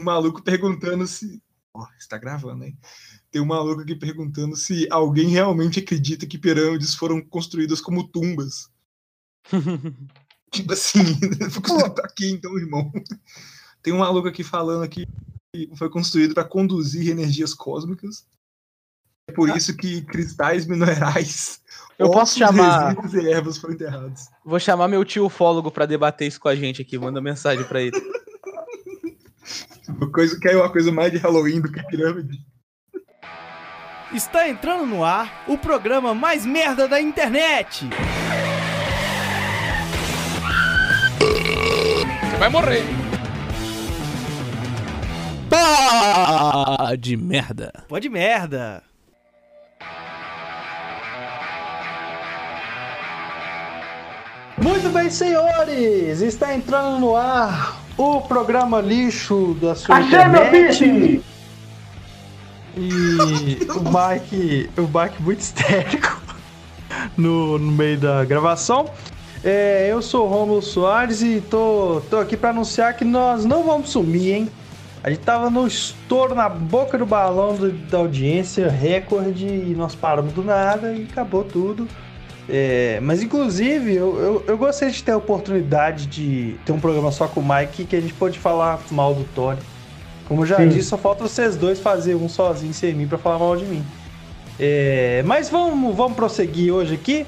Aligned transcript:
um 0.00 0.04
maluco 0.04 0.42
perguntando 0.42 1.06
se. 1.06 1.42
Ó, 1.72 1.82
oh, 1.82 1.86
está 1.98 2.16
gravando, 2.18 2.64
hein? 2.64 2.78
Tem 3.30 3.42
um 3.42 3.46
maluco 3.46 3.80
aqui 3.80 3.96
perguntando 3.96 4.54
se 4.54 4.86
alguém 4.90 5.28
realmente 5.28 5.80
acredita 5.80 6.26
que 6.26 6.38
pirâmides 6.38 6.94
foram 6.94 7.20
construídas 7.20 7.80
como 7.80 8.06
tumbas. 8.06 8.70
tipo 10.52 10.72
assim, 10.72 11.18
construído 11.60 11.94
pra 11.94 12.08
quê 12.08 12.30
então, 12.30 12.56
irmão? 12.56 12.92
Tem 13.82 13.92
um 13.92 13.98
maluco 13.98 14.28
aqui 14.28 14.44
falando 14.44 14.88
que 14.88 15.06
foi 15.76 15.90
construído 15.90 16.32
para 16.32 16.44
conduzir 16.44 17.10
energias 17.10 17.52
cósmicas. 17.52 18.26
É 19.28 19.32
por 19.32 19.50
ah. 19.50 19.56
isso 19.56 19.76
que 19.76 20.02
cristais 20.02 20.66
minerais, 20.66 21.60
eu 21.98 22.10
posso 22.10 22.38
chamar 22.38 22.94
e 23.14 23.28
ervas 23.30 23.56
foram 23.58 23.74
enterrados. 23.74 24.28
Vou 24.44 24.60
chamar 24.60 24.86
meu 24.86 25.04
tio 25.04 25.26
ufólogo 25.26 25.70
para 25.70 25.86
debater 25.86 26.28
isso 26.28 26.40
com 26.40 26.48
a 26.48 26.54
gente 26.54 26.82
aqui, 26.82 26.98
manda 26.98 27.20
mensagem 27.20 27.64
para 27.64 27.80
ele. 27.80 28.23
Uma 29.88 30.10
coisa 30.10 30.38
que 30.38 30.48
é 30.48 30.56
uma 30.56 30.70
coisa 30.70 30.90
mais 30.90 31.12
de 31.12 31.18
Halloween 31.18 31.60
do 31.60 31.70
que 31.70 31.82
pirâmide. 31.86 32.38
Está 34.12 34.48
entrando 34.48 34.86
no 34.86 35.04
ar 35.04 35.44
o 35.46 35.58
programa 35.58 36.14
mais 36.14 36.46
merda 36.46 36.88
da 36.88 37.00
internet. 37.00 37.88
Você 41.18 42.36
vai 42.38 42.48
morrer. 42.48 42.84
Pá 45.50 46.94
de 46.98 47.16
merda. 47.16 47.72
Pode 47.88 48.08
merda. 48.08 48.82
Muito 54.56 54.88
bem, 54.90 55.10
senhores, 55.10 56.20
está 56.20 56.54
entrando 56.54 57.00
no 57.00 57.16
ar 57.16 57.83
o 57.96 58.20
programa 58.20 58.80
lixo 58.80 59.56
da 59.60 59.74
sua 59.74 59.96
Achei 59.96 60.08
internet. 60.08 60.52
meu 60.52 60.68
bicho! 60.68 61.24
E 62.76 63.66
o 63.70 63.82
Mike, 63.84 64.70
o 64.76 64.82
Mike 64.82 65.22
muito 65.22 65.40
histérico 65.40 66.20
no, 67.16 67.58
no 67.58 67.72
meio 67.72 67.98
da 67.98 68.24
gravação. 68.24 68.90
É, 69.44 69.88
eu 69.90 70.00
sou 70.02 70.26
o 70.26 70.28
Romulo 70.28 70.62
Soares 70.62 71.22
e 71.22 71.40
tô, 71.40 72.02
tô 72.10 72.18
aqui 72.18 72.36
para 72.36 72.50
anunciar 72.50 72.94
que 72.96 73.04
nós 73.04 73.44
não 73.44 73.62
vamos 73.62 73.90
sumir, 73.90 74.32
hein? 74.32 74.50
A 75.02 75.10
gente 75.10 75.20
tava 75.20 75.50
no 75.50 75.66
estouro 75.66 76.34
na 76.34 76.48
boca 76.48 76.96
do 76.96 77.04
balão 77.04 77.54
do, 77.54 77.70
da 77.70 77.98
audiência, 77.98 78.70
recorde, 78.70 79.46
e 79.46 79.74
nós 79.76 79.94
paramos 79.94 80.32
do 80.32 80.42
nada 80.42 80.94
e 80.94 81.04
acabou 81.04 81.44
tudo. 81.44 81.86
É, 82.48 82.98
mas 83.00 83.22
inclusive, 83.22 83.94
eu, 83.94 84.18
eu, 84.18 84.44
eu, 84.48 84.58
gostaria 84.58 84.92
de 84.92 85.02
ter 85.02 85.12
a 85.12 85.16
oportunidade 85.16 86.06
de 86.06 86.56
ter 86.64 86.72
um 86.72 86.80
programa 86.80 87.10
só 87.10 87.26
com 87.26 87.40
o 87.40 87.44
Mike 87.48 87.86
que 87.86 87.96
a 87.96 88.00
gente 88.00 88.12
pode 88.12 88.38
falar 88.38 88.80
mal 88.90 89.14
do 89.14 89.24
Tony. 89.34 89.60
Como 90.28 90.42
eu 90.42 90.46
já 90.46 90.56
Sim. 90.56 90.68
disse, 90.68 90.90
só 90.90 90.98
falta 90.98 91.22
vocês 91.22 91.56
dois 91.56 91.80
fazer 91.80 92.14
um 92.14 92.28
sozinho 92.28 92.74
sem 92.74 92.94
mim 92.94 93.06
para 93.06 93.18
falar 93.18 93.38
mal 93.38 93.56
de 93.56 93.64
mim. 93.64 93.84
É, 94.58 95.22
mas 95.24 95.48
vamos, 95.48 95.94
vamos 95.96 96.16
prosseguir 96.16 96.72
hoje 96.72 96.94
aqui. 96.94 97.26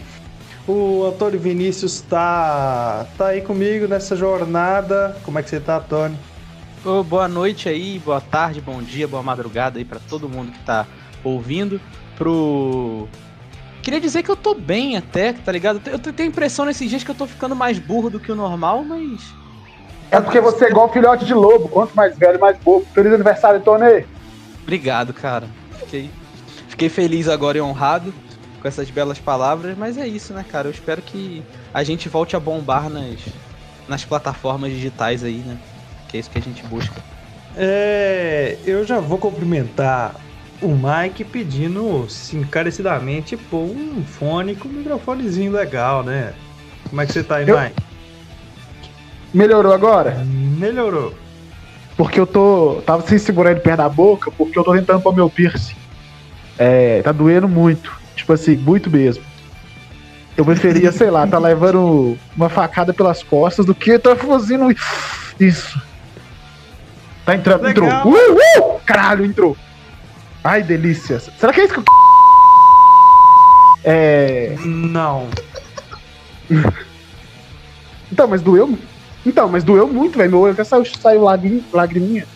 O 0.68 1.04
Antônio 1.06 1.38
Vinícius 1.38 2.00
tá, 2.02 3.06
tá 3.16 3.28
aí 3.28 3.40
comigo 3.40 3.86
nessa 3.86 4.16
jornada. 4.16 5.16
Como 5.24 5.38
é 5.38 5.42
que 5.42 5.48
você 5.48 5.60
tá, 5.60 5.80
Tony? 5.80 6.16
Oh, 6.84 7.02
boa 7.02 7.26
noite 7.26 7.68
aí, 7.68 7.98
boa 7.98 8.20
tarde, 8.20 8.60
bom 8.60 8.82
dia, 8.82 9.08
boa 9.08 9.22
madrugada 9.22 9.78
aí 9.78 9.84
para 9.84 9.98
todo 9.98 10.28
mundo 10.28 10.52
que 10.52 10.58
tá 10.60 10.86
ouvindo. 11.24 11.80
Pro 12.16 13.08
Queria 13.86 14.00
dizer 14.00 14.24
que 14.24 14.30
eu 14.32 14.34
tô 14.34 14.52
bem 14.52 14.96
até, 14.96 15.32
tá 15.32 15.52
ligado? 15.52 15.80
Eu 15.86 16.00
tenho 16.00 16.28
a 16.28 16.32
impressão 16.32 16.64
nesses 16.64 16.90
dias 16.90 17.04
que 17.04 17.10
eu 17.12 17.14
tô 17.14 17.24
ficando 17.24 17.54
mais 17.54 17.78
burro 17.78 18.10
do 18.10 18.18
que 18.18 18.32
o 18.32 18.34
normal, 18.34 18.82
mas. 18.82 19.32
É 20.10 20.20
porque 20.20 20.40
você 20.40 20.64
é 20.64 20.70
igual 20.70 20.92
filhote 20.92 21.24
de 21.24 21.32
lobo. 21.32 21.68
Quanto 21.68 21.94
mais 21.94 22.18
velho, 22.18 22.40
mais 22.40 22.58
bobo. 22.58 22.84
Feliz 22.92 23.12
aniversário, 23.12 23.60
Tony! 23.60 24.04
Obrigado, 24.64 25.14
cara. 25.14 25.48
Fiquei, 25.78 26.10
fiquei 26.66 26.88
feliz 26.88 27.28
agora 27.28 27.58
e 27.58 27.60
honrado 27.60 28.12
com 28.60 28.66
essas 28.66 28.90
belas 28.90 29.20
palavras, 29.20 29.78
mas 29.78 29.96
é 29.96 30.08
isso, 30.08 30.34
né, 30.34 30.44
cara? 30.50 30.66
Eu 30.66 30.72
espero 30.72 31.00
que 31.00 31.44
a 31.72 31.84
gente 31.84 32.08
volte 32.08 32.34
a 32.34 32.40
bombar 32.40 32.90
nas, 32.90 33.20
nas 33.86 34.04
plataformas 34.04 34.72
digitais 34.72 35.22
aí, 35.22 35.44
né? 35.46 35.56
Que 36.08 36.16
é 36.16 36.20
isso 36.20 36.30
que 36.30 36.38
a 36.38 36.42
gente 36.42 36.66
busca. 36.66 37.00
É, 37.56 38.58
eu 38.66 38.84
já 38.84 38.98
vou 38.98 39.16
cumprimentar 39.16 40.25
o 40.62 40.68
Mike 40.68 41.24
pedindo 41.24 42.06
encarecidamente 42.32 43.36
pôr 43.36 43.64
um 43.64 44.04
fone 44.04 44.54
com 44.54 44.68
um 44.68 44.72
microfonezinho 44.72 45.52
legal, 45.52 46.02
né? 46.02 46.32
Como 46.88 47.00
é 47.00 47.06
que 47.06 47.12
você 47.12 47.22
tá 47.22 47.36
aí, 47.36 47.48
eu... 47.48 47.58
Mike? 47.58 47.82
Melhorou 49.34 49.72
agora? 49.72 50.22
Melhorou. 50.24 51.14
Porque 51.96 52.20
eu 52.20 52.26
tô. 52.26 52.82
Tava 52.86 53.06
sem 53.06 53.18
segurar 53.18 53.50
ele 53.50 53.60
perto 53.60 53.78
da 53.78 53.88
boca, 53.88 54.30
porque 54.30 54.58
eu 54.58 54.64
tô 54.64 54.72
tentando 54.72 55.00
pôr 55.00 55.14
meu 55.14 55.28
piercing. 55.28 55.74
É. 56.58 57.02
Tá 57.02 57.12
doendo 57.12 57.48
muito. 57.48 57.92
Tipo 58.14 58.32
assim, 58.32 58.56
muito 58.56 58.90
mesmo. 58.90 59.24
Eu 60.36 60.44
preferia, 60.44 60.92
sei 60.92 61.10
lá, 61.10 61.26
tá 61.26 61.38
levando 61.38 62.16
uma 62.36 62.48
facada 62.50 62.92
pelas 62.92 63.22
costas 63.22 63.64
do 63.64 63.74
que 63.74 63.98
tá 63.98 64.14
fazendo 64.14 64.74
isso. 65.40 65.80
Tá 67.24 67.34
entrando, 67.34 67.62
Legal. 67.62 68.06
entrou. 68.06 68.12
Uh, 68.12 68.74
uh! 68.74 68.80
Caralho, 68.84 69.24
entrou. 69.24 69.56
Ai, 70.46 70.62
delícia. 70.62 71.18
Será 71.18 71.52
que 71.52 71.60
é 71.60 71.64
isso 71.64 71.74
que 71.74 71.80
eu. 71.80 71.84
É. 73.82 74.56
Não. 74.64 75.26
então, 78.12 78.28
mas 78.28 78.42
doeu. 78.42 78.78
Então, 79.26 79.48
mas 79.48 79.64
doeu 79.64 79.88
muito, 79.88 80.16
velho. 80.16 80.30
Meu 80.30 80.40
olho 80.42 80.52
até 80.52 80.62
saiu, 80.62 80.84
saiu 80.84 81.24
lagrim, 81.24 81.64
lagriminha. 81.72 82.28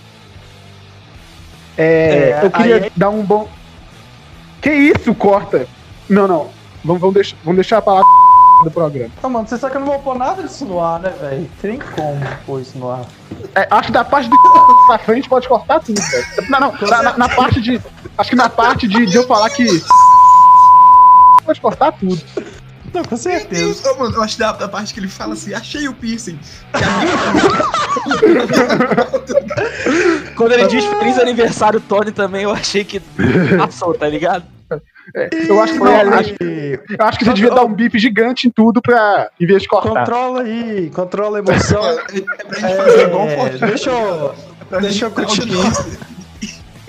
É, 1.78 1.84
é, 1.84 2.41
eu 2.43 2.50
queria 2.50 2.76
aí... 2.76 2.93
dar 2.97 3.10
um 3.10 3.22
bom. 3.22 3.48
Que 4.60 4.72
isso, 4.72 5.15
corta? 5.15 5.69
Não, 6.09 6.27
não. 6.27 6.50
Vamos, 6.84 7.00
vamos, 7.00 7.15
deixar, 7.15 7.37
vamos 7.44 7.59
deixar 7.59 7.78
a 7.78 7.82
palavra 7.82 8.19
do 8.65 8.71
programa. 8.71 9.10
Não, 9.22 9.31
mano, 9.31 9.47
você 9.47 9.56
sabe 9.59 9.72
que 9.72 9.76
eu 9.78 9.81
não 9.81 9.88
vou 9.88 9.98
pôr 10.00 10.16
nada 10.16 10.43
disso 10.43 10.65
no 10.65 10.81
ar, 10.81 11.00
né, 11.00 11.10
velho? 11.21 11.50
Tem 11.60 11.78
como 11.78 12.21
pôr 12.47 12.60
isso 12.60 12.78
no 12.78 12.91
ar. 12.91 13.04
É, 13.54 13.66
acho 13.71 13.87
que 13.87 13.93
da 13.93 14.04
parte 14.04 14.28
do 14.28 14.37
pra 14.87 14.98
frente 14.98 15.28
pode 15.28 15.48
cortar 15.48 15.81
tudo, 15.81 16.00
velho. 16.00 16.50
Não, 16.50 16.60
não, 16.60 16.72
na, 16.88 17.03
na, 17.03 17.19
na, 17.19 17.28
parte 17.28 17.60
de. 17.60 17.81
Acho 18.19 18.31
que 18.31 18.37
na 18.37 18.48
parte 18.48 18.87
de, 18.87 19.06
de 19.06 19.16
eu 19.16 19.26
falar 19.26 19.50
que. 19.50 19.66
Pode 21.44 21.60
cortar 21.60 21.93
tudo. 21.93 22.21
Não, 22.93 23.04
com 23.04 23.16
certeza. 23.16 23.82
Oh, 23.93 24.00
mano, 24.00 24.16
eu 24.16 24.22
acho 24.22 24.34
que 24.34 24.41
da, 24.41 24.53
da, 24.53 24.69
parte 24.69 24.92
que 24.92 24.98
ele 25.00 25.09
fala 25.09 25.34
assim, 25.34 25.54
achei 25.54 25.87
o 25.88 25.94
piercing. 25.94 26.38
Quando 30.37 30.53
ele 30.53 30.66
diz 30.66 30.84
feliz 30.84 31.19
aniversário, 31.19 31.81
Tony, 31.81 32.10
também, 32.10 32.42
eu 32.42 32.50
achei 32.50 32.84
que 32.84 33.00
passou, 33.56 33.94
tá 33.94 34.09
ligado? 34.09 34.44
É, 35.14 35.28
eu 35.48 35.60
acho 35.60 35.72
que 35.72 35.78
não, 35.78 36.14
acho, 36.14 36.34
eu 36.41 37.06
acho 37.06 37.19
que 37.19 37.25
você 37.25 37.32
devia 37.32 37.50
dar 37.50 37.64
um 37.64 37.72
bip 37.72 37.98
gigante 37.98 38.47
em 38.47 38.50
tudo 38.50 38.81
pra, 38.81 39.31
em 39.41 39.47
vez 39.47 39.62
de 39.62 39.69
cortar. 39.69 40.04
Controla 40.04 40.42
aí, 40.42 40.91
controla 40.94 41.38
a 41.38 41.41
emoção. 41.41 41.82
é, 41.84 43.54
é, 43.54 43.66
deixa 43.66 43.91
eu, 43.91 44.34
deixa 44.80 45.06
eu 45.06 45.10
continuar. 45.10 45.72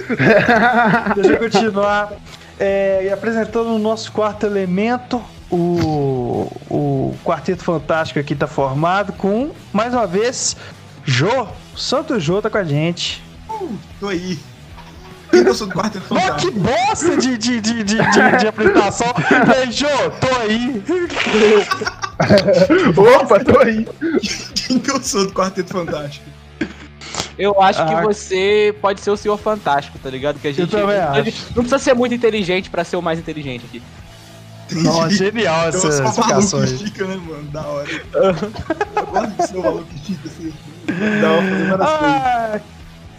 deixa 1.15 1.33
eu 1.33 1.39
continuar. 1.39 2.13
É, 2.59 3.05
e 3.05 3.09
apresentando 3.09 3.73
o 3.73 3.79
nosso 3.79 4.11
quarto 4.11 4.45
elemento, 4.45 5.21
o, 5.49 6.47
o 6.69 7.15
Quarteto 7.23 7.63
Fantástico 7.63 8.19
aqui 8.19 8.35
tá 8.35 8.45
formado 8.45 9.13
com, 9.13 9.51
mais 9.73 9.93
uma 9.93 10.05
vez, 10.05 10.55
Jô. 11.03 11.47
Santo 11.75 12.19
Jô 12.19 12.41
tá 12.41 12.49
com 12.49 12.57
a 12.57 12.63
gente. 12.63 13.23
Uh, 13.49 13.77
tô 13.99 14.07
aí. 14.09 14.37
Peterson 15.31 15.67
do 15.67 15.73
Quarteto 15.73 16.05
Fantástico. 16.05 16.51
que 16.51 16.59
bosta 16.59 17.17
de, 17.17 17.37
de, 17.37 17.61
de, 17.61 17.83
de, 17.83 17.95
de, 17.95 18.37
de 18.39 18.47
apresentação. 18.47 19.07
Beijo, 19.47 19.85
tô 20.19 20.27
aí. 20.41 20.83
Opa, 23.19 23.39
tô 23.39 23.59
aí. 23.59 23.87
Quem 24.55 24.79
que 24.79 24.91
eu 24.91 25.01
sou 25.01 25.25
do 25.25 25.33
Quarteto 25.33 25.71
Fantástico? 25.71 26.25
Eu 27.37 27.59
acho 27.61 27.81
ah. 27.81 27.85
que 27.85 28.05
você 28.05 28.75
pode 28.81 29.01
ser 29.01 29.09
o 29.09 29.17
senhor 29.17 29.37
fantástico, 29.37 29.97
tá 29.97 30.09
ligado? 30.09 30.39
Que 30.39 30.49
a 30.49 30.53
gente 30.53 30.71
não, 30.75 30.85
não 30.85 31.63
precisa 31.63 31.79
ser 31.79 31.95
muito 31.95 32.13
inteligente 32.13 32.69
pra 32.69 32.83
ser 32.83 32.97
o 32.97 33.01
mais 33.01 33.17
inteligente 33.17 33.65
aqui. 33.65 33.81
Nossa, 34.73 35.09
genial 35.09 35.67
essa 35.67 35.87
explicação 35.87 36.61
aí. 36.61 36.77
Chica, 36.77 37.05
né, 37.05 37.15
mano? 37.15 37.43
Da 37.49 37.61
hora. 37.61 37.89
eu 37.89 39.05
gosto 39.05 39.31
de 39.31 39.47
ser 39.47 39.57
o 39.57 39.63
maluco 39.63 39.85
que 39.85 40.05
chica, 40.05 40.27
assim. 40.27 40.53
Dá 41.21 41.29
pra 41.29 41.41
fazer 41.41 41.65
várias 41.65 41.89
ah, 41.89 42.47
coisas. 42.49 42.61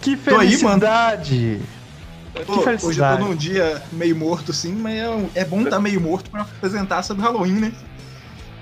Que 0.00 0.16
felicidade! 0.16 1.34
Aí, 1.34 1.62
Pô, 2.46 2.86
hoje 2.86 3.00
eu 3.00 3.18
tô 3.18 3.24
num 3.24 3.36
dia 3.36 3.82
meio 3.92 4.16
morto, 4.16 4.52
assim, 4.52 4.74
mas 4.74 4.94
é, 4.94 5.40
é 5.40 5.44
bom 5.44 5.58
estar 5.58 5.76
tá 5.76 5.80
meio 5.80 6.00
morto 6.00 6.30
pra 6.30 6.42
apresentar 6.42 7.02
sobre 7.02 7.22
Halloween, 7.22 7.60
né? 7.60 7.72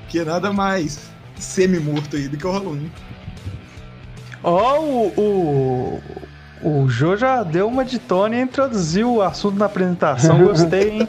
Que 0.08 0.18
é 0.18 0.24
nada 0.24 0.52
mais 0.52 0.98
semi-morto 1.38 2.16
aí 2.16 2.28
do 2.28 2.36
que 2.36 2.46
o 2.46 2.50
Halloween. 2.50 2.90
Ó, 4.42 4.78
oh, 4.78 5.20
o, 5.20 6.02
o, 6.62 6.82
o 6.82 6.88
Jô 6.88 7.16
já 7.16 7.44
deu 7.44 7.68
uma 7.68 7.84
de 7.84 7.98
Tony 7.98 8.36
e 8.36 8.40
introduziu 8.40 9.14
o 9.14 9.22
assunto 9.22 9.56
na 9.56 9.66
apresentação, 9.66 10.42
gostei, 10.42 10.90
hein? 10.90 11.08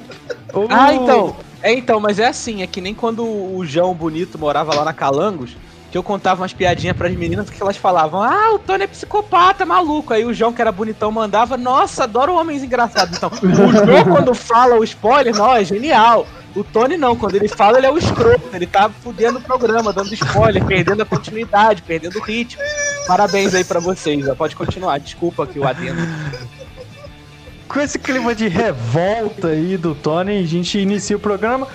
Oh. 0.54 0.68
Ah, 0.69 0.94
então. 0.94 1.36
É, 1.64 1.74
então, 1.74 2.00
mas 2.00 2.19
é 2.19 2.28
assim, 2.28 2.62
é 2.62 2.68
que 2.68 2.81
nem 2.81 2.94
quando 2.94 3.24
o 3.24 3.66
João 3.66 3.94
Bonito 3.94 4.38
morava 4.38 4.74
lá 4.75 4.84
na 4.84 4.94
Calangos, 4.94 5.56
que 5.92 5.98
eu 5.98 6.02
contava 6.02 6.42
umas 6.42 6.54
piadinhas 6.54 6.96
pras 6.96 7.14
meninas 7.14 7.50
que 7.50 7.62
elas 7.62 7.76
falavam: 7.76 8.24
Ah, 8.24 8.54
o 8.54 8.60
Tony 8.60 8.86
é 8.86 8.88
psicopata, 8.88 9.66
maluco. 9.66 10.14
Aí 10.14 10.24
o 10.24 10.34
João, 10.34 10.54
que 10.54 10.62
era 10.62 10.72
bonitão, 10.72 11.12
mandava: 11.12 11.58
Nossa, 11.58 12.06
adoro 12.06 12.34
homens 12.34 12.64
engraçados. 12.64 13.18
Então, 13.18 13.30
o 13.30 13.74
João, 13.74 14.06
quando 14.16 14.34
fala 14.34 14.80
o 14.80 14.84
spoiler, 14.86 15.36
não, 15.36 15.54
é 15.54 15.66
genial. 15.66 16.26
O 16.56 16.64
Tony 16.64 16.98
não, 16.98 17.16
quando 17.16 17.36
ele 17.36 17.48
fala, 17.48 17.78
ele 17.78 17.88
é 17.88 17.92
o 17.92 17.98
escroto. 17.98 18.42
Ele 18.54 18.66
tá 18.66 18.90
fudendo 18.90 19.40
o 19.40 19.42
programa, 19.42 19.92
dando 19.92 20.14
spoiler, 20.14 20.64
perdendo 20.66 21.02
a 21.02 21.06
continuidade, 21.06 21.82
perdendo 21.82 22.20
o 22.20 22.22
ritmo. 22.22 22.62
Parabéns 23.06 23.54
aí 23.54 23.64
pra 23.64 23.80
vocês, 23.80 24.28
ó. 24.28 24.36
pode 24.36 24.56
continuar. 24.56 24.98
Desculpa 25.00 25.44
aqui 25.44 25.60
o 25.60 25.68
adendo. 25.68 26.02
Com 27.68 27.80
esse 27.80 27.98
clima 27.98 28.36
de 28.36 28.50
revolta 28.50 29.48
aí 29.48 29.78
do 29.78 29.96
Tony, 29.96 30.40
a 30.40 30.48
gente 30.48 30.78
inicia 30.78 31.16
o 31.16 31.20
programa. 31.20 31.68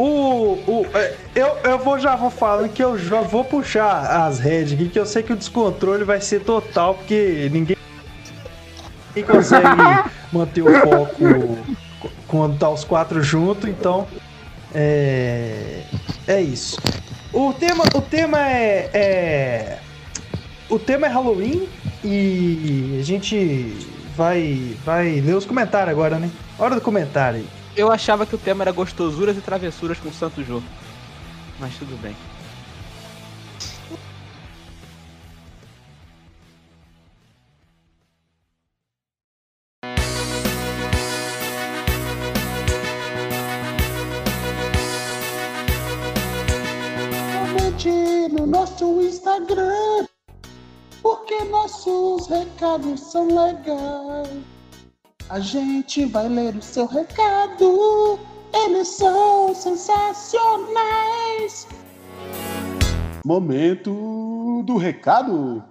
O, 0.00 0.54
o, 0.66 0.86
é, 0.94 1.14
eu, 1.34 1.48
eu 1.62 1.78
vou, 1.78 1.98
já 1.98 2.16
vou 2.16 2.30
falando 2.30 2.70
que 2.70 2.82
eu 2.82 2.96
já 2.96 3.20
vou 3.20 3.44
puxar 3.44 4.24
as 4.24 4.38
redes 4.38 4.72
aqui, 4.72 4.88
que 4.88 4.98
eu 4.98 5.04
sei 5.04 5.22
que 5.22 5.30
o 5.30 5.36
descontrole 5.36 6.04
vai 6.04 6.22
ser 6.22 6.40
total, 6.40 6.94
porque 6.94 7.50
ninguém, 7.52 7.76
ninguém 9.14 9.30
consegue 9.30 9.66
manter 10.32 10.62
o 10.62 10.72
foco 10.80 11.58
quando 12.26 12.58
tá 12.58 12.70
os 12.70 12.82
quatro 12.82 13.22
juntos, 13.22 13.68
então 13.68 14.08
é, 14.74 15.82
é 16.26 16.40
isso. 16.40 16.80
O 17.30 17.52
tema, 17.52 17.84
o 17.94 18.00
tema 18.00 18.40
é, 18.40 18.90
é 18.94 19.78
o 20.70 20.78
tema 20.78 21.08
é 21.08 21.10
Halloween 21.10 21.68
e 22.02 22.96
a 22.98 23.04
gente 23.04 23.76
vai 24.16 24.74
vai 24.82 25.20
ler 25.20 25.34
os 25.34 25.44
comentários 25.44 25.90
agora, 25.90 26.18
né? 26.18 26.30
Hora 26.58 26.74
do 26.74 26.80
comentário 26.80 27.40
aí. 27.40 27.59
Eu 27.76 27.90
achava 27.90 28.26
que 28.26 28.34
o 28.34 28.38
tema 28.38 28.64
era 28.64 28.72
gostosuras 28.72 29.36
e 29.36 29.40
travessuras 29.40 29.98
com 29.98 30.12
Santo 30.12 30.42
Jô. 30.44 30.62
Mas 31.58 31.76
tudo 31.76 32.00
bem. 32.00 32.16
No 48.32 48.46
nosso 48.46 49.02
Instagram, 49.02 50.06
porque 51.02 51.44
nossos 51.44 52.26
recados 52.26 53.00
são 53.00 53.26
legais. 53.26 54.59
A 55.30 55.38
gente 55.38 56.06
vai 56.06 56.28
ler 56.28 56.56
o 56.56 56.62
seu 56.62 56.86
recado, 56.86 58.18
eles 58.52 58.88
são 58.88 59.54
sensacionais. 59.54 61.68
Momento 63.24 64.64
do 64.66 64.76
recado. 64.76 65.62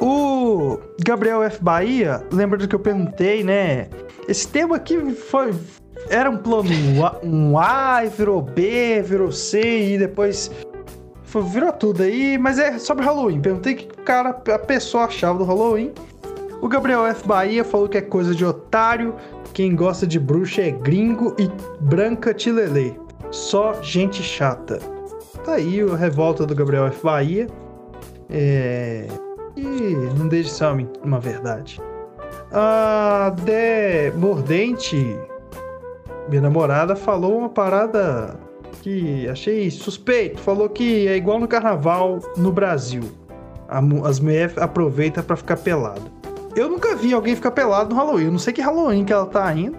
O 0.00 0.78
Gabriel 1.04 1.42
F. 1.42 1.62
Bahia, 1.62 2.26
lembra 2.32 2.56
do 2.56 2.66
que 2.66 2.74
eu 2.74 2.80
perguntei, 2.80 3.44
né? 3.44 3.90
Esse 4.26 4.48
tema 4.48 4.76
aqui 4.76 5.12
foi. 5.12 5.54
Era 6.08 6.30
um 6.30 6.38
plano 6.38 6.70
A, 7.04 7.20
um 7.22 7.58
A, 7.58 8.02
virou 8.04 8.40
B, 8.40 9.02
virou 9.02 9.30
C 9.30 9.92
e 9.92 9.98
depois 9.98 10.50
foi, 11.22 11.42
virou 11.42 11.70
tudo 11.70 12.02
aí, 12.02 12.38
mas 12.38 12.58
é 12.58 12.78
sobre 12.78 13.04
Halloween. 13.04 13.42
Perguntei 13.42 13.74
o 13.74 13.76
que 13.76 13.84
o 13.84 14.04
cara, 14.04 14.30
a 14.30 14.58
pessoa 14.58 15.04
achava 15.04 15.38
do 15.38 15.44
Halloween. 15.44 15.92
O 16.62 16.68
Gabriel 16.68 17.04
F. 17.08 17.26
Bahia 17.26 17.64
falou 17.64 17.88
que 17.88 17.98
é 17.98 18.00
coisa 18.00 18.32
de 18.32 18.44
otário, 18.44 19.16
quem 19.52 19.74
gosta 19.74 20.06
de 20.06 20.20
bruxa 20.20 20.62
é 20.62 20.70
gringo 20.70 21.34
e 21.36 21.50
branca 21.80 22.32
tilelê. 22.32 22.92
Só 23.32 23.82
gente 23.82 24.22
chata. 24.22 24.78
Tá 25.44 25.54
aí 25.54 25.80
a 25.80 25.96
revolta 25.96 26.46
do 26.46 26.54
Gabriel 26.54 26.86
F. 26.86 27.02
Bahia. 27.02 27.48
É... 28.30 29.08
E 29.56 29.96
não 30.16 30.28
deixa 30.28 30.50
de 30.50 30.54
ser 30.54 30.66
uma, 30.66 30.88
uma 31.02 31.18
verdade. 31.18 31.80
A 32.52 33.34
De 33.42 34.16
Mordente, 34.16 35.18
minha 36.28 36.42
namorada, 36.42 36.94
falou 36.94 37.38
uma 37.38 37.48
parada 37.48 38.38
que 38.82 39.28
achei 39.28 39.68
suspeito. 39.68 40.40
Falou 40.40 40.68
que 40.68 41.08
é 41.08 41.16
igual 41.16 41.40
no 41.40 41.48
carnaval 41.48 42.20
no 42.36 42.52
Brasil. 42.52 43.02
As 44.04 44.20
mulheres 44.20 44.56
aproveitam 44.58 45.24
para 45.24 45.34
ficar 45.34 45.56
pelada. 45.56 46.21
Eu 46.54 46.68
nunca 46.68 46.94
vi 46.94 47.12
alguém 47.12 47.34
ficar 47.34 47.50
pelado 47.50 47.94
no 47.94 47.96
Halloween. 47.96 48.26
Eu 48.26 48.32
não 48.32 48.38
sei 48.38 48.52
que 48.52 48.60
Halloween 48.60 49.04
que 49.04 49.12
ela 49.12 49.26
tá 49.26 49.52
indo. 49.52 49.76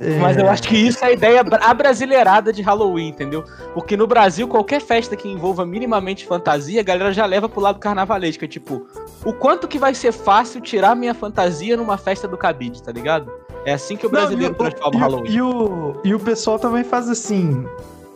É... 0.00 0.18
Mas 0.18 0.38
eu 0.38 0.48
acho 0.48 0.62
que 0.62 0.76
isso 0.76 1.04
é 1.04 1.08
a 1.08 1.12
ideia 1.12 1.44
abrasileirada 1.60 2.50
de 2.54 2.62
Halloween, 2.62 3.08
entendeu? 3.08 3.44
Porque 3.74 3.98
no 3.98 4.06
Brasil, 4.06 4.48
qualquer 4.48 4.80
festa 4.80 5.14
que 5.14 5.28
envolva 5.28 5.66
minimamente 5.66 6.24
fantasia, 6.24 6.80
a 6.80 6.82
galera 6.82 7.12
já 7.12 7.26
leva 7.26 7.50
pro 7.50 7.60
lado 7.60 7.78
carnavalesco. 7.78 8.42
É 8.42 8.48
tipo, 8.48 8.86
o 9.24 9.32
quanto 9.34 9.68
que 9.68 9.78
vai 9.78 9.94
ser 9.94 10.12
fácil 10.12 10.62
tirar 10.62 10.96
minha 10.96 11.12
fantasia 11.12 11.76
numa 11.76 11.98
festa 11.98 12.26
do 12.26 12.38
cabide, 12.38 12.82
tá 12.82 12.90
ligado? 12.90 13.30
É 13.66 13.74
assim 13.74 13.94
que 13.94 14.06
o 14.06 14.10
brasileiro 14.10 14.56
não, 14.58 14.70
transforma 14.70 14.96
o 14.96 15.00
Halloween. 15.00 15.30
E 15.30 15.42
o, 15.42 16.00
e 16.02 16.14
o 16.14 16.18
pessoal 16.18 16.58
também 16.58 16.82
faz 16.82 17.06
assim. 17.10 17.66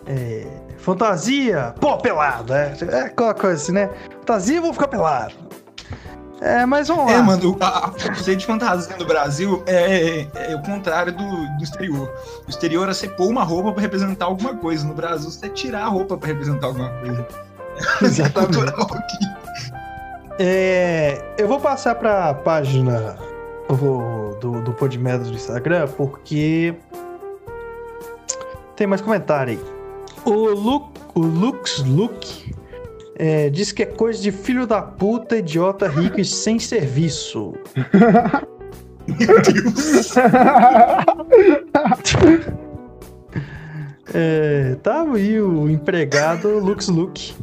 É, 0.06 0.46
fantasia, 0.78 1.74
pô, 1.78 1.98
pelado. 1.98 2.54
É, 2.54 2.74
é 2.90 3.00
aquela 3.02 3.34
coisa 3.34 3.56
assim, 3.56 3.72
né? 3.72 3.90
Fantasia, 4.20 4.58
vou 4.58 4.72
ficar 4.72 4.88
pelado. 4.88 5.34
É, 6.44 6.66
mas 6.66 6.88
vamos 6.88 7.10
é, 7.10 7.14
lá. 7.14 7.20
É, 7.20 7.22
mano, 7.22 7.56
a, 7.58 7.90
conceito 7.90 8.40
de 8.40 8.46
fantasia 8.46 8.94
no 8.98 9.06
Brasil 9.06 9.62
é, 9.66 10.28
é, 10.34 10.52
é 10.52 10.54
o 10.54 10.60
contrário 10.60 11.10
do, 11.10 11.56
do, 11.56 11.64
exterior. 11.64 12.12
O 12.46 12.50
exterior 12.50 12.86
é 12.86 12.92
você 12.92 13.08
pôr 13.08 13.28
uma 13.28 13.42
roupa 13.42 13.72
pra 13.72 13.80
representar 13.80 14.26
alguma 14.26 14.54
coisa. 14.54 14.86
No 14.86 14.92
Brasil, 14.92 15.30
você 15.30 15.48
tirar 15.48 15.84
a 15.84 15.88
roupa 15.88 16.18
pra 16.18 16.28
representar 16.28 16.66
alguma 16.66 16.90
coisa. 17.00 17.26
Exatamente. 18.02 18.74
É, 20.38 21.34
eu 21.38 21.48
vou 21.48 21.58
passar 21.58 21.94
pra 21.94 22.34
página 22.34 23.16
do, 23.66 24.34
do, 24.38 24.60
do 24.60 24.72
Podmedas 24.74 25.30
do 25.30 25.36
Instagram, 25.36 25.88
porque 25.96 26.74
tem 28.76 28.86
mais 28.86 29.00
comentário 29.00 29.54
aí. 29.54 29.64
O, 30.26 30.50
Lu, 30.50 30.92
o 31.14 31.20
Lux 31.20 31.82
Luke 31.86 32.54
é, 33.16 33.48
diz 33.50 33.70
que 33.72 33.82
é 33.82 33.86
coisa 33.86 34.20
de 34.20 34.32
filho 34.32 34.66
da 34.66 34.82
puta, 34.82 35.36
idiota, 35.36 35.88
rico 35.88 36.20
e 36.20 36.24
sem 36.24 36.58
serviço. 36.58 37.54
Meu 39.06 39.40
Deus. 39.40 40.14
é, 44.12 44.76
tá 44.82 45.02
aí 45.02 45.40
o 45.40 45.68
empregado 45.68 46.58
Lux 46.58 46.88
Luke. 46.88 47.34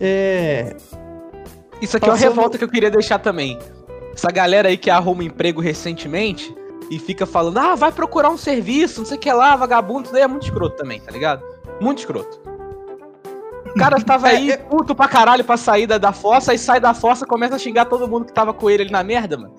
É, 0.00 0.76
Isso 1.80 1.96
aqui 1.96 2.06
Passando... 2.06 2.24
é 2.24 2.28
uma 2.28 2.34
revolta 2.34 2.58
que 2.58 2.64
eu 2.64 2.68
queria 2.68 2.90
deixar 2.90 3.18
também. 3.18 3.58
Essa 4.12 4.30
galera 4.30 4.68
aí 4.68 4.76
que 4.76 4.90
arruma 4.90 5.24
emprego 5.24 5.60
recentemente 5.60 6.54
e 6.90 6.98
fica 6.98 7.24
falando, 7.26 7.58
ah, 7.58 7.74
vai 7.74 7.90
procurar 7.92 8.30
um 8.30 8.36
serviço, 8.36 9.00
não 9.00 9.06
sei 9.06 9.16
o 9.16 9.20
que 9.20 9.32
lá, 9.32 9.56
vagabundo, 9.56 10.04
isso 10.04 10.12
daí 10.12 10.22
é 10.22 10.26
muito 10.26 10.44
escroto 10.44 10.76
também, 10.76 11.00
tá 11.00 11.10
ligado? 11.10 11.42
Muito 11.80 11.98
escroto. 11.98 12.55
O 13.76 13.78
cara 13.78 14.00
tava 14.00 14.30
é, 14.30 14.36
aí 14.36 14.50
é, 14.52 14.56
puto 14.56 14.94
pra 14.94 15.06
caralho 15.06 15.44
pra 15.44 15.58
sair 15.58 15.86
da, 15.86 15.98
da 15.98 16.10
fossa, 16.10 16.54
e 16.54 16.58
sai 16.58 16.80
da 16.80 16.94
fossa 16.94 17.26
começa 17.26 17.56
a 17.56 17.58
xingar 17.58 17.84
todo 17.84 18.08
mundo 18.08 18.24
que 18.24 18.32
tava 18.32 18.54
com 18.54 18.70
ele 18.70 18.84
ali 18.84 18.90
na 18.90 19.04
merda, 19.04 19.36
mano. 19.36 19.52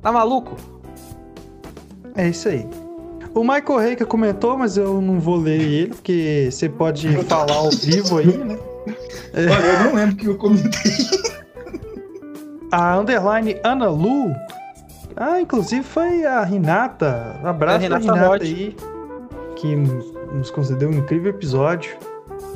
Tá 0.00 0.12
maluco? 0.12 0.54
É 2.14 2.28
isso 2.28 2.48
aí. 2.48 2.64
O 3.34 3.40
Michael 3.40 3.78
Reika 3.80 4.06
comentou, 4.06 4.56
mas 4.56 4.76
eu 4.76 5.02
não 5.02 5.18
vou 5.18 5.34
ler 5.34 5.60
ele, 5.60 5.88
porque 5.88 6.48
você 6.52 6.68
pode 6.68 7.08
falar 7.24 7.52
ao 7.52 7.70
vivo 7.70 8.18
aí, 8.18 8.38
né? 8.38 8.56
Olha, 9.34 9.50
eu 9.50 9.84
não 9.86 9.94
lembro 9.96 10.14
que 10.14 10.26
eu 10.26 10.36
comentei. 10.36 10.92
A 12.70 12.96
underline 12.96 13.58
Ana 13.64 13.88
Lu. 13.88 14.32
Ah, 15.16 15.40
inclusive 15.40 15.82
foi 15.82 16.24
a 16.24 16.44
Renata. 16.44 17.40
Abraço 17.42 17.78
a 17.78 17.80
Renata, 17.80 18.14
Renata 18.14 18.44
aí. 18.44 18.76
Que 19.56 19.74
nos 19.74 20.48
concedeu 20.52 20.90
um 20.90 20.92
incrível 20.92 21.30
episódio 21.30 21.96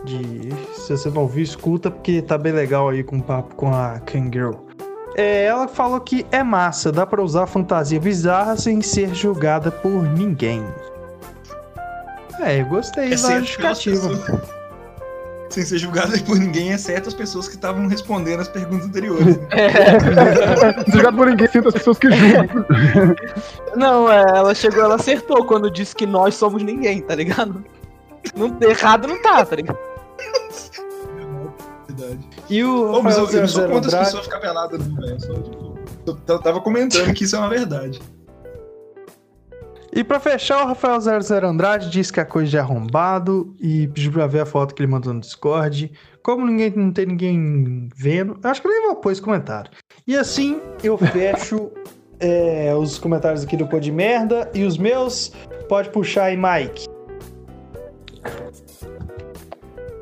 de 0.05 0.51
se 0.75 0.97
você 0.97 1.11
não 1.11 1.23
ouviu, 1.23 1.43
escuta 1.43 1.91
porque 1.91 2.21
tá 2.23 2.37
bem 2.37 2.53
legal 2.53 2.89
aí 2.89 3.03
com 3.03 3.19
o 3.19 3.23
papo 3.23 3.55
com 3.55 3.73
a 3.73 4.01
Kangirl. 4.01 4.55
É, 5.15 5.45
ela 5.45 5.69
falou 5.69 6.01
que 6.01 6.27
é 6.33 6.43
massa, 6.43 6.91
dá 6.91 7.05
pra 7.07 7.23
usar 7.23 7.47
fantasia 7.47 8.01
bizarra 8.01 8.57
sem 8.57 8.81
ser 8.81 9.15
julgada 9.15 9.71
por 9.71 10.03
ninguém. 10.03 10.65
É, 12.41 12.61
eu 12.61 12.67
gostei 12.67 13.13
é 13.13 13.17
da 13.17 13.39
justificativa. 13.39 14.11
Sem 15.51 15.65
ser 15.67 15.77
julgada 15.77 16.19
por 16.21 16.39
ninguém, 16.39 16.71
exceto 16.71 17.11
as 17.11 17.15
pessoas 17.15 17.47
que 17.47 17.57
estavam 17.57 17.87
respondendo 17.87 18.41
as 18.41 18.49
perguntas 18.49 18.87
anteriores. 18.87 19.39
É. 19.53 20.91
julgado 20.91 21.17
por 21.17 21.27
ninguém, 21.27 21.47
exceto 21.47 21.69
as 21.69 21.75
pessoas 21.75 21.99
que 21.99 22.11
julgam. 22.11 22.65
Não, 23.77 24.11
é, 24.11 24.23
ela 24.39 24.55
chegou, 24.55 24.83
ela 24.83 24.95
acertou 24.95 25.45
quando 25.45 25.71
disse 25.71 25.95
que 25.95 26.07
nós 26.07 26.35
somos 26.35 26.63
ninguém, 26.63 27.03
tá 27.03 27.15
ligado? 27.15 27.63
Não, 28.37 28.57
errado 28.69 29.09
não 29.09 29.21
tá, 29.21 29.45
tá 29.45 29.57
ligado? 29.57 29.79
E 32.49 32.65
o. 32.65 32.93
Ô, 32.93 33.03
mas 33.03 33.17
eu, 33.17 33.29
eu 33.29 33.49
sou 33.49 33.69
contra 33.69 34.01
as 34.01 34.07
pessoas 34.07 34.25
ficar 34.25 34.41
peladas 34.41 34.87
no 34.87 35.01
velho. 35.01 35.21
Só, 35.21 35.35
tipo, 35.35 35.79
eu 36.07 36.39
tava 36.39 36.61
comentando 36.61 37.13
que 37.15 37.25
isso 37.25 37.37
é 37.37 37.39
uma 37.39 37.49
verdade. 37.49 38.01
E 39.95 40.03
pra 40.03 40.19
fechar, 40.19 40.65
o 40.65 40.69
Rafael 40.69 40.99
00 40.99 41.47
Andrade 41.47 41.91
diz 41.91 42.11
que 42.11 42.19
a 42.19 42.25
coisa 42.25 42.51
de 42.51 42.59
arrombado 42.59 43.55
e 43.61 43.87
pediu 43.89 44.11
pra 44.11 44.27
ver 44.27 44.41
a 44.41 44.47
foto 44.47 44.75
que 44.75 44.83
ele 44.83 44.91
mandou 44.91 45.13
no 45.13 45.21
Discord. 45.21 45.93
Como 46.23 46.47
ninguém 46.47 46.73
não 46.75 46.93
tem 46.93 47.05
ninguém 47.05 47.89
vendo, 47.95 48.39
eu 48.43 48.51
acho 48.51 48.63
que 48.63 48.69
eu 48.69 48.73
nem 48.73 48.87
vou 48.87 48.97
pôr 48.97 49.13
esse 49.13 49.21
comentário. 49.21 49.71
E 50.07 50.17
assim 50.17 50.61
eu 50.83 50.97
fecho 50.97 51.71
é, 52.19 52.73
os 52.79 52.99
comentários 52.99 53.45
aqui 53.45 53.55
do 53.55 53.67
Pô 53.67 53.79
de 53.79 53.93
Merda 53.93 54.51
e 54.55 54.65
os 54.65 54.79
meus. 54.79 55.33
Pode 55.69 55.91
puxar 55.91 56.25
aí, 56.25 56.39
Mike. 56.39 56.92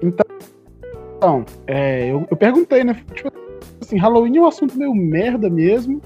Então, 0.03 1.45
é, 1.67 2.11
eu, 2.11 2.27
eu 2.31 2.37
perguntei, 2.37 2.85
né? 2.85 2.97
Tipo 3.15 3.31
assim, 3.81 3.99
Halloween 3.99 4.39
é 4.39 4.41
um 4.41 4.47
assunto 4.47 4.79
meio 4.79 4.95
merda 4.95 5.51
mesmo. 5.51 6.01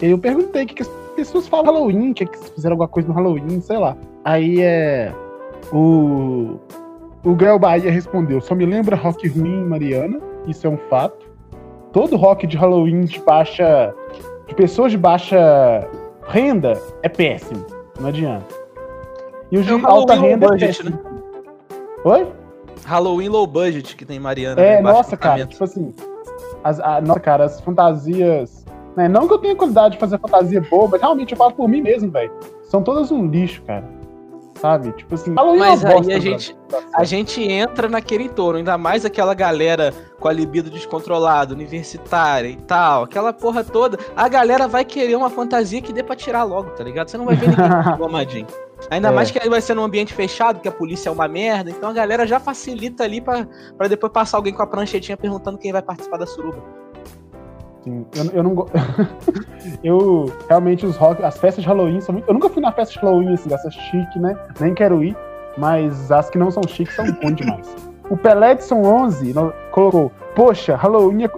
E 0.00 0.10
eu 0.10 0.18
perguntei 0.18 0.64
o 0.64 0.66
que, 0.66 0.74
que 0.74 0.82
as 0.82 0.88
pessoas 1.16 1.48
falam 1.48 1.72
Halloween, 1.72 2.12
que, 2.12 2.26
que 2.26 2.38
fizeram 2.50 2.74
alguma 2.74 2.88
coisa 2.88 3.08
no 3.08 3.14
Halloween, 3.14 3.60
sei 3.60 3.78
lá. 3.78 3.96
Aí 4.24 4.60
é. 4.60 5.12
O. 5.72 6.58
O 7.24 7.34
Gael 7.34 7.58
Bahia 7.58 7.90
respondeu: 7.90 8.40
só 8.40 8.54
me 8.54 8.66
lembra 8.66 8.96
rock 8.96 9.26
ruim, 9.28 9.64
Mariana. 9.64 10.20
Isso 10.46 10.66
é 10.66 10.70
um 10.70 10.76
fato. 10.76 11.26
Todo 11.92 12.16
rock 12.16 12.46
de 12.46 12.56
Halloween 12.56 13.02
de 13.02 13.20
baixa. 13.20 13.94
de 14.46 14.54
pessoas 14.54 14.92
de 14.92 14.98
baixa 14.98 15.88
renda 16.26 16.74
é 17.02 17.08
péssimo. 17.08 17.64
Não 18.00 18.08
adianta. 18.08 18.46
E 19.50 19.58
os 19.58 19.68
É 19.68 19.72
o 19.72 19.78
de 19.78 19.86
alta 19.86 20.14
renda 20.14 20.46
é 20.46 20.48
budget, 20.48 20.82
péssimo. 20.82 20.98
Oi? 22.04 22.26
Halloween 22.84 23.28
low 23.28 23.46
budget 23.46 23.96
que 23.96 24.04
tem 24.04 24.18
Mariana. 24.20 24.60
É, 24.60 24.76
né, 24.76 24.80
nossa, 24.82 25.16
cara, 25.16 25.46
tipo 25.46 25.64
assim. 25.64 25.92
As, 26.62 26.80
a- 26.80 27.00
nossa, 27.00 27.20
cara, 27.20 27.44
as 27.44 27.60
fantasias. 27.60 28.64
Né, 28.96 29.08
não 29.08 29.26
que 29.26 29.34
eu 29.34 29.38
tenha 29.38 29.56
qualidade 29.56 29.94
de 29.94 30.00
fazer 30.00 30.18
fantasia 30.18 30.60
boa, 30.60 30.88
mas 30.88 31.00
realmente 31.00 31.32
eu 31.32 31.38
falo 31.38 31.52
por 31.52 31.68
mim 31.68 31.80
mesmo, 31.82 32.10
velho. 32.10 32.32
São 32.68 32.82
todas 32.82 33.10
um 33.10 33.26
lixo, 33.26 33.62
cara. 33.62 33.84
Sabe? 34.60 34.92
Tipo 34.92 35.14
assim. 35.14 35.34
Halloween 35.34 35.56
é 35.56 35.60
Mas 35.60 35.84
aí 35.84 35.94
bosta, 35.94 36.14
a 36.14 36.18
gente, 36.20 36.56
a 36.94 37.04
gente 37.04 37.42
entra 37.42 37.88
naquele 37.88 38.24
entorno, 38.24 38.58
ainda 38.58 38.78
mais 38.78 39.04
aquela 39.04 39.34
galera 39.34 39.92
com 40.20 40.28
a 40.28 40.32
libido 40.32 40.70
descontrolada, 40.70 41.52
universitária 41.52 42.48
e 42.48 42.56
tal, 42.56 43.02
aquela 43.02 43.32
porra 43.32 43.62
toda. 43.64 43.98
A 44.16 44.28
galera 44.28 44.66
vai 44.68 44.84
querer 44.84 45.16
uma 45.16 45.28
fantasia 45.28 45.82
que 45.82 45.92
dê 45.92 46.02
pra 46.02 46.14
tirar 46.16 46.44
logo, 46.44 46.70
tá 46.70 46.84
ligado? 46.84 47.08
Você 47.08 47.18
não 47.18 47.24
vai 47.26 47.34
ver 47.34 47.48
ninguém 47.48 47.64
engomadinho. 47.94 48.46
Ainda 48.90 49.08
É. 49.08 49.10
mais 49.10 49.30
que 49.30 49.48
vai 49.48 49.60
ser 49.60 49.74
num 49.74 49.84
ambiente 49.84 50.12
fechado, 50.12 50.60
que 50.60 50.68
a 50.68 50.72
polícia 50.72 51.08
é 51.08 51.12
uma 51.12 51.26
merda, 51.28 51.70
então 51.70 51.88
a 51.88 51.92
galera 51.92 52.26
já 52.26 52.38
facilita 52.40 53.02
ali 53.04 53.20
pra, 53.20 53.46
pra 53.78 53.88
depois 53.88 54.12
passar 54.12 54.36
alguém 54.36 54.52
com 54.52 54.62
a 54.62 54.66
pranchetinha 54.66 55.16
perguntando 55.16 55.56
quem 55.58 55.72
vai 55.72 55.82
participar 55.82 56.18
da 56.18 56.26
suruba. 56.26 56.58
Assim, 57.80 58.06
eu, 58.16 58.24
eu 58.32 58.42
não 58.42 58.54
gosto. 58.54 58.72
eu 59.82 60.32
realmente 60.48 60.84
os 60.86 60.96
rock, 60.96 61.22
as 61.22 61.36
festas 61.38 61.62
de 61.62 61.68
Halloween 61.68 62.00
são 62.00 62.12
muito. 62.14 62.28
Eu 62.28 62.34
nunca 62.34 62.48
fui 62.48 62.62
na 62.62 62.72
festa 62.72 62.94
de 62.94 63.00
Halloween, 63.00 63.34
assim, 63.34 63.48
dessa 63.48 63.70
chique, 63.70 64.18
né? 64.18 64.36
Nem 64.60 64.74
quero 64.74 65.02
ir, 65.04 65.16
mas 65.56 66.10
as 66.10 66.28
que 66.30 66.38
não 66.38 66.50
são 66.50 66.62
chiques 66.66 66.94
são 66.94 67.04
bom 67.12 67.30
demais. 67.32 67.74
O 68.10 68.16
Peledson 68.16 68.82
11 68.82 69.32
no- 69.32 69.52
colocou: 69.70 70.12
Poxa, 70.34 70.76
Halloween 70.76 71.24
é 71.24 71.28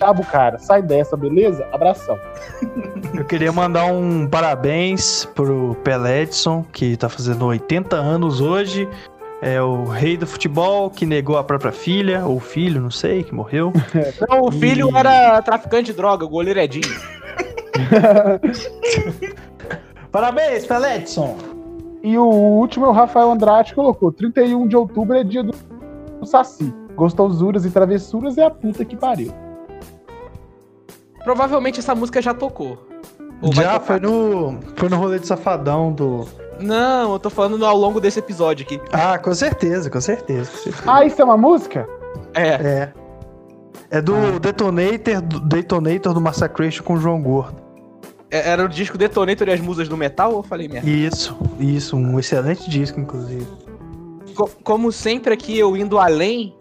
cabo, 0.00 0.24
cara. 0.24 0.58
Sai 0.58 0.82
dessa, 0.82 1.16
beleza? 1.16 1.66
Abração. 1.72 2.18
Eu 3.14 3.24
queria 3.24 3.52
mandar 3.52 3.84
um 3.84 4.26
parabéns 4.26 5.24
pro 5.34 5.76
Peledson, 5.84 6.64
que 6.72 6.96
tá 6.96 7.08
fazendo 7.08 7.44
80 7.46 7.94
anos 7.96 8.40
hoje. 8.40 8.88
É 9.42 9.60
o 9.62 9.84
rei 9.84 10.16
do 10.16 10.26
futebol 10.26 10.90
que 10.90 11.06
negou 11.06 11.38
a 11.38 11.44
própria 11.44 11.72
filha, 11.72 12.26
ou 12.26 12.38
filho, 12.40 12.80
não 12.80 12.90
sei, 12.90 13.22
que 13.22 13.34
morreu. 13.34 13.72
Não, 14.28 14.42
o 14.42 14.52
filho 14.52 14.90
E- 14.90 14.96
era 14.96 15.40
traficante 15.40 15.92
de 15.92 15.94
droga, 15.94 16.26
o 16.26 16.28
goleiro 16.28 16.60
é 16.60 16.64
Edinho. 16.64 16.84
Parabéns, 20.12 20.66
Peledson! 20.66 21.36
E 22.02 22.18
o 22.18 22.24
último 22.26 22.86
é 22.86 22.88
o 22.88 22.92
Rafael 22.92 23.30
Andrade 23.30 23.70
que 23.70 23.76
colocou: 23.76 24.12
31 24.12 24.66
de 24.68 24.76
outubro 24.76 25.16
é 25.16 25.24
dia 25.24 25.42
do, 25.42 25.52
do 26.18 26.26
Saci. 26.26 26.72
Gostosuras 26.94 27.64
e 27.64 27.70
travessuras 27.70 28.36
é 28.36 28.44
a 28.44 28.50
puta 28.50 28.84
que 28.84 28.96
pariu. 28.96 29.32
Provavelmente 31.24 31.78
essa 31.80 31.94
música 31.94 32.20
já 32.22 32.32
tocou. 32.34 32.78
Já 33.52 33.80
foi 33.80 33.98
no, 34.00 34.58
foi 34.76 34.88
no 34.88 34.96
rolê 34.96 35.18
de 35.18 35.26
safadão 35.26 35.92
do. 35.92 36.26
Não, 36.60 37.12
eu 37.14 37.18
tô 37.18 37.30
falando 37.30 37.64
ao 37.64 37.76
longo 37.76 38.00
desse 38.00 38.18
episódio 38.18 38.66
aqui. 38.66 38.78
Ah, 38.92 39.18
com 39.18 39.34
certeza, 39.34 39.88
com 39.88 40.00
certeza. 40.00 40.50
com 40.50 40.58
certeza. 40.58 40.84
Ah, 40.86 41.04
isso 41.04 41.20
é 41.20 41.24
uma 41.24 41.36
música? 41.38 41.88
É. 42.34 42.48
É. 42.48 42.92
É 43.92 44.00
do 44.00 44.38
Detonator, 44.38 45.20
do 45.22 45.40
Detonator 45.40 46.12
do 46.14 46.20
Massacration 46.20 46.84
com 46.84 46.94
o 46.94 46.96
João 46.98 47.20
Gordo. 47.22 47.60
É- 48.30 48.50
Era 48.50 48.64
o 48.64 48.68
disco 48.68 48.96
Detonator 48.98 49.48
e 49.48 49.52
as 49.52 49.60
Musas 49.60 49.88
do 49.88 49.96
Metal 49.96 50.30
ou 50.30 50.36
eu 50.38 50.42
falei 50.42 50.68
merda? 50.68 50.88
Isso, 50.88 51.36
isso, 51.58 51.96
um 51.96 52.18
excelente 52.18 52.68
disco, 52.70 53.00
inclusive. 53.00 53.46
Co- 54.36 54.50
como 54.62 54.92
sempre 54.92 55.32
aqui, 55.34 55.58
eu 55.58 55.76
indo 55.76 55.98
além 55.98 56.54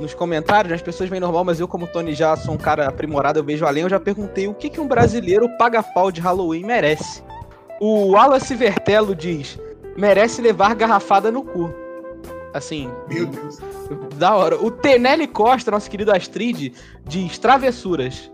nos 0.00 0.14
comentários, 0.14 0.72
as 0.72 0.82
pessoas 0.82 1.08
veem 1.08 1.20
normal, 1.20 1.44
mas 1.44 1.60
eu, 1.60 1.66
como 1.66 1.86
Tony 1.86 2.14
já 2.14 2.36
sou 2.36 2.54
um 2.54 2.58
cara 2.58 2.88
aprimorado, 2.88 3.38
eu 3.38 3.44
vejo 3.44 3.66
além, 3.66 3.82
eu 3.82 3.88
já 3.88 3.98
perguntei 3.98 4.46
o 4.46 4.54
que, 4.54 4.70
que 4.70 4.80
um 4.80 4.86
brasileiro 4.86 5.48
paga-pau 5.58 6.10
de 6.10 6.20
Halloween 6.20 6.64
merece. 6.64 7.22
O 7.80 8.12
Wallace 8.12 8.54
Vertello 8.54 9.14
diz: 9.14 9.58
merece 9.96 10.40
levar 10.40 10.74
garrafada 10.74 11.30
no 11.30 11.42
cu. 11.42 11.72
Assim, 12.54 12.90
Meu 13.08 13.26
Deus. 13.26 13.58
da 14.16 14.34
hora. 14.34 14.56
O 14.56 14.70
Tenelli 14.70 15.26
Costa, 15.26 15.70
nosso 15.70 15.90
querido 15.90 16.12
Astrid, 16.12 16.72
diz 17.06 17.38
travessuras. 17.38 18.30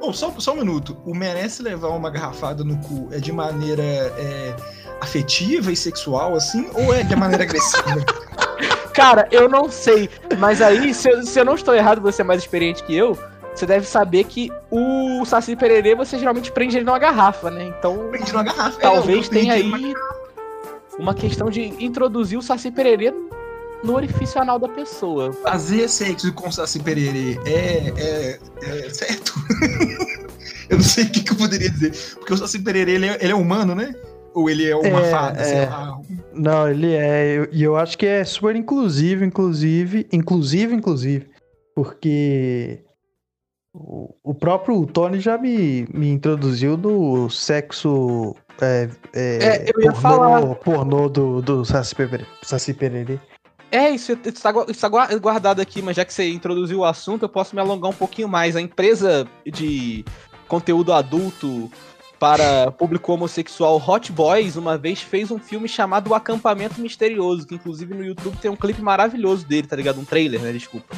Oh, 0.00 0.12
só, 0.12 0.32
só 0.38 0.52
um 0.52 0.56
minuto. 0.56 0.96
O 1.04 1.14
merece 1.14 1.62
levar 1.62 1.88
uma 1.88 2.10
garrafada 2.10 2.64
no 2.64 2.76
cu 2.78 3.08
é 3.12 3.18
de 3.18 3.32
maneira 3.32 3.82
é, 3.82 4.56
afetiva 5.00 5.70
e 5.70 5.76
sexual, 5.76 6.34
assim? 6.34 6.68
Ou 6.74 6.94
é 6.94 7.02
de 7.02 7.14
maneira 7.16 7.44
agressiva? 7.44 8.04
Cara, 8.92 9.26
eu 9.30 9.48
não 9.48 9.70
sei, 9.70 10.08
mas 10.38 10.60
aí, 10.60 10.92
se 10.92 11.08
eu, 11.10 11.22
se 11.22 11.38
eu 11.38 11.44
não 11.44 11.54
estou 11.54 11.74
errado, 11.74 12.00
você 12.00 12.22
é 12.22 12.24
mais 12.24 12.42
experiente 12.42 12.82
que 12.82 12.94
eu, 12.94 13.18
você 13.54 13.66
deve 13.66 13.86
saber 13.86 14.24
que 14.24 14.50
o 14.70 15.24
Saci 15.24 15.54
Pererê 15.54 15.94
você 15.94 16.18
geralmente 16.18 16.50
prende 16.50 16.76
ele 16.76 16.84
numa 16.84 16.98
garrafa, 16.98 17.50
né? 17.50 17.64
Então, 17.78 18.08
Prende 18.10 18.32
numa 18.32 18.44
garrafa. 18.44 18.78
É, 18.78 18.82
talvez 18.82 19.26
eu 19.26 19.30
tenha 19.30 19.54
aí 19.54 19.94
uma 20.98 21.14
questão 21.14 21.50
de 21.50 21.62
introduzir 21.84 22.38
o 22.38 22.42
Saci 22.42 22.70
Pererê 22.70 23.12
no 23.82 23.94
orifício 23.94 24.40
anal 24.40 24.58
da 24.58 24.68
pessoa. 24.68 25.32
Fazer 25.32 25.88
sexo 25.88 26.32
com 26.32 26.50
Saci 26.50 26.80
Pererê 26.80 27.38
é, 27.44 27.92
é, 27.96 28.38
é 28.86 28.90
certo? 28.90 29.34
eu 30.70 30.78
não 30.78 30.84
sei 30.84 31.04
o 31.04 31.10
que, 31.10 31.22
que 31.22 31.32
eu 31.32 31.36
poderia 31.36 31.68
dizer. 31.68 31.92
Porque 32.14 32.32
o 32.32 32.36
Saci 32.36 32.58
Pererê, 32.58 32.92
ele 32.92 33.06
é, 33.06 33.18
ele 33.20 33.32
é 33.32 33.34
humano, 33.34 33.74
né? 33.74 33.94
Ou 34.34 34.48
ele 34.48 34.68
é 34.68 34.74
uma 34.74 35.00
É, 35.00 35.10
fada, 35.10 35.44
sei 35.44 35.58
é. 35.58 35.66
lá. 35.66 36.00
Não, 36.32 36.68
ele 36.68 36.92
é. 36.94 37.38
eu- 37.38 37.48
E 37.52 37.62
eu, 37.62 37.76
acho 37.76 37.96
que 37.98 38.06
é 38.06 38.24
super 38.24 38.56
inclusivo, 38.56 39.24
inclusive. 39.24 40.06
Inclusive, 40.12 40.74
inclusive. 40.74 41.30
Porque. 41.74 42.82
O, 43.74 44.14
o 44.22 44.34
próprio 44.34 44.84
Tony 44.86 45.18
já 45.18 45.38
me, 45.38 45.86
me 45.92 46.10
introduziu 46.10 46.76
no 46.76 47.30
sexo. 47.30 48.34
É, 48.60 48.88
é, 49.14 49.38
É, 49.44 49.70
eu 49.74 49.80
ia 49.82 49.92
pornô, 49.92 50.00
falar. 50.00 50.54
pornô 50.56 51.08
do, 51.08 51.40
do 51.40 51.64
Saci 51.64 51.94
Pererê. 51.94 52.26
Saci 52.42 52.74
Pererê. 52.74 53.18
É, 53.70 53.88
isso 53.88 54.12
está 54.24 54.52
tá 54.52 54.88
gua- 54.88 55.06
guardado 55.18 55.60
aqui, 55.60 55.80
mas 55.80 55.96
já 55.96 56.04
que 56.04 56.12
você 56.12 56.28
introduziu 56.28 56.80
o 56.80 56.84
assunto, 56.84 57.22
eu 57.22 57.28
posso 57.30 57.54
me 57.54 57.62
alongar 57.62 57.90
um 57.90 57.94
pouquinho 57.94 58.28
mais. 58.28 58.54
A 58.54 58.60
empresa 58.60 59.26
de 59.46 60.04
conteúdo 60.46 60.92
adulto 60.92 61.70
para 62.22 62.70
público 62.70 63.12
homossexual 63.12 63.82
Hot 63.84 64.12
Boys 64.12 64.54
uma 64.54 64.78
vez 64.78 65.02
fez 65.02 65.32
um 65.32 65.40
filme 65.40 65.66
chamado 65.66 66.10
O 66.10 66.14
Acampamento 66.14 66.80
Misterioso, 66.80 67.44
que 67.44 67.56
inclusive 67.56 67.92
no 67.94 68.04
YouTube 68.04 68.36
tem 68.36 68.48
um 68.48 68.54
clipe 68.54 68.80
maravilhoso 68.80 69.44
dele, 69.44 69.66
tá 69.66 69.74
ligado? 69.74 70.00
Um 70.00 70.04
trailer, 70.04 70.40
né? 70.40 70.52
Desculpa. 70.52 70.94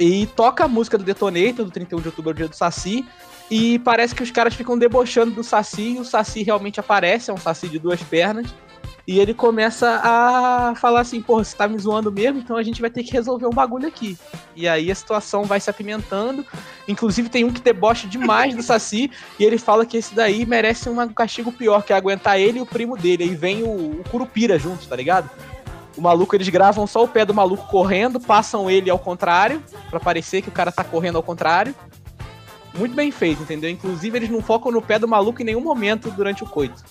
E 0.00 0.26
toca 0.34 0.64
a 0.64 0.68
música 0.68 0.98
do 0.98 1.04
Detonator, 1.04 1.64
do 1.64 1.70
31 1.70 2.00
de 2.00 2.08
outubro, 2.08 2.32
é 2.32 2.34
dia 2.34 2.48
do 2.48 2.56
Saci. 2.56 3.06
E 3.48 3.78
parece 3.78 4.16
que 4.16 4.22
os 4.24 4.32
caras 4.32 4.52
ficam 4.52 4.76
debochando 4.76 5.30
do 5.30 5.44
Saci, 5.44 5.92
e 5.92 6.00
o 6.00 6.04
Saci 6.04 6.42
realmente 6.42 6.80
aparece, 6.80 7.30
é 7.30 7.32
um 7.32 7.38
Saci 7.38 7.68
de 7.68 7.78
duas 7.78 8.02
pernas. 8.02 8.52
E 9.08 9.18
ele 9.18 9.32
começa 9.32 10.02
a 10.04 10.74
falar 10.74 11.00
assim, 11.00 11.22
porra, 11.22 11.42
você 11.42 11.56
tá 11.56 11.66
me 11.66 11.78
zoando 11.78 12.12
mesmo, 12.12 12.40
então 12.40 12.58
a 12.58 12.62
gente 12.62 12.78
vai 12.78 12.90
ter 12.90 13.02
que 13.02 13.10
resolver 13.10 13.46
um 13.46 13.54
bagulho 13.54 13.88
aqui. 13.88 14.18
E 14.54 14.68
aí 14.68 14.90
a 14.90 14.94
situação 14.94 15.44
vai 15.44 15.58
se 15.58 15.70
apimentando. 15.70 16.44
Inclusive 16.86 17.30
tem 17.30 17.42
um 17.42 17.50
que 17.50 17.62
debocha 17.62 18.06
demais 18.06 18.54
do 18.54 18.62
Saci, 18.62 19.10
e 19.40 19.44
ele 19.44 19.56
fala 19.56 19.86
que 19.86 19.96
esse 19.96 20.14
daí 20.14 20.44
merece 20.44 20.90
um 20.90 21.08
castigo 21.08 21.50
pior, 21.50 21.84
que 21.84 21.94
é 21.94 21.96
aguentar 21.96 22.38
ele 22.38 22.58
e 22.58 22.60
o 22.60 22.66
primo 22.66 22.98
dele. 22.98 23.24
Aí 23.24 23.34
vem 23.34 23.62
o, 23.62 23.98
o 23.98 24.04
Curupira 24.10 24.58
junto, 24.58 24.86
tá 24.86 24.94
ligado? 24.94 25.30
O 25.96 26.02
maluco, 26.02 26.36
eles 26.36 26.50
gravam 26.50 26.86
só 26.86 27.02
o 27.02 27.08
pé 27.08 27.24
do 27.24 27.32
maluco 27.32 27.66
correndo, 27.66 28.20
passam 28.20 28.70
ele 28.70 28.90
ao 28.90 28.98
contrário, 28.98 29.62
pra 29.88 29.98
parecer 29.98 30.42
que 30.42 30.50
o 30.50 30.52
cara 30.52 30.70
tá 30.70 30.84
correndo 30.84 31.16
ao 31.16 31.22
contrário. 31.22 31.74
Muito 32.78 32.94
bem 32.94 33.10
feito, 33.10 33.42
entendeu? 33.42 33.68
Inclusive, 33.70 34.16
eles 34.18 34.30
não 34.30 34.40
focam 34.40 34.70
no 34.70 34.80
pé 34.80 34.98
do 34.98 35.08
maluco 35.08 35.42
em 35.42 35.44
nenhum 35.44 35.60
momento 35.60 36.10
durante 36.10 36.42
o 36.44 36.46
coito. 36.46 36.82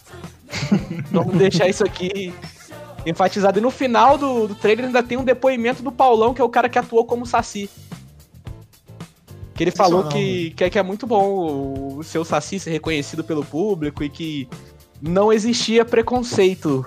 Vamos 1.11 1.35
deixar 1.37 1.67
isso 1.67 1.83
aqui 1.83 2.33
enfatizado. 3.05 3.59
E 3.59 3.61
no 3.61 3.71
final 3.71 4.17
do, 4.17 4.47
do 4.47 4.55
trailer 4.55 4.85
ainda 4.85 5.01
tem 5.01 5.17
um 5.17 5.23
depoimento 5.23 5.81
do 5.81 5.91
Paulão, 5.91 6.33
que 6.33 6.41
é 6.41 6.43
o 6.43 6.49
cara 6.49 6.67
que 6.67 6.77
atuou 6.77 7.05
como 7.05 7.25
Saci. 7.25 7.69
Que 9.55 9.63
ele 9.63 9.71
falou 9.71 10.03
que, 10.09 10.51
que, 10.51 10.63
é, 10.63 10.69
que 10.69 10.77
é 10.77 10.83
muito 10.83 11.07
bom 11.07 11.95
o 11.97 12.03
seu 12.03 12.23
Saci 12.23 12.59
ser 12.59 12.71
reconhecido 12.71 13.23
pelo 13.23 13.43
público 13.43 14.03
e 14.03 14.09
que 14.09 14.47
não 15.01 15.31
existia 15.33 15.83
preconceito. 15.85 16.85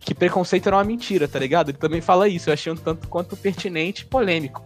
Que 0.00 0.14
preconceito 0.14 0.66
era 0.68 0.76
uma 0.76 0.84
mentira, 0.84 1.28
tá 1.28 1.38
ligado? 1.38 1.70
Ele 1.70 1.76
também 1.78 2.00
fala 2.00 2.28
isso. 2.28 2.48
Eu 2.48 2.54
achei 2.54 2.72
um 2.72 2.76
tanto 2.76 3.08
quanto 3.08 3.36
pertinente 3.36 4.02
e 4.02 4.06
polêmico. 4.06 4.62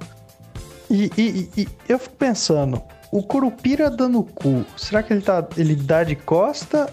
E, 0.89 1.11
e- 1.17 1.49
e- 1.57 1.63
e 1.63 1.69
eu 1.89 1.99
fico 1.99 2.15
pensando, 2.17 2.81
o 3.13 3.23
Curupira 3.23 3.91
dando 3.91 4.23
cu, 4.23 4.65
será 4.75 5.03
que 5.03 5.13
ele, 5.13 5.21
tá, 5.21 5.47
ele 5.59 5.77
dá 5.77 6.03
de 6.03 6.17
costa 6.17 6.91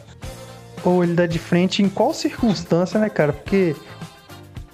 ou 0.83 1.01
ele 1.01 1.13
dá 1.13 1.25
de 1.25 1.39
frente? 1.39 1.81
Em 1.81 1.88
qual 1.88 2.13
circunstância, 2.13 2.99
né, 2.99 3.09
cara? 3.09 3.31
Porque 3.31 3.73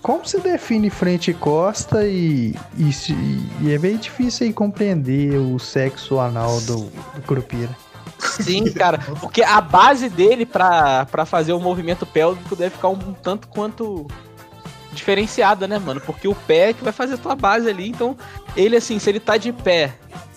como 0.01 0.27
se 0.27 0.39
define 0.39 0.89
frente 0.89 1.29
e 1.29 1.33
costa 1.35 2.03
e, 2.03 2.55
e, 2.75 2.89
e 3.61 3.71
é 3.71 3.77
bem 3.77 3.95
difícil 3.95 4.47
aí 4.47 4.53
compreender 4.53 5.37
o 5.37 5.59
sexo 5.59 6.19
anal 6.19 6.59
do, 6.61 6.85
do 6.85 7.21
Curupira. 7.27 7.77
Sim, 8.17 8.71
cara. 8.73 8.97
Porque 8.97 9.43
a 9.43 9.61
base 9.61 10.09
dele 10.09 10.47
pra 10.47 11.05
fazer 11.27 11.53
o 11.53 11.59
movimento 11.59 12.07
pélvico 12.07 12.55
deve 12.55 12.75
ficar 12.75 12.89
um 12.89 13.13
tanto 13.13 13.47
quanto 13.49 14.07
diferenciada, 14.91 15.67
né, 15.67 15.77
mano? 15.77 16.01
Porque 16.01 16.27
o 16.27 16.33
pé 16.33 16.69
é 16.69 16.73
que 16.73 16.83
vai 16.83 16.93
fazer 16.93 17.15
a 17.15 17.17
tua 17.17 17.35
base 17.35 17.69
ali. 17.69 17.87
Então, 17.87 18.17
ele, 18.57 18.75
assim, 18.75 18.97
se 18.97 19.09
ele 19.09 19.19
tá 19.19 19.37
de 19.37 19.51
pé 19.51 19.93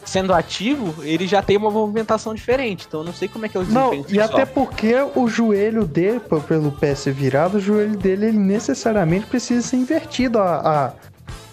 sendo 0.08 0.32
ativo, 0.32 1.04
ele 1.04 1.26
já 1.26 1.42
tem 1.42 1.56
uma 1.56 1.70
movimentação 1.70 2.34
diferente. 2.34 2.86
Então, 2.88 3.00
eu 3.00 3.06
não 3.06 3.12
sei 3.12 3.28
como 3.28 3.44
é 3.46 3.48
que 3.48 3.56
é 3.56 3.60
o 3.60 3.64
Não, 3.64 3.92
e 4.08 4.20
até 4.20 4.44
porque 4.46 4.94
o 5.14 5.28
joelho 5.28 5.84
dele, 5.84 6.20
pelo 6.46 6.72
pé 6.72 6.94
ser 6.94 7.12
virado, 7.12 7.58
o 7.58 7.60
joelho 7.60 7.96
dele 7.96 8.26
ele 8.26 8.38
necessariamente 8.38 9.26
precisa 9.26 9.66
ser 9.66 9.76
invertido 9.76 10.38
a, 10.38 10.92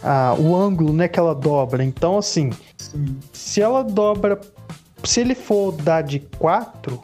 a- 0.03 0.29
a- 0.31 0.33
o 0.35 0.55
ângulo, 0.55 0.93
né, 0.93 1.07
que 1.07 1.19
ela 1.19 1.35
dobra. 1.35 1.83
Então, 1.83 2.17
assim, 2.17 2.51
Sim. 2.77 3.17
se 3.33 3.61
ela 3.61 3.83
dobra, 3.83 4.39
se 5.03 5.19
ele 5.19 5.35
for 5.35 5.71
dar 5.73 6.01
de 6.01 6.19
4, 6.39 7.01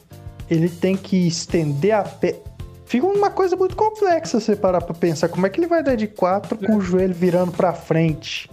ele 0.49 0.69
tem 0.69 0.95
que 0.95 1.27
estender 1.27 1.91
a 1.93 2.03
pé. 2.03 2.39
Fica 2.85 3.05
uma 3.07 3.29
coisa 3.29 3.55
muito 3.55 3.75
complexa 3.75 4.39
você 4.39 4.55
parar 4.55 4.81
pra 4.81 4.93
pensar. 4.93 5.29
Como 5.29 5.45
é 5.45 5.49
que 5.49 5.59
ele 5.59 5.67
vai 5.67 5.81
dar 5.81 5.95
de 5.95 6.07
4 6.07 6.57
com 6.57 6.75
o 6.75 6.81
joelho 6.81 7.13
virando 7.13 7.51
pra 7.51 7.71
frente? 7.73 8.49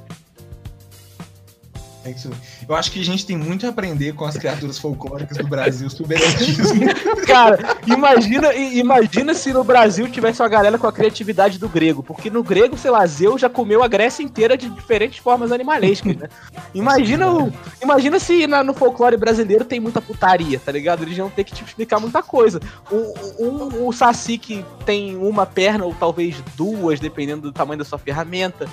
É 2.04 2.10
isso. 2.10 2.30
Eu 2.66 2.74
acho 2.74 2.92
que 2.92 3.00
a 3.00 3.04
gente 3.04 3.26
tem 3.26 3.36
muito 3.36 3.66
a 3.66 3.70
aprender 3.70 4.14
com 4.14 4.24
as 4.24 4.36
criaturas 4.36 4.78
folclóricas 4.78 5.36
do 5.36 5.46
Brasil 5.46 5.90
sobre 5.90 6.16
erotismo. 6.16 6.86
Cara, 7.26 7.76
imagina, 7.86 8.54
imagina 8.54 9.34
se 9.34 9.52
no 9.52 9.64
Brasil 9.64 10.08
tivesse 10.08 10.40
uma 10.40 10.48
galera 10.48 10.78
com 10.78 10.86
a 10.86 10.92
criatividade 10.92 11.58
do 11.58 11.68
grego. 11.68 12.02
Porque 12.02 12.30
no 12.30 12.42
grego, 12.42 12.78
sei 12.78 12.90
lá, 12.90 13.04
Zeus 13.04 13.40
já 13.40 13.48
comeu 13.50 13.82
a 13.82 13.88
Grécia 13.88 14.22
inteira 14.22 14.56
de 14.56 14.68
diferentes 14.70 15.18
formas 15.18 15.50
animalescas, 15.50 16.16
né? 16.16 16.28
Imagina, 16.72 17.32
o, 17.32 17.52
imagina 17.82 18.18
se 18.20 18.46
na- 18.46 18.62
no 18.62 18.72
folclore 18.74 19.16
brasileiro 19.16 19.64
tem 19.64 19.80
muita 19.80 20.00
putaria, 20.00 20.58
tá 20.58 20.70
ligado? 20.70 21.02
Eles 21.02 21.16
vão 21.16 21.28
ter 21.28 21.42
que 21.44 21.52
te 21.52 21.64
explicar 21.64 21.98
muita 21.98 22.22
coisa. 22.22 22.60
O, 22.90 23.44
um, 23.44 23.88
o 23.88 23.92
Saci 23.92 24.38
que 24.38 24.64
tem 24.86 25.16
uma 25.16 25.44
perna 25.44 25.84
ou 25.84 25.92
talvez 25.94 26.36
duas, 26.56 27.00
dependendo 27.00 27.42
do 27.42 27.52
tamanho 27.52 27.78
da 27.78 27.84
sua 27.84 27.98
ferramenta. 27.98 28.68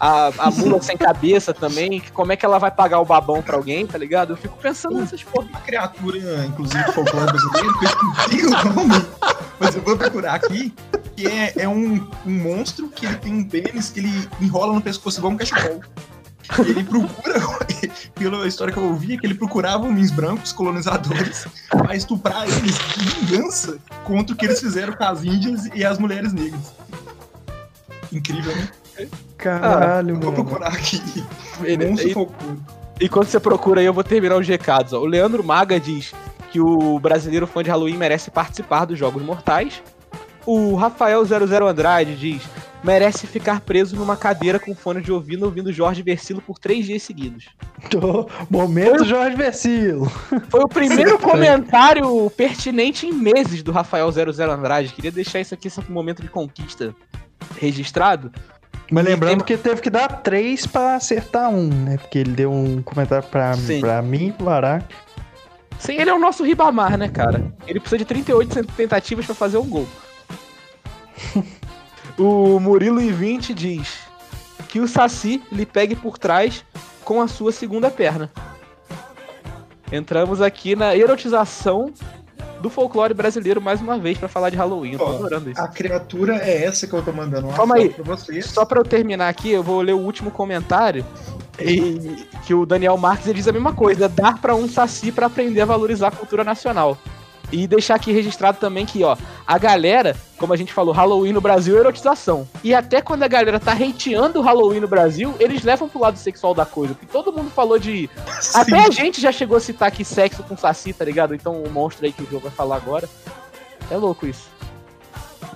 A, 0.00 0.32
a 0.38 0.50
mula 0.50 0.80
sem 0.80 0.96
cabeça 0.96 1.52
também, 1.52 2.02
como 2.14 2.32
é 2.32 2.36
que 2.36 2.46
ela 2.46 2.58
vai 2.58 2.70
pagar 2.70 3.00
o 3.00 3.04
babão 3.04 3.42
pra 3.42 3.56
alguém, 3.56 3.86
tá 3.86 3.98
ligado? 3.98 4.32
Eu 4.32 4.36
fico 4.38 4.56
pensando 4.56 4.98
nessas 4.98 5.22
porra. 5.22 5.46
Uma 5.46 5.60
criatura, 5.60 6.46
inclusive, 6.46 6.82
do 6.84 6.92
folclore 6.92 7.26
brasileiro, 7.26 7.78
que 7.78 7.84
eu 7.84 7.90
esqueci 7.90 8.46
o 8.46 8.72
nome, 8.72 9.06
mas 9.58 9.76
eu 9.76 9.82
vou 9.82 9.98
procurar 9.98 10.36
aqui, 10.36 10.74
que 11.14 11.26
é, 11.26 11.52
é 11.58 11.68
um, 11.68 12.08
um 12.24 12.30
monstro 12.30 12.88
que 12.88 13.04
ele 13.04 13.16
tem 13.16 13.34
um 13.34 13.44
pênis 13.44 13.90
que 13.90 14.00
ele 14.00 14.28
enrola 14.40 14.72
no 14.72 14.80
pescoço 14.80 15.18
igual 15.18 15.34
um 15.34 15.36
cachecol. 15.36 15.82
Ele 16.58 16.82
procura, 16.82 17.34
pela 18.16 18.48
história 18.48 18.72
que 18.72 18.78
eu 18.78 18.84
ouvi, 18.84 19.14
é 19.14 19.16
que 19.18 19.26
ele 19.26 19.34
procurava 19.34 19.84
homens 19.84 20.10
brancos 20.10 20.50
colonizadores 20.50 21.46
pra 21.68 21.94
estuprar 21.94 22.48
eles 22.48 22.78
de 22.96 23.04
vingança 23.04 23.78
contra 24.04 24.34
o 24.34 24.36
que 24.36 24.46
eles 24.46 24.60
fizeram 24.60 24.94
com 24.94 25.04
as 25.04 25.22
índias 25.24 25.66
e 25.74 25.84
as 25.84 25.98
mulheres 25.98 26.32
negras. 26.32 26.72
Incrível, 28.10 28.56
né? 28.56 28.68
Caralho, 29.40 30.14
vou 30.20 30.30
mano. 30.32 30.44
procurar 30.44 30.68
aqui. 30.68 31.00
Ele- 31.64 31.90
e- 31.92 32.12
folclórico. 32.14 32.80
Enquanto 33.00 33.28
você 33.28 33.40
procura 33.40 33.80
aí, 33.80 33.86
eu 33.86 33.94
vou 33.94 34.04
terminar 34.04 34.36
os 34.36 34.46
recados. 34.46 34.92
Ó. 34.92 35.00
O 35.00 35.06
Leandro 35.06 35.42
Maga 35.42 35.80
diz 35.80 36.12
que 36.52 36.60
o 36.60 36.98
brasileiro 36.98 37.46
fã 37.46 37.62
de 37.62 37.70
Halloween 37.70 37.96
merece 37.96 38.30
participar 38.30 38.84
dos 38.84 38.98
Jogos 38.98 39.22
Mortais. 39.22 39.82
O 40.44 40.74
Rafael00 40.76 41.66
Andrade 41.70 42.14
diz: 42.14 42.42
merece 42.84 43.26
ficar 43.26 43.60
preso 43.62 43.96
numa 43.96 44.16
cadeira 44.18 44.58
com 44.58 44.74
fone 44.74 45.00
de 45.00 45.10
ouvido 45.10 45.44
ouvindo 45.46 45.72
Jorge 45.72 46.02
Versilo 46.02 46.42
por 46.42 46.58
três 46.58 46.84
dias 46.84 47.02
seguidos. 47.02 47.46
Tô- 47.88 48.28
Momento 48.50 49.04
Jorge 49.06 49.34
Versilo. 49.36 50.06
Foi 50.50 50.60
o 50.60 50.68
primeiro 50.68 51.18
comentário 51.18 52.28
pertinente 52.36 53.06
em 53.06 53.12
meses 53.12 53.62
do 53.62 53.72
Rafael00 53.72 54.50
Andrade. 54.50 54.92
Queria 54.92 55.10
deixar 55.12 55.40
isso 55.40 55.54
aqui, 55.54 55.68
esse 55.68 55.80
momento 55.90 56.20
de 56.20 56.28
conquista 56.28 56.94
registrado. 57.58 58.30
Mas 58.90 59.06
E 59.06 59.08
lembrando 59.08 59.44
que 59.44 59.56
teve 59.56 59.80
que 59.80 59.88
dar 59.88 60.08
três 60.20 60.66
pra 60.66 60.96
acertar 60.96 61.48
um, 61.48 61.68
né? 61.68 61.96
Porque 61.96 62.18
ele 62.18 62.32
deu 62.32 62.52
um 62.52 62.82
comentário 62.82 63.26
pra, 63.28 63.54
Sim. 63.54 63.80
pra 63.80 64.02
mim 64.02 64.28
e 64.28 64.32
pro 64.32 64.46
Lará. 64.46 64.82
Sim, 65.78 65.94
ele 65.94 66.10
é 66.10 66.14
o 66.14 66.18
nosso 66.18 66.44
Ribamar, 66.44 66.98
né, 66.98 67.08
cara? 67.08 67.52
Ele 67.66 67.80
precisa 67.80 67.98
de 67.98 68.04
38 68.04 68.64
tentativas 68.76 69.24
pra 69.24 69.34
fazer 69.34 69.56
um 69.58 69.68
gol. 69.68 69.86
o 72.18 72.58
Murilo 72.58 73.00
I20 73.00 73.54
diz 73.54 74.00
que 74.68 74.80
o 74.80 74.86
Saci 74.86 75.42
lhe 75.50 75.64
pegue 75.64 75.96
por 75.96 76.18
trás 76.18 76.64
com 77.04 77.22
a 77.22 77.28
sua 77.28 77.50
segunda 77.50 77.90
perna. 77.90 78.30
Entramos 79.90 80.40
aqui 80.40 80.76
na 80.76 80.94
erotização 80.94 81.92
do 82.60 82.70
folclore 82.70 83.14
brasileiro 83.14 83.60
mais 83.60 83.80
uma 83.80 83.98
vez 83.98 84.18
pra 84.18 84.28
falar 84.28 84.50
de 84.50 84.56
Halloween. 84.56 84.92
Eu 84.92 84.98
tô 84.98 85.06
adorando 85.06 85.50
isso. 85.50 85.60
A 85.60 85.68
criatura 85.68 86.36
é 86.36 86.64
essa 86.64 86.86
que 86.86 86.92
eu 86.92 87.02
tô 87.02 87.12
mandando 87.12 87.46
uma 87.48 87.56
Calma 87.56 87.76
aí. 87.76 87.88
pra 87.88 88.04
vocês. 88.04 88.46
Só 88.46 88.64
pra 88.64 88.80
eu 88.80 88.84
terminar 88.84 89.28
aqui, 89.28 89.50
eu 89.50 89.62
vou 89.62 89.80
ler 89.80 89.94
o 89.94 89.98
último 89.98 90.30
comentário. 90.30 91.04
E 91.58 92.26
que 92.46 92.54
o 92.54 92.64
Daniel 92.64 92.96
Marques 92.96 93.26
ele 93.26 93.34
diz 93.34 93.48
a 93.48 93.52
mesma 93.52 93.72
coisa: 93.74 94.08
dar 94.08 94.40
pra 94.40 94.54
um 94.54 94.68
saci 94.68 95.12
pra 95.12 95.26
aprender 95.26 95.60
a 95.60 95.66
valorizar 95.66 96.08
a 96.08 96.12
cultura 96.12 96.42
nacional. 96.42 96.96
E 97.52 97.66
deixar 97.66 97.96
aqui 97.96 98.12
registrado 98.12 98.58
também 98.58 98.86
que, 98.86 99.02
ó, 99.02 99.16
a 99.46 99.58
galera, 99.58 100.14
como 100.38 100.52
a 100.52 100.56
gente 100.56 100.72
falou, 100.72 100.94
Halloween 100.94 101.32
no 101.32 101.40
Brasil 101.40 101.76
é 101.76 101.80
erotização. 101.80 102.46
E 102.62 102.72
até 102.72 103.00
quando 103.02 103.24
a 103.24 103.28
galera 103.28 103.58
tá 103.58 103.72
hateando 103.72 104.38
o 104.38 104.42
Halloween 104.42 104.80
no 104.80 104.86
Brasil, 104.88 105.34
eles 105.40 105.62
levam 105.64 105.88
pro 105.88 106.00
lado 106.00 106.16
sexual 106.18 106.54
da 106.54 106.64
coisa. 106.64 106.94
Porque 106.94 107.10
todo 107.12 107.32
mundo 107.32 107.50
falou 107.50 107.78
de. 107.78 108.08
Até 108.54 108.78
a 108.86 108.90
gente 108.90 109.20
já 109.20 109.32
chegou 109.32 109.56
a 109.56 109.60
citar 109.60 109.88
aqui 109.88 110.04
sexo 110.04 110.42
com 110.44 110.56
saci, 110.56 110.92
tá 110.92 111.04
ligado? 111.04 111.34
Então 111.34 111.62
o 111.62 111.70
monstro 111.70 112.06
aí 112.06 112.12
que 112.12 112.22
o 112.22 112.26
jogo 112.26 112.40
vai 112.42 112.52
falar 112.52 112.76
agora. 112.76 113.08
É 113.90 113.96
louco 113.96 114.26
isso. 114.26 114.48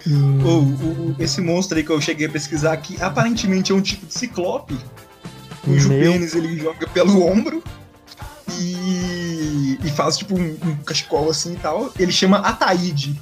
Ô, 0.07 0.11
o- 0.11 1.13
o- 1.13 1.17
esse 1.19 1.41
monstro 1.41 1.79
aí 1.79 1.85
que 1.85 1.91
eu 1.91 2.01
cheguei 2.01 2.27
a 2.27 2.31
pesquisar 2.31 2.73
aqui, 2.73 3.01
aparentemente 3.01 3.73
é 3.73 3.75
um 3.75 3.81
tipo 3.81 4.05
de 4.07 4.13
ciclope, 4.15 4.77
cujo 5.65 5.89
Meu. 5.89 6.13
pênis 6.13 6.35
ele 6.35 6.59
joga 6.59 6.87
pelo 6.89 7.25
ombro 7.25 7.63
e, 8.59 9.14
e 9.85 9.91
faz 9.91 10.17
tipo 10.19 10.35
um, 10.39 10.57
um 10.65 10.77
cachecol 10.85 11.31
assim 11.31 11.55
e 11.55 11.57
tal. 11.57 11.93
Ele 11.99 12.11
chama 12.13 12.39
Ataíde. 12.39 13.21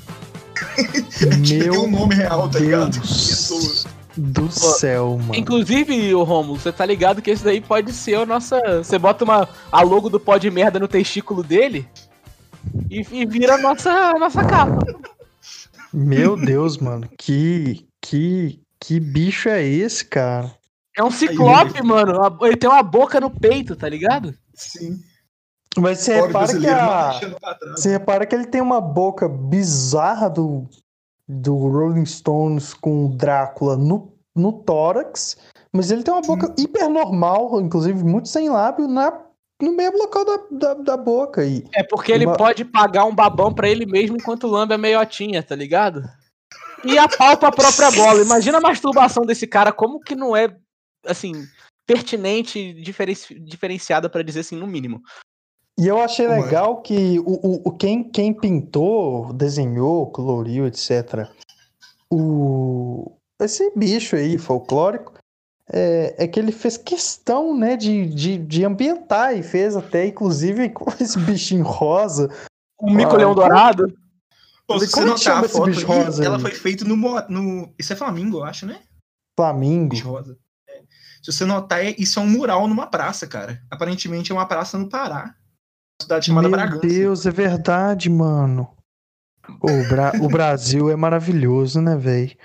Tipo, 1.19 1.43
tem 1.43 1.71
um 1.71 1.91
nome 1.91 2.15
real, 2.15 2.49
tá 2.49 2.59
ligado? 2.59 2.99
Pessoa. 3.01 3.91
Do 4.17 4.51
céu, 4.51 5.19
mano. 5.19 5.35
Inclusive, 5.35 6.15
o 6.15 6.23
Romulo, 6.23 6.59
você 6.59 6.71
tá 6.71 6.85
ligado 6.87 7.21
que 7.23 7.31
esse 7.31 7.43
daí 7.43 7.61
pode 7.61 7.93
ser 7.93 8.17
a 8.17 8.27
nossa. 8.27 8.61
Você 8.83 8.99
bota 8.99 9.25
uma, 9.25 9.49
a 9.71 9.83
logo 9.83 10.09
do 10.11 10.21
pó 10.21 10.37
de 10.39 10.51
merda 10.51 10.79
no 10.79 10.87
testículo 10.87 11.43
dele 11.43 11.89
e, 12.91 13.05
e 13.11 13.27
vira 13.27 13.55
a 13.55 13.59
nossa, 13.59 13.91
a 13.91 14.19
nossa 14.19 14.45
capa. 14.45 14.79
Meu 15.93 16.37
Deus, 16.37 16.77
mano. 16.79 17.09
Que, 17.19 17.87
que, 18.01 18.61
que 18.79 19.01
bicho 19.01 19.49
é 19.49 19.63
esse, 19.67 20.05
cara? 20.05 20.55
É 20.97 21.03
um 21.03 21.11
ciclope, 21.11 21.83
mano. 21.83 22.23
a- 22.23 22.47
Ele 22.47 22.57
tem 22.57 22.69
uma 22.69 22.83
boca 22.83 23.19
no 23.21 23.31
peito, 23.31 23.75
tá 23.75 23.89
ligado? 23.89 24.35
Sim. 24.55 25.01
Mas 25.79 26.01
você 26.01 26.21
repara 26.21 26.59
que 26.59 26.67
a... 26.69 27.21
Você 27.77 27.89
repara 27.91 28.27
que 28.27 28.35
ele 28.35 28.47
tem 28.47 28.61
uma 28.61 28.81
boca 28.81 29.29
bizarra 29.29 30.29
do, 30.29 30.69
do 31.29 31.55
Rolling 31.57 32.05
Stones 32.07 32.75
com 32.75 33.07
o 33.07 33.09
Drácula 33.17 33.77
no, 33.77 34.13
no 34.37 34.53
tórax, 34.53 35.37
mas 35.73 35.91
ele 35.91 36.03
tem 36.03 36.13
uma 36.13 36.21
boca 36.23 36.55
hiper 36.59 36.89
normal, 36.91 37.61
inclusive 37.61 38.05
muito 38.05 38.29
sem 38.29 38.51
lábio, 38.51 38.87
na, 38.87 39.19
no 39.61 39.73
mesmo 39.73 39.97
local 39.99 40.25
da, 40.25 40.39
da, 40.51 40.75
da 40.75 40.97
boca. 40.97 41.45
E, 41.45 41.65
É 41.75 41.83
porque 41.83 42.13
ele 42.13 42.27
Uma- 42.27 42.37
pode 42.37 42.65
pagar 42.65 43.07
um 43.07 43.15
babão 43.15 43.53
pra 43.53 43.69
ele 43.69 43.87
mesmo 43.87 44.17
enquanto 44.17 44.47
lambe 44.47 44.75
a 44.75 44.79
meiotinha, 44.79 45.43
tá 45.43 45.55
ligado? 45.57 46.03
E 46.85 46.99
apalpa 46.99 47.49
a 47.49 47.53
própria 47.53 47.91
bola. 47.93 48.21
Imagina 48.23 48.59
a 48.59 48.61
masturbação 48.61 49.25
desse 49.25 49.47
cara, 49.47 49.73
como 49.73 50.01
que 50.01 50.15
não 50.17 50.37
é, 50.37 50.55
assim, 51.07 51.33
pertinente 51.87 52.59
e 52.59 52.83
diferenci- 52.83 53.39
diferenciada 53.39 54.11
pra 54.11 54.23
dizer 54.23 54.41
assim, 54.41 54.57
no 54.57 54.67
mínimo. 54.67 55.01
E 55.83 55.89
eu 55.89 56.01
achei 56.01 56.27
legal 56.29 56.81
que 56.83 57.19
o, 57.21 57.33
o, 57.33 57.63
o- 57.69 57.73
quem, 57.77 58.05
quem 58.05 58.33
pintou, 58.33 59.33
desenhou, 59.33 60.11
coloriu, 60.11 60.67
etc., 60.67 61.29
o, 62.11 63.13
esse 63.41 63.73
bicho 63.77 64.17
aí, 64.17 64.39
folclórico, 64.39 65.15
é, 65.73 66.25
é 66.25 66.29
que 66.29 66.39
ele 66.39 66.53
fez 66.53 66.77
questão, 66.77 67.57
né, 67.57 67.77
de, 67.77 68.07
de, 68.07 68.39
de 68.39 68.65
ambientar 68.65 69.35
e 69.37 69.43
fez 69.43 69.77
até, 69.77 70.07
inclusive, 70.07 70.69
com 70.71 70.91
esse 71.01 71.19
bichinho 71.19 71.65
rosa. 71.65 72.29
O 72.79 72.91
mico-leão 72.91 73.31
Ah, 73.31 73.35
dourado. 73.35 73.95
Pô, 74.67 74.79
se 74.79 74.91
Como 74.93 75.07
você 75.09 75.13
é 75.13 75.15
que 75.15 75.29
notar 75.29 75.43
a 75.43 75.47
esse 75.47 75.53
foto 75.55 75.67
bicho 75.67 75.87
rosa 75.87 76.25
ela 76.25 76.37
aí? 76.37 76.43
foi 76.43 76.51
feita 76.53 76.85
no, 76.85 76.97
no. 76.97 77.75
Isso 77.79 77.93
é 77.93 77.97
Flamingo, 77.97 78.39
eu 78.39 78.45
acho, 78.45 78.67
né? 78.67 78.81
Flamingo. 79.39 79.89
Bicho 79.91 80.09
rosa. 80.09 80.37
É. 80.69 80.81
Se 81.23 81.33
você 81.33 81.45
notar, 81.45 81.85
é- 81.85 81.95
isso 81.99 82.19
é 82.21 82.23
um 82.23 82.27
mural 82.29 82.69
numa 82.69 82.87
praça, 82.87 83.27
cara. 83.27 83.63
Aparentemente 83.71 84.31
é 84.31 84.35
uma 84.35 84.47
praça 84.47 84.77
no 84.79 84.89
Pará. 84.89 85.35
Cidade 86.03 86.27
chamada 86.27 86.49
Meu 86.49 86.57
Bragança. 86.57 86.87
Deus, 86.87 87.27
é 87.27 87.31
verdade, 87.31 88.11
mano. 88.11 88.69
O, 89.61 89.89
Bra- 89.89 90.13
o 90.21 90.29
Brasil 90.29 90.91
é 90.91 90.97
maravilhoso, 90.97 91.81
né, 91.81 91.97
velho? 91.97 92.37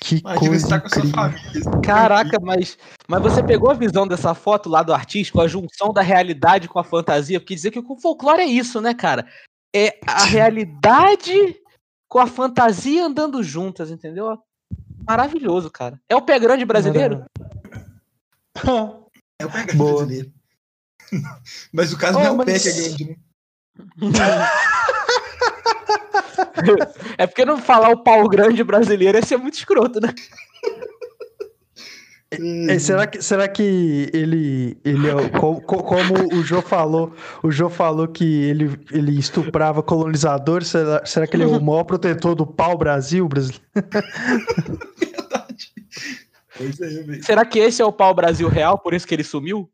Que 0.00 0.18
Imagina 0.18 0.58
você 0.58 0.80
coisa 0.80 1.12
tá 1.12 1.30
família. 1.30 1.80
Caraca, 1.84 2.38
mas, 2.40 2.76
mas 3.06 3.22
você 3.22 3.42
pegou 3.42 3.70
a 3.70 3.74
visão 3.74 4.06
dessa 4.06 4.34
foto 4.34 4.68
lá 4.68 4.82
do 4.82 4.92
artístico, 4.92 5.40
a 5.40 5.46
junção 5.46 5.92
da 5.92 6.02
realidade 6.02 6.68
com 6.68 6.78
a 6.78 6.84
fantasia? 6.84 7.38
Porque 7.38 7.54
dizer 7.54 7.70
que 7.70 7.78
o 7.78 7.96
folclore 8.00 8.40
é 8.42 8.46
isso, 8.46 8.80
né, 8.80 8.94
cara? 8.94 9.26
É 9.74 9.98
a 10.06 10.24
realidade 10.24 11.32
com 12.08 12.18
a 12.18 12.26
fantasia 12.26 13.04
andando 13.04 13.42
juntas, 13.42 13.90
entendeu? 13.90 14.38
Maravilhoso, 15.06 15.70
cara. 15.70 16.00
É 16.08 16.16
o 16.16 16.22
pé 16.22 16.38
grande 16.38 16.64
brasileiro? 16.64 17.24
É 19.38 19.46
o 19.46 19.50
pé 19.50 19.64
grande 19.64 19.76
Boa. 19.76 19.96
brasileiro. 19.96 20.32
Mas 21.72 21.92
o 21.92 21.98
caso 21.98 22.18
Oh, 22.18 22.20
não 22.22 22.26
é 22.28 22.30
o 22.32 22.36
mas- 22.38 22.46
pé 22.46 22.58
que 22.58 22.68
é 22.68 22.72
grande, 22.72 23.04
né? 23.10 23.16
É 27.18 27.26
porque 27.26 27.44
não 27.44 27.58
falar 27.58 27.90
o 27.90 28.02
pau 28.02 28.28
grande 28.28 28.62
brasileiro 28.62 29.18
ia 29.18 29.24
ser 29.24 29.36
muito 29.36 29.54
escroto, 29.54 30.00
né? 30.00 30.08
É, 32.68 32.78
será, 32.78 33.06
que, 33.06 33.20
será 33.20 33.46
que 33.46 34.08
ele, 34.12 34.78
ele 34.84 35.06
é 35.08 35.14
o- 35.14 35.30
co- 35.32 35.60
co- 35.60 35.82
como 35.82 36.34
o 36.34 36.42
Jô 36.42 36.62
falou, 36.62 37.14
o 37.42 37.50
Jô 37.50 37.68
falou 37.68 38.08
que 38.08 38.24
ele, 38.24 38.70
ele 38.90 39.18
estuprava 39.18 39.82
colonizadores, 39.82 40.68
será, 40.68 41.04
será 41.04 41.26
que 41.26 41.36
ele 41.36 41.42
é 41.44 41.46
o 41.46 41.60
maior 41.60 41.84
protetor 41.84 42.34
do 42.34 42.46
pau 42.46 42.78
Brasil, 42.78 43.28
Brasil? 43.28 43.56
Verdade. 44.98 45.72
Pois 46.56 46.80
é. 46.80 47.20
Será 47.22 47.44
que 47.44 47.58
esse 47.58 47.82
é 47.82 47.84
o 47.84 47.92
pau 47.92 48.14
Brasil 48.14 48.48
real, 48.48 48.78
por 48.78 48.94
isso 48.94 49.06
que 49.06 49.14
ele 49.14 49.24
sumiu? 49.24 49.70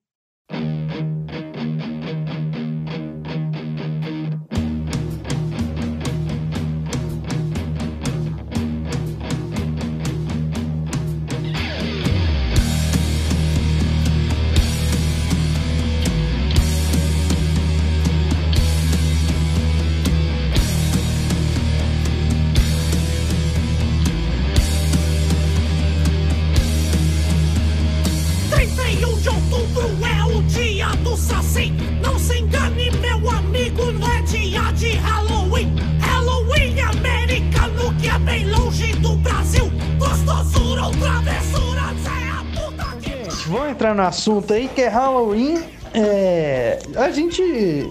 De 29.79 29.85
outubro 29.85 30.07
é 30.07 30.25
o 30.25 30.43
dia 30.43 30.89
do 31.03 31.17
Saci. 31.17 31.73
Não 32.03 32.19
se 32.19 32.39
engane, 32.39 32.91
meu 33.01 33.31
amigo, 33.31 33.93
não 33.93 34.11
é 34.11 34.23
dia 34.23 34.73
de 34.73 34.93
Halloween. 34.97 35.75
Halloween 36.01 36.81
americano 36.81 37.95
que 38.01 38.09
é 38.09 38.19
bem 38.19 38.51
longe 38.51 38.93
do 38.95 39.15
Brasil. 39.17 39.71
Gostosura 39.99 40.87
ou 40.87 40.91
travessura, 40.93 41.81
é 41.81 42.31
a 42.31 42.45
puta 42.55 42.97
que. 43.01 43.49
Vamos 43.49 43.71
entrar 43.71 43.95
no 43.95 44.03
assunto 44.03 44.53
aí, 44.53 44.69
que 44.69 44.83
é 44.83 44.89
Halloween. 44.89 45.63
É, 45.95 46.79
a 46.97 47.11
gente 47.11 47.89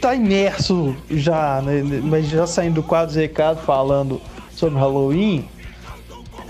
tá 0.00 0.14
imerso 0.14 0.96
já, 1.10 1.60
né, 1.60 1.82
mas 2.02 2.28
já 2.28 2.46
saindo 2.46 2.76
do 2.76 2.82
quadro 2.82 3.12
de 3.12 3.20
recado 3.20 3.60
falando 3.62 4.20
sobre 4.52 4.78
Halloween. 4.78 5.48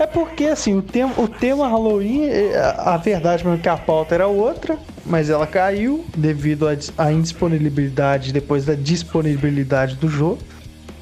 É 0.01 0.07
porque, 0.07 0.45
assim, 0.45 0.75
o 0.75 0.81
tema, 0.81 1.13
o 1.15 1.27
tema 1.27 1.67
Halloween, 1.67 2.23
é, 2.23 2.57
a 2.57 2.95
a 2.95 2.97
verdade 2.97 3.43
mesmo 3.45 3.59
é 3.59 3.61
que 3.61 3.69
a 3.69 3.77
pauta 3.77 4.15
era 4.15 4.25
outra, 4.27 4.75
mas 5.05 5.29
ela 5.29 5.45
caiu 5.45 6.03
devido 6.17 6.65
à 6.97 7.11
indisponibilidade, 7.11 8.33
depois 8.33 8.65
da 8.65 8.73
disponibilidade 8.73 9.95
do 9.97 10.07
jogo. 10.07 10.39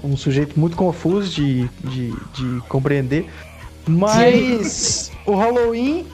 Um 0.04 0.18
sujeito 0.18 0.60
muito 0.60 0.76
confuso 0.76 1.34
de, 1.34 1.70
de, 1.82 2.12
de 2.34 2.62
compreender. 2.68 3.30
Mas 3.88 5.14
o 5.26 5.34
Halloween 5.34 6.06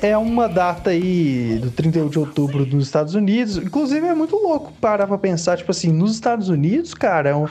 é 0.00 0.16
uma 0.16 0.48
data 0.48 0.90
aí 0.90 1.58
do 1.60 1.70
31 1.72 2.08
de 2.08 2.18
outubro 2.20 2.64
nos 2.64 2.84
Estados 2.86 3.16
Unidos. 3.16 3.56
Inclusive 3.56 4.06
é 4.06 4.14
muito 4.14 4.36
louco 4.36 4.72
parar 4.80 5.08
pra 5.08 5.18
pensar, 5.18 5.56
tipo 5.56 5.72
assim, 5.72 5.90
nos 5.92 6.12
Estados 6.12 6.48
Unidos, 6.48 6.94
cara, 6.94 7.30
é, 7.30 7.34
um- 7.34 7.48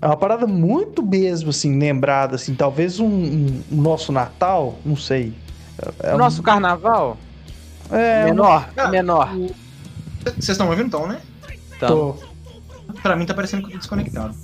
é 0.00 0.06
uma 0.06 0.16
parada 0.16 0.46
muito 0.46 1.02
mesmo, 1.02 1.50
assim, 1.50 1.78
lembrada, 1.78 2.36
assim, 2.36 2.54
talvez 2.54 2.98
um, 3.00 3.06
um- 3.06 3.62
nosso 3.70 4.12
Natal, 4.12 4.78
não 4.84 4.96
sei. 4.96 5.32
É 6.02 6.12
o 6.12 6.14
um- 6.14 6.18
nosso 6.18 6.42
carnaval 6.42 7.16
é, 7.90 8.22
é 8.22 8.24
menor, 8.24 8.68
é 8.76 8.80
Ah, 8.80 8.88
menor. 8.88 9.30
Vocês 10.24 10.50
estão 10.50 10.66
me 10.66 10.72
ouvindo 10.72 10.86
então, 10.88 11.06
né? 11.06 11.20
Tô- 11.78 12.16
Pra 13.02 13.14
mim 13.16 13.24
tá 13.24 13.32
parecendo 13.32 13.62
que 13.62 13.68
eu 13.68 13.72
tô 13.72 13.78
desconectado. 13.78 14.34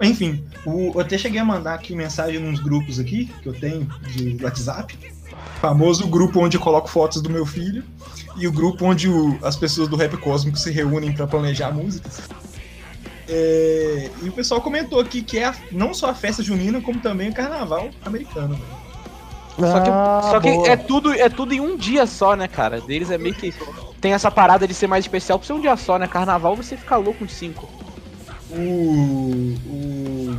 Enfim, 0.00 0.44
o- 0.64 0.92
eu 0.94 1.00
até 1.00 1.18
cheguei 1.18 1.40
a 1.40 1.44
mandar 1.44 1.74
aqui 1.74 1.94
mensagem 1.94 2.38
nos 2.38 2.60
grupos 2.60 3.00
aqui, 3.00 3.26
que 3.42 3.48
eu 3.48 3.52
tenho 3.52 3.84
de 4.14 4.38
WhatsApp. 4.42 4.96
Famoso 5.60 6.06
grupo 6.06 6.38
onde 6.40 6.56
eu 6.56 6.60
coloco 6.60 6.88
fotos 6.88 7.20
do 7.20 7.28
meu 7.28 7.44
filho. 7.44 7.82
E 8.36 8.46
o 8.46 8.52
grupo 8.52 8.84
onde 8.84 9.08
o- 9.08 9.36
as 9.42 9.56
pessoas 9.56 9.88
do 9.88 9.96
rap 9.96 10.16
cósmico 10.16 10.56
se 10.56 10.70
reúnem 10.70 11.12
pra 11.12 11.26
planejar 11.26 11.72
músicas. 11.72 12.20
É, 13.28 14.10
e 14.22 14.28
o 14.28 14.32
pessoal 14.32 14.60
comentou 14.60 14.98
aqui 15.00 15.20
que 15.22 15.38
é 15.38 15.44
a- 15.46 15.54
não 15.70 15.92
só 15.92 16.08
a 16.10 16.14
festa 16.14 16.42
junina, 16.42 16.80
como 16.80 16.98
também 17.00 17.28
o 17.28 17.34
carnaval 17.34 17.90
americano. 18.04 18.54
né? 18.54 18.60
Só 19.72 19.80
que, 19.80 19.90
Ah, 19.90 20.20
só 20.30 20.40
que 20.40 20.52
boa. 20.52 20.68
é 20.68 20.76
tudo 20.76 21.12
é 21.12 21.28
tudo 21.28 21.52
em 21.52 21.60
um 21.60 21.76
dia 21.76 22.06
só, 22.06 22.36
né, 22.36 22.46
cara? 22.46 22.80
Deles 22.80 23.10
é 23.10 23.18
meio 23.18 23.34
que 23.34 23.52
tem 24.00 24.12
essa 24.12 24.30
parada 24.30 24.68
de 24.68 24.72
ser 24.72 24.86
mais 24.86 25.04
especial 25.04 25.36
por 25.38 25.44
ser 25.44 25.52
um 25.52 25.60
dia 25.60 25.76
só, 25.76 25.98
né? 25.98 26.06
Carnaval 26.06 26.54
você 26.54 26.76
fica 26.76 26.96
louco 26.96 27.24
uns 27.24 27.32
cinco. 27.32 27.68
O. 28.50 29.54
O. 29.66 30.38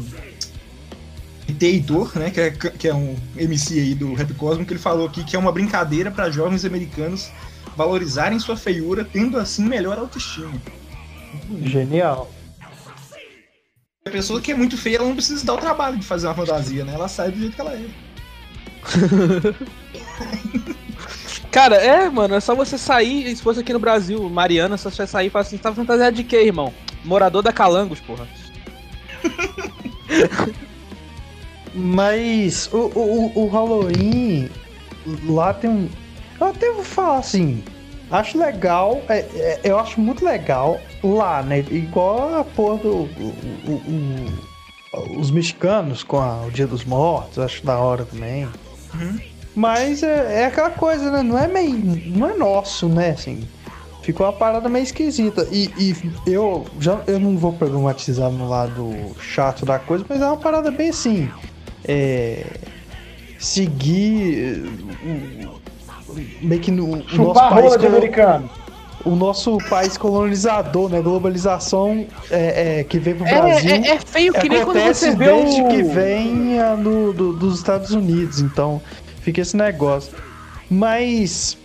Né, 2.16 2.30
que 2.32 2.40
é, 2.40 2.52
que 2.52 2.88
é 2.88 2.94
um 2.94 3.16
MC 3.36 3.80
aí 3.80 3.94
do 3.96 4.14
Rap 4.14 4.34
Cósmico, 4.36 4.72
ele 4.72 4.80
falou 4.80 5.08
aqui 5.08 5.24
que 5.24 5.36
é 5.36 5.40
uma 5.40 5.52
brincadeira 5.52 6.10
para 6.10 6.30
jovens 6.32 6.64
americanos 6.64 7.30
valorizarem 7.76 8.40
sua 8.40 8.56
feiura, 8.56 9.04
tendo 9.04 9.38
assim 9.38 9.64
melhor 9.66 9.98
autoestima. 9.98 10.54
Genial. 11.64 12.30
A 14.06 14.10
pessoa 14.12 14.42
que 14.42 14.52
é 14.52 14.56
muito 14.56 14.78
feia, 14.78 14.98
ela 14.98 15.08
não 15.08 15.16
precisa 15.16 15.46
dar 15.46 15.54
o 15.56 15.58
trabalho 15.58 15.98
de 15.98 16.06
fazer 16.06 16.28
uma 16.28 16.34
fantasia, 16.34 16.84
né? 16.86 16.94
Ela 16.94 17.08
sai 17.08 17.32
do 17.32 17.38
jeito 17.40 17.56
que 17.56 17.62
ela 17.62 17.74
é. 17.74 17.86
Cara, 21.52 21.76
é, 21.76 22.10
mano, 22.10 22.36
é 22.36 22.40
só 22.40 22.56
você 22.56 22.78
sair, 22.78 23.36
se 23.36 23.42
fosse 23.42 23.60
aqui 23.60 23.74
no 23.74 23.80
Brasil, 23.80 24.30
Mariana, 24.30 24.78
só 24.78 24.90
você 24.90 25.06
sair 25.06 25.28
e 25.28 25.30
falar 25.30 25.42
assim, 25.42 25.58
você 25.58 25.64
tá 25.64 25.74
fantasiado 25.74 26.16
de 26.16 26.24
quê, 26.24 26.44
irmão? 26.44 26.74
Morador 27.04 27.42
da 27.42 27.52
Calangos, 27.52 28.00
porra. 28.00 28.28
Mas 31.74 32.70
o, 32.72 32.78
o, 32.78 33.26
o- 33.36 33.46
o 33.46 33.48
Halloween, 33.48 34.50
lá 35.26 35.54
tem 35.54 35.70
um. 35.70 35.90
Eu 36.40 36.48
até 36.48 36.72
vou 36.72 36.84
falar 36.84 37.20
assim. 37.20 37.64
Acho 38.12 38.40
legal, 38.40 39.04
é- 39.08 39.20
é- 39.20 39.60
eu 39.64 39.78
acho 39.78 40.02
muito 40.02 40.26
legal 40.26 40.80
lá, 41.04 41.44
né? 41.44 41.60
Igual 41.60 42.40
a 42.40 42.44
porra 42.44 42.78
do. 42.78 42.90
o- 42.92 43.34
o- 43.68 43.82
o- 44.98 45.20
os 45.20 45.30
mexicanos 45.30 46.04
com 46.04 46.18
a- 46.20 46.46
o 46.46 46.52
Dia 46.52 46.66
dos 46.66 46.84
Mortos, 46.84 47.38
acho 47.38 47.64
da 47.66 47.78
hora 47.78 48.06
também. 48.06 48.46
Uhum. 48.94 49.20
Mas 49.56 50.02
é, 50.02 50.42
é 50.42 50.46
aquela 50.46 50.72
coisa, 50.72 51.12
né? 51.12 51.22
Não 51.22 51.38
é 51.38 51.48
meio. 51.48 51.78
Não 52.08 52.28
é 52.30 52.36
nosso, 52.36 52.88
né? 52.90 53.12
Assim. 53.12 53.48
Ficou 54.02 54.26
uma 54.26 54.34
parada 54.34 54.68
meio 54.70 54.84
esquisita. 54.84 55.48
E, 55.52 55.70
e 55.78 55.96
eu 56.26 56.66
já 56.80 57.00
eu 57.06 57.20
não 57.20 57.38
vou 57.38 57.54
problematizar 57.54 58.32
no 58.32 58.50
lado 58.50 59.16
chato 59.20 59.66
da 59.66 59.78
coisa, 59.78 60.04
mas 60.10 60.20
é 60.22 60.26
uma 60.26 60.38
parada 60.38 60.72
bem 60.72 60.90
assim. 60.90 61.30
É, 61.86 62.44
seguir 63.38 64.64
meio 66.42 66.62
que 66.62 66.72
no 66.72 66.86
o 66.86 67.04
nosso 67.18 67.50
país 67.50 67.78
de 67.78 67.86
americano. 67.88 68.50
o 69.06 69.16
nosso 69.16 69.58
país 69.70 69.98
colonizador, 69.98 70.90
né? 70.90 71.02
Globalização 71.02 72.06
é, 72.30 72.80
é, 72.80 72.84
que 72.84 73.00
veio 73.00 73.18
pro 73.18 73.26
É, 73.28 73.42
Brasil. 73.42 73.72
é, 73.72 73.88
é 73.90 74.00
feio 74.00 74.34
que 74.34 74.50
nem 74.50 74.64
quando 74.66 74.80
você 74.82 75.12
vê 75.16 75.26
desde 75.26 75.62
o... 75.62 75.68
que 75.70 75.84
vem 75.84 76.58
no- 76.78 77.14
do- 77.14 77.34
dos 77.34 77.58
Estados 77.58 77.92
Unidos, 77.92 78.40
então 78.42 78.82
fica 79.22 79.42
esse 79.42 79.56
negócio. 79.56 80.14
Mas 80.70 81.58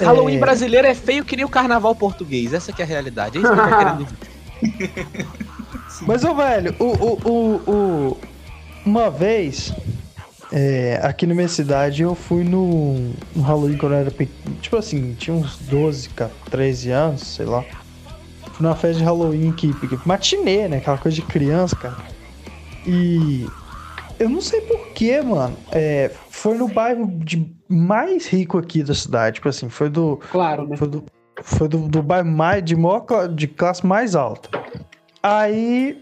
Halloween 0.00 0.36
é, 0.36 0.38
brasileiro 0.40 0.86
é 0.86 0.94
feio 0.94 1.24
que 1.24 1.36
nem 1.36 1.44
o 1.44 1.48
carnaval 1.48 1.94
português, 1.94 2.52
essa 2.54 2.72
que 2.72 2.82
é 2.82 2.84
a 2.84 2.88
realidade. 2.88 3.38
É 3.38 3.40
isso 3.42 3.52
que 3.52 3.58
eu 3.60 3.64
tô 3.64 3.76
querendo 3.78 4.04
dizer. 4.04 5.14
Mas, 6.06 6.24
ô 6.24 6.34
velho, 6.34 6.74
o, 6.78 6.84
o, 6.84 7.20
o, 7.24 7.70
o- 7.70 8.16
uma 8.84 9.08
vez, 9.10 9.72
é, 10.56 11.00
aqui 11.02 11.26
na 11.26 11.34
minha 11.34 11.48
cidade, 11.48 12.04
eu 12.04 12.14
fui 12.14 12.44
no, 12.44 12.94
no 13.34 13.42
Halloween 13.42 13.76
quando 13.76 13.94
eu 13.94 13.98
era 13.98 14.10
pequeno. 14.12 14.54
Tipo 14.60 14.76
assim, 14.76 15.12
tinha 15.14 15.34
uns 15.34 15.58
12, 15.58 16.10
cara, 16.10 16.30
13 16.48 16.90
anos, 16.92 17.22
sei 17.22 17.44
lá. 17.44 17.64
Fui 18.52 18.64
numa 18.64 18.76
festa 18.76 18.98
de 18.98 19.04
Halloween 19.04 19.50
que 19.50 19.74
matinê, 20.06 20.68
né? 20.68 20.76
Aquela 20.76 20.96
coisa 20.96 21.16
de 21.16 21.22
criança, 21.22 21.74
cara. 21.74 21.96
E 22.86 23.48
eu 24.16 24.28
não 24.28 24.40
sei 24.40 24.60
porquê, 24.60 25.20
mano. 25.20 25.56
É, 25.72 26.12
foi 26.30 26.56
no 26.56 26.68
bairro 26.68 27.10
de 27.18 27.52
mais 27.68 28.28
rico 28.28 28.56
aqui 28.56 28.84
da 28.84 28.94
cidade. 28.94 29.36
Tipo 29.36 29.48
assim, 29.48 29.68
foi 29.68 29.90
do. 29.90 30.20
Claro, 30.30 30.68
né? 30.68 30.76
Foi 30.76 30.86
do, 30.86 31.04
foi 31.42 31.66
do, 31.66 31.88
do 31.88 32.00
bairro 32.00 32.28
mais, 32.28 32.64
de, 32.64 32.76
maior, 32.76 33.04
de 33.34 33.48
classe 33.48 33.84
mais 33.84 34.14
alta. 34.14 34.48
Aí. 35.20 36.00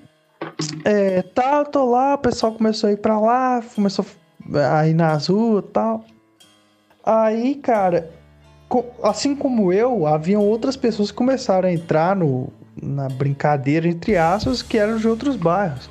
É, 0.85 1.23
tá, 1.23 1.65
tô 1.65 1.89
lá, 1.89 2.15
o 2.15 2.19
pessoal 2.19 2.53
começou 2.53 2.91
a 2.91 2.93
ir 2.93 2.97
pra 2.97 3.19
lá, 3.19 3.63
começou 3.77 4.05
a 4.05 4.22
ir 4.89 4.95
nas 4.95 5.27
ruas 5.29 5.65
tal. 5.73 6.05
Aí, 7.05 7.57
cara, 7.57 8.11
assim 9.03 9.35
como 9.35 9.73
eu, 9.73 10.07
haviam 10.07 10.43
outras 10.43 10.77
pessoas 10.77 11.11
que 11.11 11.17
começaram 11.17 11.69
a 11.69 11.73
entrar 11.73 12.15
no, 12.17 12.49
na 12.81 13.09
brincadeira, 13.09 13.89
entre 13.89 14.17
aspas, 14.17 14.63
que 14.63 14.79
eram 14.79 14.97
de 14.97 15.09
outros 15.09 15.37
bairros. 15.37 15.91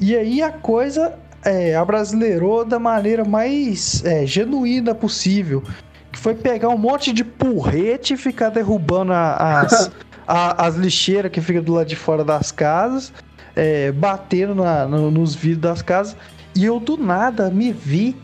E 0.00 0.16
aí 0.16 0.42
a 0.42 0.50
coisa 0.50 1.14
é, 1.44 1.74
abrasileirou 1.76 2.64
da 2.64 2.78
maneira 2.78 3.24
mais 3.24 4.04
é, 4.04 4.26
genuína 4.26 4.94
possível. 4.94 5.62
Que 6.10 6.18
foi 6.18 6.34
pegar 6.34 6.68
um 6.68 6.78
monte 6.78 7.12
de 7.12 7.24
porrete 7.24 8.14
e 8.14 8.16
ficar 8.16 8.48
derrubando 8.48 9.12
as, 9.12 9.90
a- 10.26 10.66
as 10.66 10.74
lixeiras 10.76 11.30
que 11.30 11.40
ficam 11.40 11.62
do 11.62 11.74
lado 11.74 11.86
de 11.88 11.96
fora 11.96 12.24
das 12.24 12.50
casas, 12.52 13.12
é, 13.54 13.90
batendo 13.92 14.54
na- 14.54 14.86
no- 14.86 15.10
nos 15.10 15.34
vidros 15.34 15.60
das 15.62 15.82
casas. 15.82 16.16
E 16.54 16.64
eu 16.64 16.78
do 16.78 16.96
nada 16.96 17.50
me 17.50 17.72
vi 17.72 18.16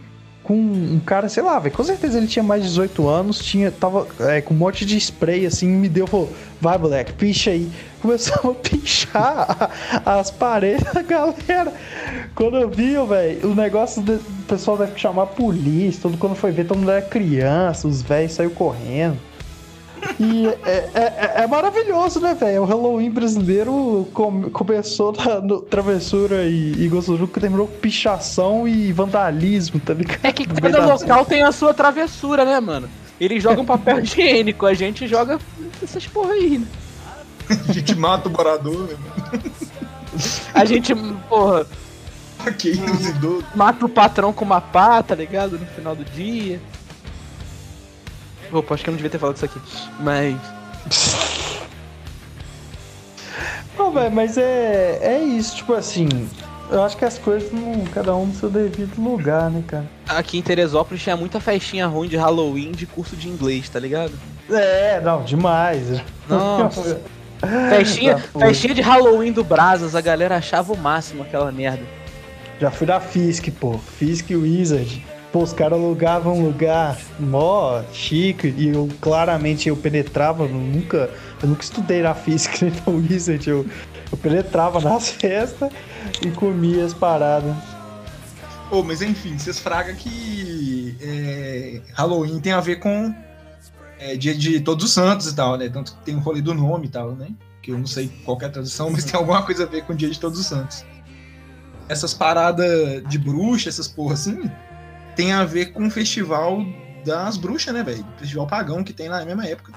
com 0.43 0.55
um 0.55 1.01
cara, 1.05 1.29
sei 1.29 1.43
lá, 1.43 1.59
velho, 1.59 1.75
com 1.75 1.85
certeza 1.85 2.19
ele 2.19 2.27
tinha 2.27 2.43
mais 2.43 2.62
de 2.62 2.69
18 2.69 3.09
anos, 3.09 3.38
tinha, 3.38 3.71
tava 3.71 4.07
é, 4.21 4.40
com 4.40 4.55
um 4.55 4.57
monte 4.57 4.85
de 4.85 4.97
spray 4.97 5.47
assim, 5.47 5.69
me 5.69 5.88
deu, 5.88 6.07
falou, 6.07 6.33
vai 6.61 6.79
moleque, 6.79 7.12
picha 7.12 7.51
aí. 7.51 7.71
Começou 8.03 8.53
a 8.53 8.55
pinchar 8.55 9.71
as 10.05 10.31
paredes 10.31 10.85
da 10.93 11.03
galera. 11.03 11.73
Quando 12.35 12.57
eu 12.57 12.69
vi, 12.71 12.95
velho, 13.07 13.53
o 13.53 13.55
negócio 13.55 14.01
do 14.01 14.19
pessoal 14.49 14.79
deve 14.79 14.99
chamar 14.99 15.25
a 15.25 15.27
polícia, 15.27 16.03
todo 16.03 16.16
quando 16.16 16.35
foi 16.35 16.51
ver, 16.51 16.66
todo 16.66 16.79
mundo 16.79 16.90
era 16.90 17.03
criança, 17.03 17.87
os 17.87 18.01
velhos 18.01 18.33
saiu 18.33 18.51
correndo. 18.51 19.19
E 20.23 20.47
é, 20.65 20.91
é- 20.95 21.33
é- 21.39 21.43
é 21.45 21.47
maravilhoso, 21.47 22.21
né, 22.21 22.35
velho? 22.35 22.61
O 22.61 22.65
Halloween 22.67 23.11
brasileiro 23.11 24.07
come- 24.13 24.51
começou 24.51 25.13
na, 25.13 25.41
no 25.41 25.63
travessura 25.63 26.45
e, 26.45 26.73
e 26.79 26.89
gostoso, 26.89 27.27
que 27.27 27.41
terminou 27.41 27.67
com 27.67 27.79
pichação 27.79 28.69
e 28.69 28.93
vandalismo, 28.93 29.81
tá 29.81 29.95
ligado? 29.95 30.21
É 30.23 30.31
que 30.31 30.47
cada 30.47 30.79
da- 30.81 30.95
local 30.95 31.25
tem 31.25 31.43
a 31.43 31.51
sua 31.53 31.73
travessura, 31.73 32.45
né, 32.45 32.61
mano? 32.61 32.87
Eles 33.19 33.43
jogam 33.43 33.65
papel 33.65 34.01
higiênico, 34.05 34.67
a 34.67 34.75
gente 34.75 35.09
joga 35.09 35.39
essas 35.83 36.07
porra 36.07 36.33
aí, 36.35 36.59
né? 36.59 36.67
A 37.69 37.73
gente 37.73 37.95
mata 37.97 38.29
o 38.29 38.33
morador, 38.33 38.89
né? 38.89 38.97
mano? 39.01 39.43
A 40.53 40.65
gente, 40.67 40.95
porra, 41.29 41.67
Ok, 42.47 42.73
os 42.73 43.07
idosos. 43.09 43.45
mata 43.55 43.85
o 43.85 43.89
patrão 43.89 44.33
com 44.33 44.45
uma 44.45 44.61
pá, 44.61 45.03
tá 45.03 45.15
ligado? 45.15 45.59
No 45.59 45.67
final 45.67 45.95
do 45.97 46.05
dia. 46.05 46.61
Opa, 48.53 48.75
acho 48.75 48.85
que 48.85 48.91
eu 48.91 48.93
não 48.93 48.97
devia 48.97 49.11
ter 49.11 49.19
falado 49.19 49.37
isso 49.37 49.45
aqui. 49.45 49.61
Mas. 50.01 50.37
Não, 53.79 53.91
velho, 53.93 54.13
mas 54.13 54.37
é, 54.37 54.99
é 55.01 55.19
isso, 55.21 55.57
tipo 55.57 55.73
assim. 55.73 56.07
Eu 56.71 56.83
acho 56.83 56.97
que 56.99 57.05
as 57.05 57.19
coisas 57.19 57.51
não. 57.51 57.85
Cada 57.87 58.15
um 58.15 58.27
no 58.27 58.35
seu 58.35 58.51
devido 58.51 59.01
lugar, 59.03 59.51
né, 59.51 59.65
cara? 59.67 59.87
Aqui 60.07 60.39
em 60.39 60.43
Teresópolis 60.43 61.03
tinha 61.03 61.17
muita 61.17 61.41
festinha 61.41 61.87
ruim 61.87 62.09
de 62.09 62.17
Halloween 62.17 62.73
de 62.73 62.85
curso 62.87 63.17
de 63.17 63.29
inglês, 63.29 63.69
tá 63.69 63.81
ligado? 63.81 64.13
É, 64.51 65.01
não, 65.01 65.23
demais. 65.25 66.01
Nossa. 66.29 67.01
Festinha, 67.71 68.19
festinha 68.19 68.75
de 68.75 68.83
Halloween 68.83 69.33
do 69.33 69.43
Brazos, 69.43 69.97
a 69.97 70.01
galera 70.03 70.37
achava 70.37 70.75
o 70.75 70.77
máximo 70.77 71.23
aquela 71.23 71.51
merda. 71.51 71.83
Já 72.61 72.71
fui 72.71 72.87
da 72.87 73.01
Fisk, 73.01 73.49
pô. 73.59 73.79
Fisk 73.79 74.29
Wizard. 74.31 75.03
Pô, 75.33 75.45
os 75.45 75.53
caras 75.53 75.79
alugavam 75.79 76.37
um 76.37 76.47
lugar 76.47 76.99
mó 77.21 77.83
chique 77.93 78.53
e 78.57 78.69
eu 78.69 78.88
claramente 79.01 79.69
eu 79.69 79.77
penetrava, 79.77 80.43
eu 80.43 80.49
nunca, 80.49 81.09
eu 81.40 81.49
nunca 81.49 81.62
estudei 81.62 82.03
na 82.03 82.14
nem 82.61 82.73
na 82.73 82.93
Wizard, 82.93 83.49
eu, 83.49 83.64
eu 84.11 84.19
penetrava 84.19 84.81
nas 84.83 85.09
festas 85.11 85.71
e 86.21 86.31
comia 86.33 86.85
as 86.85 86.93
paradas. 86.93 87.55
Ô, 88.73 88.83
mas 88.83 89.03
enfim, 89.03 89.38
vocês 89.38 89.61
fragam 89.61 89.95
que 89.95 90.97
é, 91.01 91.81
Halloween 91.95 92.40
tem 92.40 92.53
a 92.53 92.61
ver 92.61 92.77
com 92.77 93.14
é, 94.01 94.16
dia 94.16 94.35
de 94.35 94.61
Todos 94.61 94.85
os 94.85 94.93
Santos 94.93 95.27
e 95.29 95.35
tal, 95.35 95.57
né? 95.57 95.69
Tanto 95.69 95.95
que 95.95 96.05
tem 96.05 96.16
o 96.16 96.21
rolê 96.21 96.40
do 96.40 96.55
nome 96.55 96.87
e 96.87 96.90
tal, 96.90 97.12
né? 97.12 97.29
Que 97.62 97.71
eu 97.71 97.79
não 97.79 97.87
sei 97.87 98.11
qual 98.25 98.38
é 98.40 98.47
a 98.47 98.49
tradução, 98.49 98.90
mas 98.90 99.05
tem 99.05 99.19
alguma 99.19 99.43
coisa 99.43 99.64
a 99.64 99.66
ver 99.66 99.85
com 99.85 99.93
o 99.93 99.97
dia 99.97 100.11
de 100.11 100.19
Todos 100.19 100.40
os 100.40 100.47
Santos. 100.47 100.85
Essas 101.88 102.14
paradas 102.14 103.03
de 103.09 103.19
bruxa, 103.19 103.69
essas 103.69 103.87
porra 103.87 104.14
assim, 104.14 104.51
tem 105.21 105.33
a 105.33 105.45
ver 105.45 105.67
com 105.73 105.87
o 105.87 105.91
festival 105.91 106.65
das 107.05 107.37
bruxas, 107.37 107.75
né, 107.75 107.83
velho? 107.83 108.07
Festival 108.19 108.47
pagão 108.47 108.83
que 108.83 108.91
tem 108.91 109.07
na 109.11 109.23
mesma 109.23 109.47
época. 109.47 109.71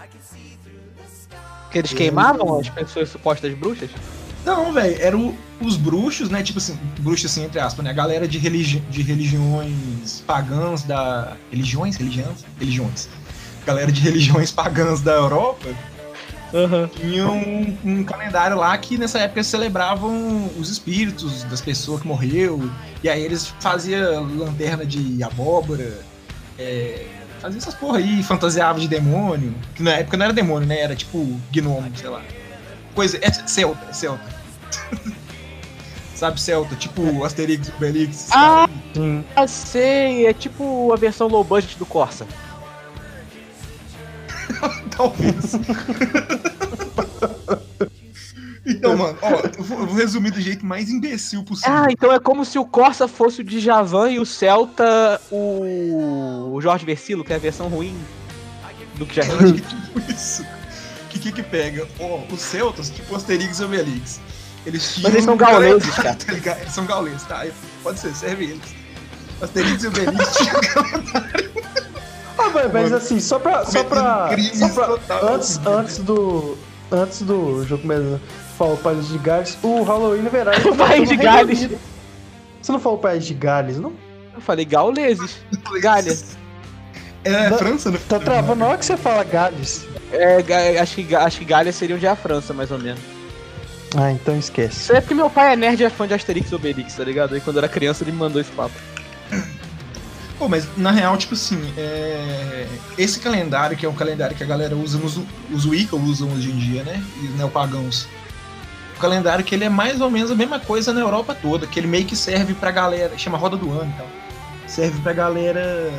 Que 1.69 1.79
eles 1.79 1.91
queimavam 1.91 2.59
as 2.59 2.69
pessoas 2.69 3.09
supostas 3.09 3.53
bruxas? 3.53 3.89
Não, 4.45 4.71
velho, 4.71 5.01
eram 5.01 5.35
os 5.59 5.75
bruxos, 5.75 6.29
né? 6.29 6.41
Tipo 6.41 6.59
assim, 6.59 6.79
bruxos 6.99 7.29
assim, 7.29 7.43
entre 7.43 7.59
aspas, 7.59 7.83
né? 7.83 7.91
A 7.91 7.93
galera 7.93 8.25
de, 8.25 8.37
religi 8.37 8.79
de 8.89 9.01
religiões 9.01 10.23
pagãs 10.25 10.83
da. 10.83 11.35
Religiões? 11.51 11.97
Religiões? 11.97 12.45
Religiões. 12.57 13.09
Galera 13.65 13.91
de 13.91 13.99
religiões 14.01 14.49
pagãs 14.49 15.01
da 15.01 15.11
Europa 15.11 15.67
Aham. 16.53 16.87
tinha 16.87 17.27
um, 17.27 17.77
um 17.83 18.03
calendário 18.03 18.57
lá 18.57 18.77
que 18.77 18.97
nessa 18.97 19.19
época 19.19 19.43
celebravam 19.43 20.49
os 20.57 20.69
espíritos 20.69 21.43
das 21.45 21.61
pessoas 21.61 22.01
que 22.01 22.07
morreu. 22.07 22.69
E 23.03 23.09
aí 23.09 23.21
eles 23.21 23.47
faziam 23.59 24.23
lanterna 24.37 24.85
de 24.85 25.23
abóbora, 25.23 25.99
é, 26.57 27.05
faziam 27.39 27.57
essas 27.57 27.73
porra 27.73 27.97
aí, 27.97 28.21
fantasiavam 28.23 28.79
de 28.79 28.87
demônio. 28.87 29.53
Que 29.73 29.81
na 29.81 29.93
época 29.93 30.15
não 30.15 30.25
era 30.25 30.33
demônio, 30.33 30.67
né? 30.67 30.79
Era 30.79 30.95
tipo 30.95 31.39
gnomo, 31.51 31.91
sei 31.95 32.09
lá. 32.09 32.21
Coisa. 32.93 33.17
É 33.21 33.31
celta, 33.31 33.87
é 33.89 33.93
celta. 33.93 34.23
Sabe, 36.15 36.39
celta, 36.39 36.75
tipo 36.75 37.23
Asterix 37.25 37.67
e 37.67 37.97
esses 38.03 38.29
Ah! 38.31 38.69
Sim. 38.93 39.25
Ah, 39.35 39.47
sei, 39.47 40.27
é 40.27 40.33
tipo 40.33 40.93
a 40.93 40.95
versão 40.95 41.27
low 41.27 41.43
budget 41.43 41.77
do 41.77 41.85
Corsa. 41.85 42.25
Talvez. 44.95 45.53
então, 48.65 48.97
mano, 48.97 49.17
ó, 49.21 49.29
eu 49.57 49.63
vou, 49.63 49.79
eu 49.79 49.87
vou 49.87 49.95
resumir 49.95 50.31
do 50.31 50.41
jeito 50.41 50.65
mais 50.65 50.89
imbecil 50.89 51.43
possível. 51.43 51.73
Ah, 51.73 51.87
então 51.89 52.11
é 52.11 52.19
como 52.19 52.45
se 52.45 52.57
o 52.59 52.65
Corsa 52.65 53.07
fosse 53.07 53.41
o 53.41 53.43
Djavan 53.43 54.11
e 54.11 54.19
o 54.19 54.25
Celta 54.25 55.19
o, 55.31 56.53
o 56.53 56.61
Jorge 56.61 56.85
Versilo, 56.85 57.23
que 57.23 57.33
é 57.33 57.35
a 57.35 57.39
versão 57.39 57.67
ruim 57.67 57.95
do 58.95 59.05
que 59.05 59.15
já 59.15 59.25
Eu 59.25 59.39
acho 59.39 59.53
que 59.53 59.61
tipo 59.61 60.11
isso. 60.11 60.45
Que 61.09 61.19
que 61.19 61.31
que 61.31 61.43
pega? 61.43 61.87
Ó, 61.99 62.21
os 62.31 62.41
celtas, 62.41 62.89
tipo 62.89 63.15
Asterix 63.15 63.59
e 63.59 63.63
Obelix. 63.63 64.19
Eles 64.65 64.93
tinham. 64.93 65.03
Mas 65.03 65.13
eles 65.13 65.25
são 65.25 65.37
gauleses, 65.37 65.89
calendário, 65.89 66.03
cara. 66.03 66.15
tá 66.15 66.33
ligado? 66.33 66.61
Eles 66.61 66.73
são 66.73 66.85
gauleses, 66.85 67.23
tá? 67.23 67.45
Pode 67.83 67.99
ser, 67.99 68.15
serve 68.15 68.45
eles. 68.45 68.75
Asterix 69.41 69.83
e 69.83 69.87
Obelix 69.87 70.35
tinham 70.37 70.55
Ah, 72.37 72.49
mas, 72.53 72.71
mas 72.71 72.93
assim, 72.93 73.19
só 73.19 73.39
pra. 73.39 73.65
Só 73.65 73.83
pra, 73.83 74.35
só 74.53 74.69
pra 74.69 74.97
antes, 75.33 75.59
antes 75.65 75.97
do. 75.99 76.57
Antes 76.91 77.21
do 77.21 77.63
jogo 77.65 77.81
começar 77.81 78.19
falar 78.57 78.73
o 78.73 78.77
País 78.77 79.07
de 79.07 79.17
Gales, 79.17 79.57
o 79.61 79.83
Halloween, 79.83 80.21
verdade. 80.29 80.67
O 80.67 80.75
País 80.75 81.09
de 81.09 81.17
Gales. 81.17 81.69
Você 82.61 82.71
não 82.71 82.79
falou 82.79 82.97
País 82.97 83.25
de 83.25 83.33
Gales, 83.33 83.77
não? 83.77 83.93
Eu 84.33 84.41
falei 84.41 84.65
gauleses. 84.65 85.37
Galha. 85.81 86.17
É, 87.23 87.49
Não, 87.49 87.57
França, 87.57 87.91
no 87.91 87.97
Tá 87.97 88.19
travando 88.19 88.55
na 88.55 88.67
hora 88.67 88.77
que 88.77 88.85
você 88.85 88.97
fala 88.97 89.23
Gales. 89.23 89.85
É, 90.11 90.79
acho 90.79 90.95
que, 90.95 91.15
acho 91.15 91.39
que 91.39 91.45
Galha 91.45 91.71
seria 91.71 91.95
onde 91.95 92.05
é 92.05 92.09
a 92.09 92.15
França, 92.15 92.53
mais 92.53 92.71
ou 92.71 92.79
menos. 92.79 92.99
Ah, 93.95 94.11
então 94.11 94.37
esquece. 94.37 94.81
Isso 94.81 94.93
é 94.93 95.01
porque 95.01 95.13
meu 95.13 95.29
pai 95.29 95.53
é 95.53 95.55
nerd 95.55 95.79
e 95.81 95.85
é 95.85 95.89
fã 95.89 96.07
de 96.07 96.13
Asterix 96.13 96.51
e 96.51 96.55
Obelix, 96.55 96.95
tá 96.95 97.03
ligado? 97.03 97.35
Aí 97.35 97.41
quando 97.41 97.57
eu 97.57 97.63
era 97.63 97.69
criança 97.69 98.03
ele 98.03 98.11
me 98.11 98.17
mandou 98.17 98.41
esse 98.41 98.51
papo. 98.51 98.73
Pô, 100.37 100.49
mas 100.49 100.67
na 100.77 100.91
real, 100.91 101.15
tipo 101.17 101.35
assim, 101.35 101.61
é... 101.77 102.67
esse 102.97 103.19
calendário, 103.19 103.77
que 103.77 103.85
é 103.85 103.89
um 103.89 103.93
calendário 103.93 104.35
que 104.35 104.43
a 104.43 104.47
galera 104.47 104.75
usa, 104.75 104.97
nos, 104.97 105.19
os 105.51 105.65
Wicca 105.65 105.95
usam 105.95 106.31
hoje 106.31 106.51
em 106.51 106.57
dia, 106.57 106.83
né? 106.83 107.03
E 107.21 107.27
os 107.27 107.35
neopagãos. 107.35 108.07
O 108.95 108.99
calendário 108.99 109.43
que 109.43 109.53
ele 109.53 109.65
é 109.65 109.69
mais 109.69 110.01
ou 110.01 110.09
menos 110.09 110.31
a 110.31 110.35
mesma 110.35 110.59
coisa 110.59 110.93
na 110.93 111.01
Europa 111.01 111.35
toda, 111.35 111.67
que 111.67 111.79
ele 111.79 111.87
meio 111.87 112.05
que 112.05 112.15
serve 112.15 112.53
pra 112.53 112.71
galera, 112.71 113.17
chama 113.17 113.37
Roda 113.37 113.57
do 113.57 113.71
Ano 113.71 113.91
e 113.93 113.97
tal. 113.97 114.07
Serve 114.67 114.99
pra 115.01 115.13
galera. 115.13 115.91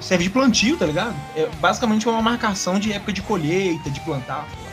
Serve 0.00 0.24
de 0.24 0.30
plantio, 0.30 0.76
tá 0.76 0.84
ligado? 0.84 1.14
É 1.34 1.48
basicamente 1.60 2.06
uma 2.08 2.20
marcação 2.20 2.78
de 2.78 2.92
época 2.92 3.12
de 3.12 3.22
colheita, 3.22 3.90
de 3.90 4.00
plantar. 4.00 4.46
tá? 4.46 4.66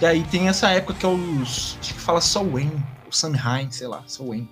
E 0.00 0.06
aí 0.06 0.22
tem 0.24 0.48
essa 0.48 0.68
época 0.70 0.94
que 0.94 1.06
é 1.06 1.08
os. 1.08 1.78
Acho 1.80 1.94
que 1.94 2.00
fala 2.00 2.20
Samhain, 2.20 2.72
o 3.08 3.14
Samhain, 3.14 3.70
sei 3.70 3.86
lá, 3.86 4.02
Samhain. 4.06 4.48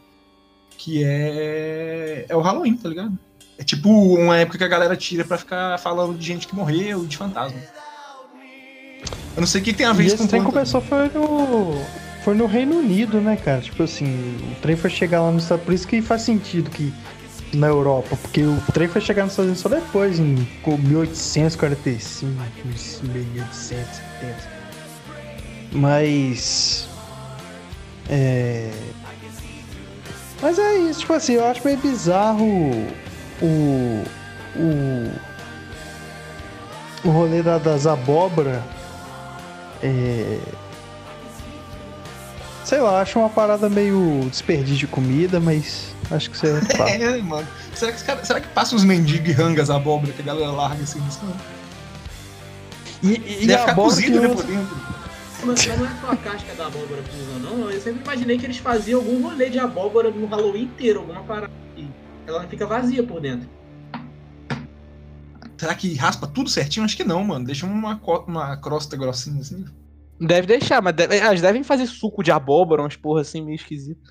Que 0.79 1.03
é. 1.05 2.27
É 2.29 2.37
o 2.37 2.41
Halloween, 2.41 2.77
tá 2.77 2.89
ligado? 2.89 3.19
É 3.63 3.65
tipo 3.65 3.89
uma 3.89 4.37
época 4.39 4.59
que 4.59 4.65
a 4.65 4.69
galera 4.69 4.97
tira 4.97 5.25
pra 5.25 5.39
ficar 5.39 5.79
falando 5.79 6.19
de 6.19 6.27
gente 6.27 6.49
que 6.49 6.55
morreu, 6.55 7.07
de 7.07 7.17
fantasma. 7.17 7.57
Eu 9.37 9.41
não 9.41 9.47
sei 9.47 9.61
o 9.61 9.65
que 9.65 9.73
tem 9.73 9.87
a 9.87 9.93
ver 9.93 10.03
E 10.03 10.07
isso 10.09 10.17
com 10.19 10.27
trem 10.27 10.43
planta. 10.43 10.57
começou 10.57 10.81
foi 10.81 11.09
no. 11.15 11.81
foi 12.25 12.35
no 12.35 12.47
Reino 12.47 12.81
Unido, 12.81 13.21
né, 13.21 13.37
cara? 13.37 13.61
Tipo 13.61 13.85
assim, 13.85 14.37
o 14.51 14.61
trem 14.61 14.75
foi 14.75 14.91
chegar 14.91 15.23
lá 15.23 15.31
nos 15.31 15.45
Estados 15.45 15.65
Por 15.65 15.73
isso 15.73 15.87
que 15.87 16.03
faz 16.03 16.23
sentido 16.23 16.71
que 16.71 16.93
na 17.55 17.69
Europa, 17.69 18.17
porque 18.21 18.43
o 18.43 18.61
trem 18.73 18.89
foi 18.89 19.01
chegar 19.01 19.23
nos 19.23 19.35
Estados 19.35 19.47
Unidos 19.49 19.63
só 19.63 19.69
depois, 19.69 20.19
em 20.19 20.45
1845, 20.67 22.33
1870. 23.05 24.27
Mas. 25.71 26.89
É. 28.11 28.73
Mas 30.41 30.59
é 30.59 30.79
isso, 30.79 30.99
tipo 31.01 31.13
assim, 31.13 31.35
eu 31.35 31.47
acho 31.47 31.65
meio 31.65 31.79
bizarro 31.79 32.93
o. 33.41 34.05
O. 34.57 35.11
O 37.05 37.11
rolê 37.11 37.43
da- 37.43 37.59
das 37.59 37.87
abóbora. 37.87 38.63
É. 39.83 40.39
Sei 42.65 42.81
lá, 42.81 43.01
acho 43.01 43.19
uma 43.19 43.29
parada 43.29 43.69
meio 43.69 44.27
desperdício 44.31 44.77
de 44.79 44.87
comida, 44.87 45.41
mas 45.41 45.89
acho 46.11 46.31
que 46.31 46.39
você 46.39 46.49
é. 46.49 46.93
É, 47.19 47.23
mano. 47.23 47.47
Será 47.75 47.91
que, 47.91 47.97
os 47.99 48.03
cara- 48.05 48.25
será 48.25 48.41
que 48.41 48.49
passa 48.49 48.77
uns 48.77 48.85
mendigos 48.85 49.29
e 49.29 49.33
rangas 49.33 49.69
a 49.71 49.77
abóbora 49.77 50.13
que 50.13 50.23
a 50.23 50.25
galera 50.25 50.53
larga 50.53 50.83
assim? 50.83 51.03
Isso 51.09 51.21
não. 51.25 51.35
E, 53.11 53.15
e, 53.17 53.43
e 53.43 53.47
Deve 53.47 53.55
a 53.55 53.59
ficar 53.61 53.73
abóbora 53.73 53.97
que 53.97 54.03
cozido 54.03 54.21
né, 54.21 54.27
usa- 54.29 54.37
por 54.37 54.45
dentro. 54.47 54.77
Mas 55.45 55.67
não 55.67 55.75
é 55.87 55.91
só 56.01 56.11
a 56.13 56.17
casca 56.17 56.55
da 56.55 56.67
abóbora 56.69 57.03
que 57.03 57.17
usam, 57.21 57.41
não. 57.59 57.69
Eu 57.69 57.81
sempre 57.81 58.01
imaginei 58.05 58.39
que 58.39 58.47
eles 58.47 58.59
faziam 58.59 59.01
algum 59.01 59.21
rolê 59.29 59.51
de 59.51 59.59
abóbora 59.59 60.09
no 60.11 60.25
Halloween 60.27 60.63
inteiro, 60.63 61.01
alguma 61.01 61.23
parada. 61.25 61.51
E 61.77 61.89
ela 62.27 62.47
fica 62.49 62.67
vazia 62.67 63.03
por 63.03 63.21
dentro. 63.21 63.49
Será 65.57 65.75
que 65.75 65.95
raspa 65.95 66.27
tudo 66.27 66.51
certinho? 66.51 66.85
Acho 66.85 66.97
que 66.97 67.05
não, 67.05 67.23
mano. 67.23 67.45
Deixa 67.45 67.67
uma, 67.67 68.01
uma 68.27 68.57
crosta 68.57 68.97
grossinha 68.97 69.41
assim. 69.41 69.65
Deve 70.21 70.47
deixar, 70.47 70.83
mas 70.83 70.95
deve- 70.95 71.17
elas 71.19 71.41
devem 71.41 71.63
fazer 71.63 71.87
suco 71.87 72.23
de 72.23 72.31
abóbora, 72.33 72.83
umas 72.83 72.97
porra 72.97 73.21
assim 73.23 73.41
meio 73.45 73.57
esquisito. 73.57 74.11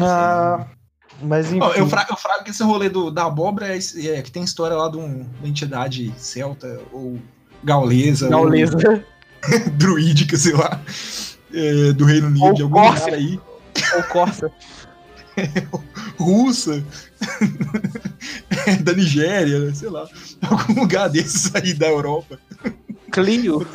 Ah, 0.00 0.66
mas 1.22 1.52
enfim. 1.52 1.58
Eu, 1.76 1.86
frago, 1.88 2.12
eu 2.12 2.16
frago 2.16 2.44
que 2.44 2.50
esse 2.50 2.62
rolê 2.62 2.88
do, 2.88 3.10
da 3.10 3.26
abóbora 3.26 3.68
é, 3.74 3.78
é 3.78 4.22
que 4.22 4.30
tem 4.30 4.42
história 4.42 4.76
lá 4.76 4.88
de 4.90 4.96
um- 4.96 5.26
uma 5.38 5.48
entidade 5.48 6.12
celta 6.16 6.80
ou 6.92 7.18
gaulesa. 7.64 8.28
Gaulesa. 8.28 8.76
Ou 8.76 9.70
druídica, 9.76 10.36
sei 10.36 10.52
lá. 10.54 10.80
é, 11.52 11.92
do 11.92 12.04
Reino 12.04 12.28
Unido, 12.28 12.44
Ou 12.44 12.54
de 12.54 12.62
algum 12.62 12.78
lugar 12.80 13.08
aí. 13.12 13.40
Ou 13.96 14.02
Corsa. 14.04 14.50
Russa. 16.18 16.84
da 18.82 18.92
Nigéria, 18.92 19.58
né, 19.60 19.72
sei 19.74 19.88
lá. 19.88 20.06
Algum 20.42 20.80
lugar 20.80 21.08
desses 21.08 21.54
aí 21.54 21.74
da 21.74 21.88
Europa. 21.88 22.38
Clio. 23.10 23.66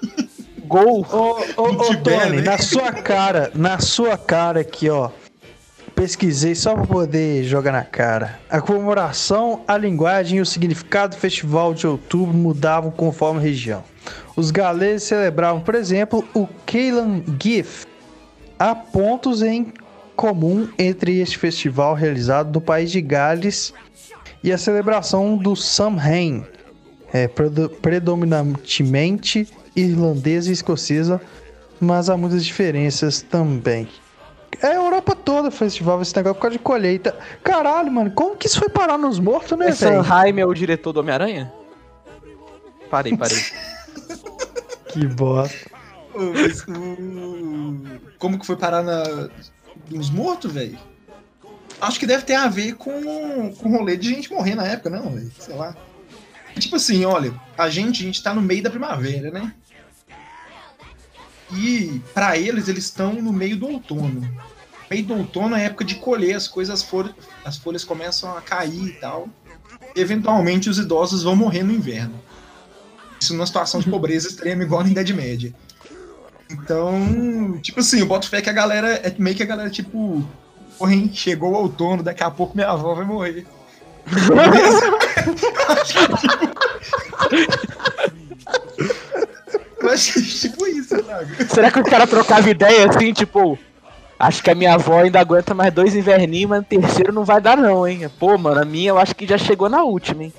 Gol. 0.66 1.06
Ô, 1.12 1.62
ô, 1.62 1.68
ô, 1.68 1.96
Tony, 1.96 2.36
né? 2.36 2.42
na 2.42 2.58
sua 2.58 2.92
cara, 2.92 3.52
na 3.54 3.78
sua 3.78 4.18
cara 4.18 4.60
aqui, 4.60 4.90
ó. 4.90 5.10
Pesquisei 5.94 6.54
só 6.54 6.74
pra 6.74 6.84
poder 6.84 7.44
jogar 7.44 7.72
na 7.72 7.84
cara. 7.84 8.38
A 8.50 8.60
comemoração, 8.60 9.62
a 9.66 9.78
linguagem 9.78 10.38
e 10.38 10.40
o 10.42 10.46
significado 10.46 11.16
do 11.16 11.20
festival 11.20 11.72
de 11.72 11.86
outubro 11.86 12.36
mudavam 12.36 12.90
conforme 12.90 13.40
a 13.40 13.42
região. 13.42 13.82
Os 14.36 14.50
galeses 14.50 15.04
celebravam, 15.04 15.62
por 15.62 15.74
exemplo, 15.74 16.22
o 16.34 16.46
Keilan 16.66 17.22
Gif. 17.40 17.86
Há 18.58 18.74
pontos 18.74 19.42
em 19.42 19.72
comum 20.14 20.68
entre 20.78 21.18
este 21.20 21.36
festival 21.38 21.94
realizado 21.94 22.52
no 22.54 22.60
país 22.60 22.90
de 22.90 23.00
Gales 23.02 23.72
e 24.42 24.50
a 24.52 24.56
celebração 24.58 25.36
do 25.36 25.54
Samhain, 25.54 26.44
é, 27.12 27.28
predo- 27.28 27.68
predominantemente 27.68 29.46
irlandesa 29.74 30.48
e 30.48 30.52
escocesa, 30.52 31.20
mas 31.78 32.08
há 32.08 32.16
muitas 32.16 32.44
diferenças 32.44 33.20
também. 33.20 33.86
É 34.62 34.68
a 34.68 34.74
Europa 34.74 35.14
toda 35.14 35.50
festival 35.50 36.00
esse 36.00 36.16
negócio 36.16 36.36
por 36.36 36.42
causa 36.42 36.56
de 36.56 36.62
colheita. 36.62 37.14
Caralho, 37.44 37.92
mano, 37.92 38.10
como 38.12 38.36
que 38.36 38.46
isso 38.46 38.58
foi 38.58 38.70
parar 38.70 38.96
nos 38.96 39.18
mortos, 39.18 39.58
né, 39.58 39.66
É 39.68 39.72
velho? 39.72 40.02
Sanheim 40.02 40.40
é 40.40 40.46
o 40.46 40.54
diretor 40.54 40.94
do 40.94 41.00
Homem-Aranha? 41.00 41.52
Parei, 42.90 43.14
parei. 43.16 43.36
Que 44.88 45.06
bosta. 45.06 45.75
Mas 46.16 46.62
o- 46.68 48.00
Como 48.18 48.38
que 48.38 48.46
foi 48.46 48.56
parar 48.56 48.82
na... 48.82 49.28
nos 49.90 50.10
mortos, 50.10 50.52
velho? 50.52 50.78
Acho 51.80 52.00
que 52.00 52.06
deve 52.06 52.24
ter 52.24 52.34
a 52.34 52.48
ver 52.48 52.74
com, 52.76 53.52
com 53.58 53.68
o 53.68 53.76
rolê 53.76 53.96
de 53.96 54.08
gente 54.08 54.32
morrer 54.32 54.54
na 54.54 54.64
época, 54.66 54.88
não, 54.90 55.10
velho. 55.10 55.30
Sei 55.38 55.54
lá. 55.54 55.76
Tipo 56.58 56.76
assim, 56.76 57.04
olha, 57.04 57.34
a 57.58 57.68
gente, 57.68 58.02
a 58.02 58.06
gente 58.06 58.22
tá 58.22 58.32
no 58.34 58.40
meio 58.40 58.62
da 58.62 58.70
primavera, 58.70 59.30
né? 59.30 59.52
E 61.52 62.00
pra 62.12 62.36
eles, 62.36 62.66
eles 62.68 62.84
estão 62.84 63.12
no 63.14 63.32
meio 63.32 63.56
do 63.56 63.68
outono. 63.68 64.28
Meio 64.90 65.04
do 65.04 65.14
outono 65.14 65.54
é 65.54 65.64
época 65.64 65.84
de 65.84 65.96
colher, 65.96 66.34
as 66.34 66.48
coisas, 66.48 66.80
as 66.80 66.82
folhas, 66.88 67.14
as 67.44 67.56
folhas 67.56 67.84
começam 67.84 68.36
a 68.36 68.40
cair 68.40 68.86
e 68.88 68.92
tal. 68.94 69.28
E, 69.94 70.00
eventualmente 70.00 70.70
os 70.70 70.78
idosos 70.78 71.22
vão 71.22 71.36
morrer 71.36 71.62
no 71.62 71.72
inverno. 71.72 72.20
Isso 73.20 73.32
numa 73.34 73.46
situação 73.46 73.80
de 73.80 73.88
pobreza 73.90 74.26
extrema, 74.28 74.62
igual 74.62 74.82
na 74.82 74.90
Idade 74.90 75.12
Média. 75.14 75.54
Então, 76.50 77.58
tipo 77.60 77.80
assim, 77.80 78.00
eu 78.00 78.06
boto 78.06 78.28
fé 78.28 78.40
que 78.40 78.50
a 78.50 78.52
galera. 78.52 78.94
É 78.94 79.12
meio 79.18 79.36
que 79.36 79.42
a 79.42 79.46
galera, 79.46 79.70
tipo. 79.70 80.24
Hein, 80.82 81.10
chegou 81.12 81.52
o 81.52 81.56
outono, 81.56 82.02
daqui 82.02 82.22
a 82.22 82.30
pouco 82.30 82.54
minha 82.54 82.68
avó 82.68 82.94
vai 82.94 83.04
morrer. 83.04 83.46
Eu 89.82 89.90
acho 89.90 90.12
que 90.12 90.18
é 90.18 90.22
tipo 90.22 90.66
isso, 90.66 91.04
sabe? 91.04 91.48
Será 91.48 91.70
que 91.70 91.80
o 91.80 91.84
cara 91.84 92.06
trocava 92.06 92.48
ideia 92.50 92.88
assim, 92.88 93.12
tipo. 93.12 93.58
Acho 94.18 94.42
que 94.42 94.50
a 94.50 94.54
minha 94.54 94.74
avó 94.74 95.00
ainda 95.00 95.20
aguenta 95.20 95.52
mais 95.52 95.72
dois 95.72 95.94
inverninhos, 95.94 96.48
mas 96.48 96.60
no 96.60 96.64
terceiro 96.64 97.12
não 97.12 97.24
vai 97.24 97.38
dar 97.40 97.56
não, 97.56 97.86
hein? 97.86 98.10
Pô, 98.18 98.38
mano, 98.38 98.62
a 98.62 98.64
minha 98.64 98.90
eu 98.90 98.98
acho 98.98 99.14
que 99.14 99.26
já 99.26 99.36
chegou 99.36 99.68
na 99.68 99.82
última, 99.82 100.24
hein? 100.24 100.32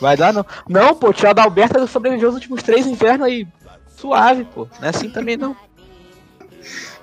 Vai 0.00 0.16
dar 0.16 0.32
não. 0.32 0.46
Não, 0.66 0.94
pô, 0.94 1.10
o 1.10 1.12
tio 1.12 1.28
Adalberto 1.28 1.86
sobreviveu 1.86 2.30
os 2.30 2.34
últimos 2.34 2.62
três 2.62 2.86
invernos 2.86 3.26
aí. 3.26 3.46
Suave, 4.02 4.44
pô. 4.44 4.66
Não 4.80 4.86
é 4.88 4.90
assim 4.90 5.08
também 5.08 5.36
não. 5.36 5.56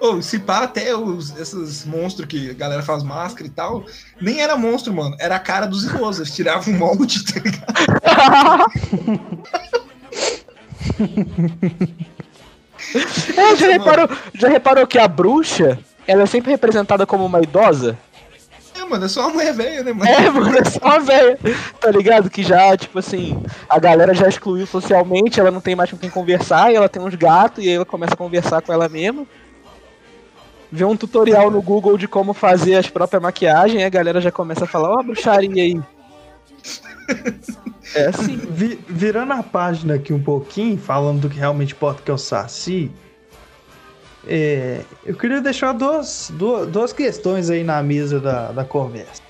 Ou 0.02 0.22
se 0.22 0.38
pá, 0.38 0.64
até 0.64 0.94
os, 0.94 1.34
esses 1.38 1.86
monstros 1.86 2.28
que 2.28 2.50
a 2.50 2.54
galera 2.54 2.84
faz 2.84 3.04
máscara 3.04 3.48
e 3.48 3.50
tal, 3.50 3.86
nem 4.20 4.42
era 4.42 4.58
monstro, 4.58 4.94
mano. 4.94 5.16
Era 5.18 5.38
a 5.38 5.40
cara 5.40 5.66
dos 5.66 5.86
idosos. 5.86 6.20
Eles 6.20 6.36
tiravam 6.36 6.74
um 6.74 6.78
molde, 6.78 7.24
tá 7.24 7.40
ligado? 7.40 8.66
É, 13.38 13.56
já, 13.56 13.68
reparou, 13.68 14.10
já 14.34 14.50
reparou 14.50 14.88
que 14.88 14.98
a 14.98 15.08
bruxa, 15.08 15.78
ela 16.08 16.24
é 16.24 16.26
sempre 16.26 16.50
representada 16.50 17.06
como 17.06 17.24
uma 17.24 17.40
idosa? 17.40 17.96
É, 18.90 18.92
mano, 18.92 19.06
é 19.06 19.08
só 19.08 19.22
uma 19.22 19.34
mulher 19.34 19.54
velha, 19.54 19.84
né, 19.84 19.94
mano? 19.94 20.10
É, 20.10 20.30
mano, 20.30 20.58
é 20.58 20.66
só 20.66 20.80
uma 20.84 21.00
velha. 21.00 21.40
Tá 21.80 21.92
ligado? 21.92 22.30
Que 22.30 22.42
já, 22.42 22.76
tipo 22.76 22.98
assim, 22.98 23.42
a 23.70 23.78
galera 23.80 24.14
já 24.14 24.28
excluiu 24.28 24.66
socialmente, 24.66 25.40
ela 25.40 25.52
não 25.52 25.62
tem 25.62 25.76
mais 25.76 25.92
com 25.92 25.98
quem 25.98 26.10
conversar, 26.10 26.72
e 26.72 26.76
ela 26.76 26.90
tem 26.90 27.02
uns 27.02 27.16
gatos, 27.16 27.64
e 27.64 27.68
aí 27.68 27.76
ela 27.76 27.86
começa 27.86 28.16
a 28.16 28.18
conversar 28.18 28.62
com 28.62 28.74
ela 28.74 28.90
mesma. 28.90 29.26
Vê 30.72 30.84
um 30.86 30.96
tutorial 30.96 31.50
no 31.50 31.62
Google 31.62 31.98
de 31.98 32.08
como 32.08 32.34
fazer 32.34 32.76
as 32.76 32.90
próprias 32.90 33.22
maquiagens, 33.22 33.80
e 33.82 33.84
a 33.84 33.90
galera 33.90 34.20
já 34.22 34.32
começa 34.32 34.66
a 34.66 34.68
falar, 34.68 34.90
ó, 34.92 35.00
a 35.00 35.04
bruxaria 35.04 35.64
aí. 35.64 35.80
É 37.96 38.08
assim. 38.08 38.38
Vi- 38.38 38.80
virando 38.88 39.34
a 39.34 39.42
página 39.42 39.96
aqui 39.96 40.14
um 40.14 40.22
pouquinho, 40.22 40.78
falando 40.78 41.22
do 41.22 41.30
que 41.30 41.38
realmente 41.40 41.74
importa, 41.74 42.02
que 42.04 42.12
é 42.12 42.14
o 42.14 42.18
Saci, 42.18 42.92
é, 44.28 44.82
eu 45.06 45.16
queria 45.16 45.42
deixar 45.42 45.74
duas, 45.74 46.32
duas, 46.36 46.68
duas 46.68 46.94
questões 46.94 47.50
aí 47.50 47.64
na 47.64 47.82
mesa 47.82 48.20
da, 48.20 48.52
da 48.52 48.66
conversa. 48.66 49.22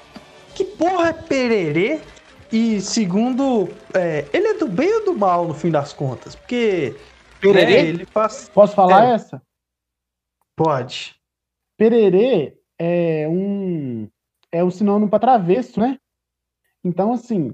Que 0.55 0.63
porra 0.63 1.09
é 1.09 1.13
pererê? 1.13 2.01
E 2.51 2.81
segundo, 2.81 3.69
é, 3.93 4.25
ele 4.33 4.47
é 4.47 4.53
do 4.55 4.67
bem 4.67 4.91
ou 4.95 5.05
do 5.05 5.17
mal 5.17 5.47
no 5.47 5.53
fim 5.53 5.69
das 5.69 5.93
contas? 5.93 6.35
Porque 6.35 6.95
Pererê? 7.39 7.83
né, 7.83 7.89
ele 7.89 8.05
faz. 8.05 8.49
Posso 8.49 8.75
falar 8.75 9.09
É. 9.09 9.13
essa? 9.13 9.41
Pode. 10.55 11.15
Pererê 11.77 12.57
é 12.77 13.27
um 13.29 14.09
é 14.51 14.63
um 14.63 14.71
sinônimo 14.71 15.09
para 15.09 15.19
travesso, 15.19 15.79
né? 15.79 15.99
Então, 16.83 17.13
assim, 17.13 17.53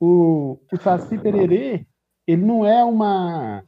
o, 0.00 0.58
o 0.72 0.76
Saci 0.80 1.18
Pererê, 1.18 1.86
ele 2.26 2.42
não 2.44 2.64
é 2.64 2.84
uma. 2.84 3.64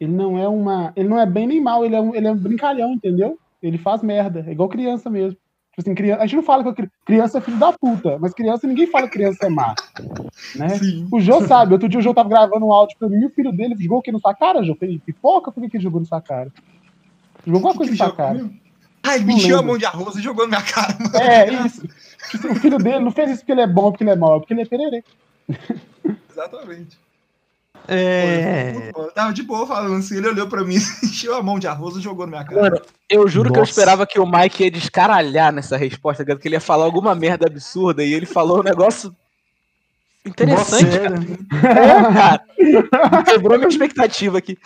Ele 0.00 0.12
não 0.12 0.38
é 0.38 0.48
uma. 0.48 0.92
Ele 0.94 1.08
não 1.08 1.18
é 1.18 1.26
bem 1.26 1.46
nem 1.46 1.60
mal, 1.60 1.84
ele 1.84 1.94
é 1.96 2.00
um, 2.00 2.14
ele 2.14 2.26
é 2.26 2.32
um 2.32 2.36
brincalhão, 2.36 2.92
entendeu? 2.92 3.38
Ele 3.62 3.78
faz 3.78 4.02
merda, 4.02 4.44
é 4.46 4.52
igual 4.52 4.68
criança 4.68 5.10
mesmo. 5.10 5.36
Tipo 5.70 5.80
assim, 5.90 5.94
criança, 5.94 6.22
a 6.22 6.26
gente 6.26 6.36
não 6.36 6.42
fala 6.42 6.74
que 6.74 6.88
criança 7.04 7.38
é 7.38 7.40
filho 7.40 7.56
da 7.56 7.72
puta, 7.72 8.18
mas 8.20 8.34
criança, 8.34 8.66
ninguém 8.66 8.86
fala 8.88 9.06
que 9.06 9.12
criança 9.12 9.46
é 9.46 9.48
má. 9.48 9.74
Né? 10.56 10.70
Sim. 10.70 11.06
O 11.10 11.20
Jô 11.20 11.46
sabe, 11.46 11.72
outro 11.72 11.88
dia 11.88 12.00
o 12.00 12.02
Jô 12.02 12.12
tava 12.12 12.28
gravando 12.28 12.66
um 12.66 12.72
áudio 12.72 12.96
pra 12.98 13.08
mim 13.08 13.20
e 13.20 13.26
o 13.26 13.30
filho 13.30 13.52
dele 13.52 13.76
jogou 13.78 13.98
o 13.98 14.02
que 14.02 14.10
na 14.10 14.18
sua 14.18 14.34
cara, 14.34 14.62
Jô? 14.64 14.74
Fez 14.74 15.00
pipoca? 15.00 15.52
Por 15.52 15.62
que 15.62 15.70
que 15.70 15.76
ele 15.76 15.84
jogou 15.84 16.00
na 16.00 16.06
sua 16.06 16.20
cara? 16.20 16.52
Jogou 17.46 17.58
alguma 17.58 17.74
coisa 17.74 17.92
na 17.92 17.96
sua 17.96 18.12
cara. 18.14 18.38
Ele 18.38 19.20
Não 19.20 19.26
me 19.26 19.34
encheu 19.34 19.54
a 19.56 19.60
lembro. 19.60 19.66
mão 19.66 19.78
de 19.78 19.86
arroz 19.86 20.16
e 20.16 20.20
jogou 20.20 20.48
na 20.48 20.58
minha 20.58 20.62
cara, 20.62 20.96
mano. 20.98 21.16
É, 21.16 21.66
isso. 21.66 21.82
Tipo 22.30 22.46
assim, 22.46 22.48
o 22.48 22.54
filho 22.56 22.78
dele 22.78 22.98
não 22.98 23.10
fez 23.12 23.30
isso 23.30 23.40
porque 23.40 23.52
ele 23.52 23.60
é 23.60 23.66
bom, 23.66 23.90
porque 23.90 24.02
ele 24.02 24.10
é 24.10 24.16
mau, 24.16 24.36
é 24.36 24.38
porque 24.40 24.54
ele 24.54 24.62
é 24.62 24.66
pererê. 24.66 25.04
Exatamente. 26.30 26.98
É. 27.86 28.90
Eu 28.94 29.10
tava 29.12 29.32
de 29.32 29.42
boa 29.42 29.66
falando 29.66 29.96
assim, 29.96 30.16
ele 30.16 30.28
olhou 30.28 30.48
pra 30.48 30.64
mim, 30.64 30.76
encheu 31.02 31.34
a 31.34 31.42
mão 31.42 31.58
de 31.58 31.66
arroz 31.66 31.96
e 31.96 32.00
jogou 32.00 32.26
na 32.26 32.30
minha 32.32 32.44
cara. 32.44 32.62
Mano, 32.62 32.82
eu 33.08 33.26
juro 33.28 33.50
que 33.50 33.58
eu 33.58 33.60
Nossa. 33.60 33.70
esperava 33.70 34.06
que 34.06 34.18
o 34.18 34.26
Mike 34.26 34.64
ia 34.64 34.70
descaralhar 34.70 35.52
nessa 35.52 35.76
resposta, 35.76 36.24
que 36.24 36.48
ele 36.48 36.56
ia 36.56 36.60
falar 36.60 36.84
alguma 36.84 37.14
merda 37.14 37.46
absurda 37.46 38.04
e 38.04 38.12
ele 38.12 38.26
falou 38.26 38.60
um 38.60 38.64
negócio 38.64 39.14
interessante, 40.24 40.84
Nossa, 40.84 41.00
cara. 41.00 41.16
é. 42.56 42.68
É, 42.68 42.82
cara. 42.82 43.22
Quebrou 43.24 43.58
minha 43.58 43.68
expectativa 43.68 44.38
aqui. 44.38 44.58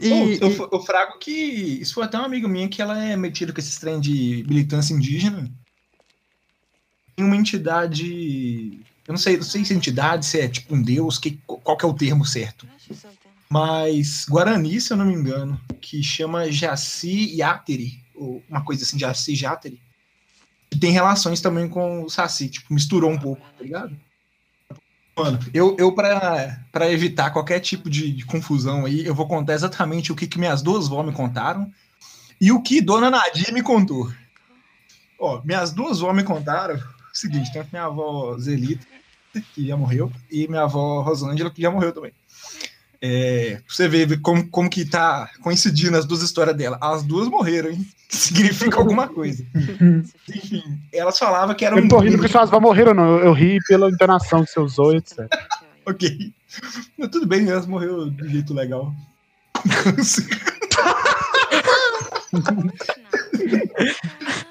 E, 0.00 0.38
Pô, 0.38 0.46
eu, 0.46 0.68
eu 0.72 0.80
frago 0.80 1.18
que 1.18 1.30
isso 1.30 1.92
foi 1.92 2.04
até 2.04 2.16
uma 2.16 2.26
amiga 2.26 2.48
minha 2.48 2.68
que 2.68 2.80
ela 2.80 2.98
é 2.98 3.14
metida 3.16 3.52
com 3.52 3.60
esse 3.60 3.78
trem 3.78 4.00
de 4.00 4.44
militância 4.48 4.94
indígena. 4.94 5.50
Tem 7.14 7.24
uma 7.26 7.36
entidade. 7.36 8.80
Eu 9.10 9.14
não 9.14 9.18
sei, 9.18 9.36
não 9.38 9.42
sei 9.42 9.64
se 9.64 9.72
é 9.72 9.76
entidade, 9.76 10.24
se 10.24 10.38
é 10.38 10.46
tipo 10.46 10.72
um 10.72 10.80
deus, 10.80 11.18
que, 11.18 11.32
qual 11.44 11.76
que 11.76 11.84
é 11.84 11.88
o 11.88 11.92
termo 11.94 12.24
certo. 12.24 12.64
Mas 13.48 14.24
Guarani, 14.28 14.80
se 14.80 14.92
eu 14.92 14.96
não 14.96 15.04
me 15.04 15.12
engano, 15.12 15.60
que 15.80 16.00
chama 16.00 16.48
Jaci 16.48 17.34
Yateri, 17.34 18.00
ou 18.14 18.40
uma 18.48 18.64
coisa 18.64 18.84
assim, 18.84 18.96
Jaci 18.96 19.34
Jateri, 19.34 19.82
que 20.70 20.78
tem 20.78 20.92
relações 20.92 21.40
também 21.40 21.68
com 21.68 22.04
o 22.04 22.08
Saci, 22.08 22.50
tipo, 22.50 22.72
misturou 22.72 23.10
um 23.10 23.18
pouco, 23.18 23.42
tá 23.58 23.64
ligado? 23.64 23.98
Mano, 25.16 25.40
eu, 25.52 25.76
eu 25.76 25.92
pra 25.92 26.88
evitar 26.88 27.32
qualquer 27.32 27.58
tipo 27.58 27.90
de, 27.90 28.12
de 28.12 28.24
confusão 28.24 28.86
aí, 28.86 29.04
eu 29.04 29.12
vou 29.12 29.26
contar 29.26 29.54
exatamente 29.54 30.12
o 30.12 30.14
que, 30.14 30.28
que 30.28 30.38
minhas 30.38 30.62
duas 30.62 30.86
vó 30.86 31.02
me 31.02 31.10
contaram 31.10 31.68
e 32.40 32.52
o 32.52 32.62
que 32.62 32.80
Dona 32.80 33.10
Nadia 33.10 33.52
me 33.52 33.60
contou. 33.60 34.08
Ó, 35.18 35.42
minhas 35.44 35.72
duas 35.72 35.98
vó 35.98 36.12
me 36.12 36.22
contaram 36.22 36.76
o 36.76 36.82
seguinte, 37.12 37.52
tanto 37.52 37.70
minha 37.72 37.86
avó 37.86 38.38
Zelita, 38.38 38.86
que 39.54 39.66
já 39.66 39.76
morreu, 39.76 40.10
e 40.30 40.48
minha 40.48 40.62
avó 40.62 41.02
Rosângela, 41.02 41.50
que 41.50 41.62
já 41.62 41.70
morreu 41.70 41.92
também. 41.92 42.12
É, 43.02 43.60
pra 43.66 43.74
você 43.74 43.88
ver 43.88 44.20
como, 44.20 44.46
como 44.50 44.68
que 44.68 44.84
tá 44.84 45.30
coincidindo 45.40 45.96
as 45.96 46.04
duas 46.04 46.20
histórias 46.20 46.54
dela. 46.54 46.78
As 46.82 47.02
duas 47.02 47.28
morreram, 47.28 47.70
hein? 47.70 47.86
Significa 48.10 48.76
alguma 48.76 49.08
coisa. 49.08 49.44
Enfim, 50.28 50.62
elas 50.92 51.18
falavam 51.18 51.54
que 51.54 51.64
era 51.64 51.76
Eu 51.76 51.82
não 51.82 51.88
tô 51.88 51.98
rindo 51.98 52.18
porque 52.18 52.30
suas 52.30 52.48
avós 52.48 52.60
morreram, 52.60 52.92
não. 52.92 53.18
Eu, 53.18 53.26
eu 53.26 53.32
ri 53.32 53.58
pela 53.66 53.88
entonação 53.88 54.44
que 54.44 54.50
você 54.50 54.60
usou, 54.60 54.94
etc. 54.94 55.20
Ok. 55.86 56.32
Mas 56.98 57.08
tudo 57.08 57.26
bem, 57.26 57.48
elas 57.48 57.66
morreu 57.66 58.10
de 58.10 58.22
um 58.22 58.28
jeito 58.28 58.52
legal. 58.52 58.92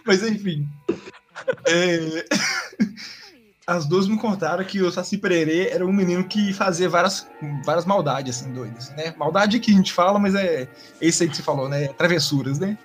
Mas 0.05 0.23
enfim. 0.23 0.67
É, 1.67 2.25
As 3.71 3.85
duas 3.85 4.07
me 4.07 4.17
contaram 4.17 4.63
que 4.63 4.81
o 4.81 4.91
Saci 4.91 5.15
Pererê 5.17 5.69
era 5.69 5.85
um 5.85 5.91
menino 5.93 6.23
que 6.23 6.51
fazia 6.53 6.89
várias, 6.89 7.27
várias 7.63 7.85
maldades, 7.85 8.41
assim, 8.41 8.51
doidas, 8.51 8.89
né? 8.95 9.13
Maldade 9.15 9.59
que 9.59 9.69
a 9.71 9.75
gente 9.75 9.93
fala, 9.93 10.17
mas 10.17 10.33
é 10.33 10.67
esse 10.99 11.21
aí 11.21 11.29
que 11.29 11.35
você 11.37 11.43
falou, 11.43 11.69
né? 11.69 11.89
Travessuras, 11.89 12.57
né? 12.57 12.75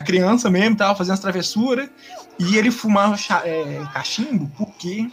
A 0.00 0.04
criança 0.04 0.48
mesmo 0.50 0.76
tava 0.76 0.94
fazendo 0.96 1.12
as 1.14 1.20
travessuras 1.20 1.88
e 2.38 2.56
ele 2.56 2.70
fumava 2.70 3.16
é, 3.44 3.82
cachimbo 3.92 4.50
porque 4.56 5.08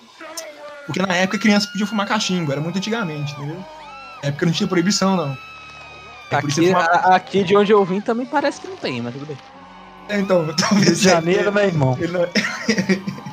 porque 0.87 1.01
na 1.01 1.13
época 1.13 1.37
a 1.37 1.39
criança 1.41 1.67
podia 1.71 1.85
fumar 1.85 2.07
cachimbo, 2.07 2.51
era 2.51 2.61
muito 2.61 2.77
antigamente, 2.77 3.33
entendeu? 3.33 3.57
Na 4.23 4.29
época 4.29 4.45
não 4.45 4.53
tinha 4.53 4.67
proibição, 4.67 5.15
não. 5.17 5.37
É 6.31 6.37
isso 6.47 6.59
Aqui, 6.61 6.67
fumava- 6.67 6.85
a- 6.89 7.15
aqui 7.15 7.43
de 7.43 7.55
onde 7.57 7.71
eu 7.73 7.83
vim 7.83 7.99
também 7.99 8.25
parece 8.25 8.61
que 8.61 8.67
não 8.67 8.77
tem, 8.77 9.01
mas 9.01 9.13
tudo 9.13 9.25
bem. 9.25 9.37
É, 10.09 10.19
Então, 10.19 10.43
Rio 10.45 10.55
talvez. 10.55 10.97
de 10.99 11.03
Janeiro, 11.03 11.51
meu 11.51 11.63
irmão. 11.65 11.97
Ele 11.99 12.13
não- 12.13 12.21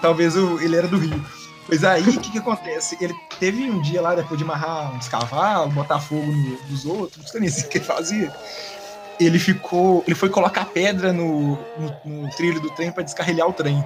talvez 0.00 0.36
o- 0.36 0.60
ele 0.60 0.76
era 0.76 0.88
do 0.88 0.98
Rio. 0.98 1.24
Mas 1.68 1.84
aí, 1.84 2.02
o 2.02 2.20
que, 2.20 2.32
que 2.32 2.38
acontece? 2.38 2.96
Ele 3.00 3.14
teve 3.38 3.70
um 3.70 3.80
dia 3.80 4.00
lá, 4.02 4.14
depois 4.14 4.36
de 4.36 4.44
amarrar 4.44 4.94
uns 4.94 5.08
cavalos, 5.08 5.72
botar 5.72 6.00
fogo 6.00 6.26
no- 6.26 6.58
nos 6.68 6.84
outros, 6.84 7.18
não 7.18 7.26
sei 7.26 7.40
nem 7.40 7.48
o 7.50 7.68
que 7.68 7.78
ele 7.78 7.84
fazia. 7.84 8.32
Ele 9.20 9.38
ficou. 9.38 10.02
Ele 10.06 10.14
foi 10.16 10.28
colocar 10.28 10.64
pedra 10.66 11.12
no, 11.12 11.56
no, 11.78 11.96
no 12.22 12.30
trilho 12.30 12.60
do 12.60 12.70
trem 12.70 12.90
pra 12.90 13.02
descarrilhar 13.04 13.48
o 13.48 13.52
trem. 13.52 13.84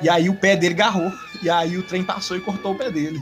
E 0.00 0.08
aí 0.08 0.28
o 0.28 0.34
pé 0.36 0.56
dele 0.56 0.74
garrou. 0.74 1.10
E 1.42 1.50
aí 1.50 1.76
o 1.76 1.82
trem 1.82 2.04
passou 2.04 2.36
e 2.36 2.40
cortou 2.40 2.72
o 2.72 2.78
pé 2.78 2.90
dele. 2.90 3.20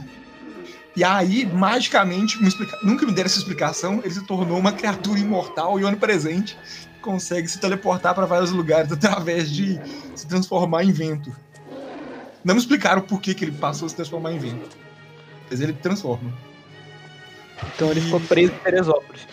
E 0.95 1.03
aí, 1.03 1.45
magicamente, 1.45 2.37
explica- 2.45 2.77
nunca 2.83 3.05
me 3.05 3.13
deram 3.13 3.27
essa 3.27 3.39
explicação, 3.39 4.01
ele 4.03 4.13
se 4.13 4.21
tornou 4.25 4.59
uma 4.59 4.73
criatura 4.73 5.17
imortal 5.19 5.79
e 5.79 5.85
onipresente 5.85 6.57
consegue 7.01 7.47
se 7.47 7.57
teleportar 7.59 8.13
para 8.13 8.27
vários 8.27 8.51
lugares 8.51 8.91
através 8.91 9.49
de 9.49 9.79
se 10.13 10.27
transformar 10.27 10.83
em 10.83 10.91
vento. 10.91 11.35
Não 12.43 12.55
me 12.55 12.59
explicaram 12.59 13.01
por 13.01 13.21
que, 13.21 13.33
que 13.33 13.45
ele 13.45 13.51
passou 13.51 13.85
a 13.85 13.89
se 13.89 13.95
transformar 13.95 14.31
em 14.33 14.39
vento. 14.39 14.69
Mas 15.49 15.61
ele 15.61 15.73
transforma. 15.73 16.31
Então 17.75 17.91
ele 17.91 18.01
ficou 18.01 18.19
preso 18.21 18.51
em 18.53 18.57
Teresópolis. 18.57 19.27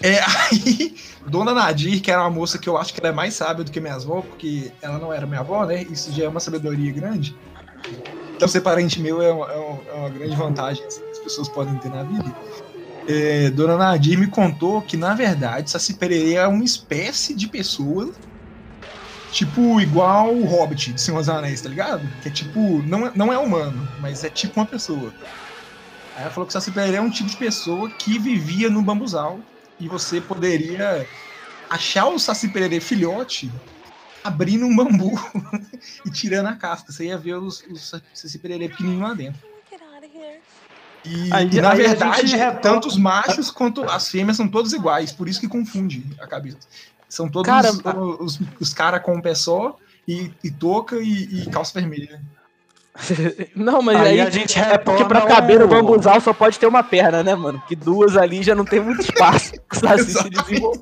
É, 0.00 0.20
aí, 0.52 0.94
Dona 1.26 1.52
Nadir, 1.52 2.00
que 2.00 2.10
era 2.10 2.20
uma 2.20 2.30
moça 2.30 2.58
que 2.58 2.68
eu 2.68 2.76
acho 2.78 2.94
que 2.94 3.00
ela 3.00 3.08
é 3.08 3.12
mais 3.12 3.34
sábia 3.34 3.64
do 3.64 3.70
que 3.72 3.80
minha 3.80 3.94
avó, 3.94 4.20
porque 4.20 4.70
ela 4.80 4.98
não 4.98 5.12
era 5.12 5.26
minha 5.26 5.40
avó, 5.40 5.64
né? 5.66 5.82
Isso 5.84 6.12
já 6.12 6.24
é 6.24 6.28
uma 6.28 6.40
sabedoria 6.40 6.92
grande. 6.92 7.34
Então, 8.36 8.46
ser 8.46 8.60
parente 8.60 9.00
meu 9.00 9.20
é 9.20 9.32
uma, 9.32 9.50
é 9.50 9.56
uma- 9.56 9.82
é 9.88 9.94
uma 9.94 10.10
grande 10.10 10.36
vantagem 10.36 10.84
assim, 10.86 11.00
que 11.00 11.10
as 11.10 11.18
pessoas 11.18 11.48
podem 11.48 11.74
ter 11.78 11.88
na 11.88 12.04
vida. 12.04 12.32
É, 13.08 13.50
Dona 13.50 13.76
Nadir 13.76 14.16
me 14.18 14.28
contou 14.28 14.80
que, 14.82 14.96
na 14.96 15.14
verdade, 15.14 15.70
Saci 15.70 15.94
Pererê 15.94 16.34
é 16.34 16.46
uma 16.46 16.62
espécie 16.62 17.34
de 17.34 17.48
pessoa, 17.48 18.12
tipo, 19.32 19.80
igual 19.80 20.34
o 20.34 20.44
Hobbit 20.44 20.92
de 20.92 21.00
Senhor 21.00 21.18
dos 21.18 21.28
Anéis, 21.28 21.60
tá 21.60 21.68
ligado? 21.68 22.06
Que 22.22 22.28
é 22.28 22.30
tipo, 22.32 22.82
não, 22.82 23.06
é- 23.06 23.12
não 23.14 23.32
é 23.32 23.38
humano, 23.38 23.86
mas 24.00 24.24
é 24.24 24.30
tipo 24.30 24.58
uma 24.60 24.66
pessoa. 24.66 25.12
Aí 26.16 26.22
ela 26.22 26.30
falou 26.30 26.46
que 26.46 26.50
o 26.50 26.52
Saci 26.52 26.70
Pererê 26.72 26.96
é 26.96 27.00
um 27.00 27.10
tipo 27.10 27.28
de 27.28 27.36
pessoa 27.36 27.88
que 27.90 28.18
vivia 28.18 28.68
no 28.68 28.82
bambuzal 28.82 29.38
e 29.78 29.86
você 29.88 30.20
poderia 30.20 31.06
achar 31.70 32.06
o 32.08 32.18
Saci 32.18 32.48
Pererê 32.48 32.80
filhote 32.80 33.50
abrindo 34.24 34.66
um 34.66 34.74
bambu 34.74 35.12
e 36.04 36.10
tirando 36.10 36.46
a 36.46 36.56
casca. 36.56 36.90
Você 36.92 37.06
ia 37.06 37.16
ver 37.16 37.34
os, 37.34 37.62
os 37.70 37.92
Saci 38.14 38.38
Pererê 38.38 38.68
pequenininho 38.68 39.02
lá 39.02 39.14
dentro. 39.14 39.40
E, 41.04 41.32
Aí- 41.32 41.48
e, 41.52 41.60
na 41.60 41.74
verdade, 41.74 42.26
gente 42.26 42.60
tanto 42.60 42.88
os 42.88 42.96
machos 42.96 43.50
quanto 43.50 43.82
as 43.84 44.08
fêmeas 44.08 44.36
são 44.36 44.48
todos 44.48 44.72
iguais, 44.72 45.12
por 45.12 45.28
isso 45.28 45.40
que 45.40 45.48
confunde 45.48 46.04
a 46.20 46.26
cabeça. 46.26 46.58
São 47.08 47.28
todos 47.28 47.46
Cara, 47.46 47.70
os, 48.20 48.38
os, 48.60 48.74
caras 48.74 49.02
com 49.02 49.14
um 49.16 49.20
pé 49.22 49.34
só 49.34 49.76
e, 50.06 50.30
e 50.44 50.50
touca 50.50 50.96
e, 50.96 51.42
e 51.42 51.46
calça 51.50 51.78
vermelha. 51.80 52.20
Não, 53.54 53.80
mas 53.80 53.96
Aí 54.00 54.06
aí, 54.08 54.20
a 54.20 54.28
gente 54.30 54.58
é 54.58 54.76
porque 54.76 55.04
pra 55.04 55.22
caber 55.22 55.60
ao- 55.60 55.66
o 55.66 55.70
bambuzal 55.70 56.20
só 56.20 56.32
pode 56.32 56.58
ter 56.58 56.66
uma 56.66 56.82
perna, 56.82 57.22
né, 57.22 57.34
mano? 57.34 57.62
Que 57.68 57.76
duas 57.76 58.16
ali 58.16 58.42
já 58.42 58.54
não 58.54 58.64
tem 58.64 58.80
muito 58.80 59.00
espaço. 59.02 59.52
O 59.72 59.98
se 60.04 60.28
desenvolver. 60.30 60.80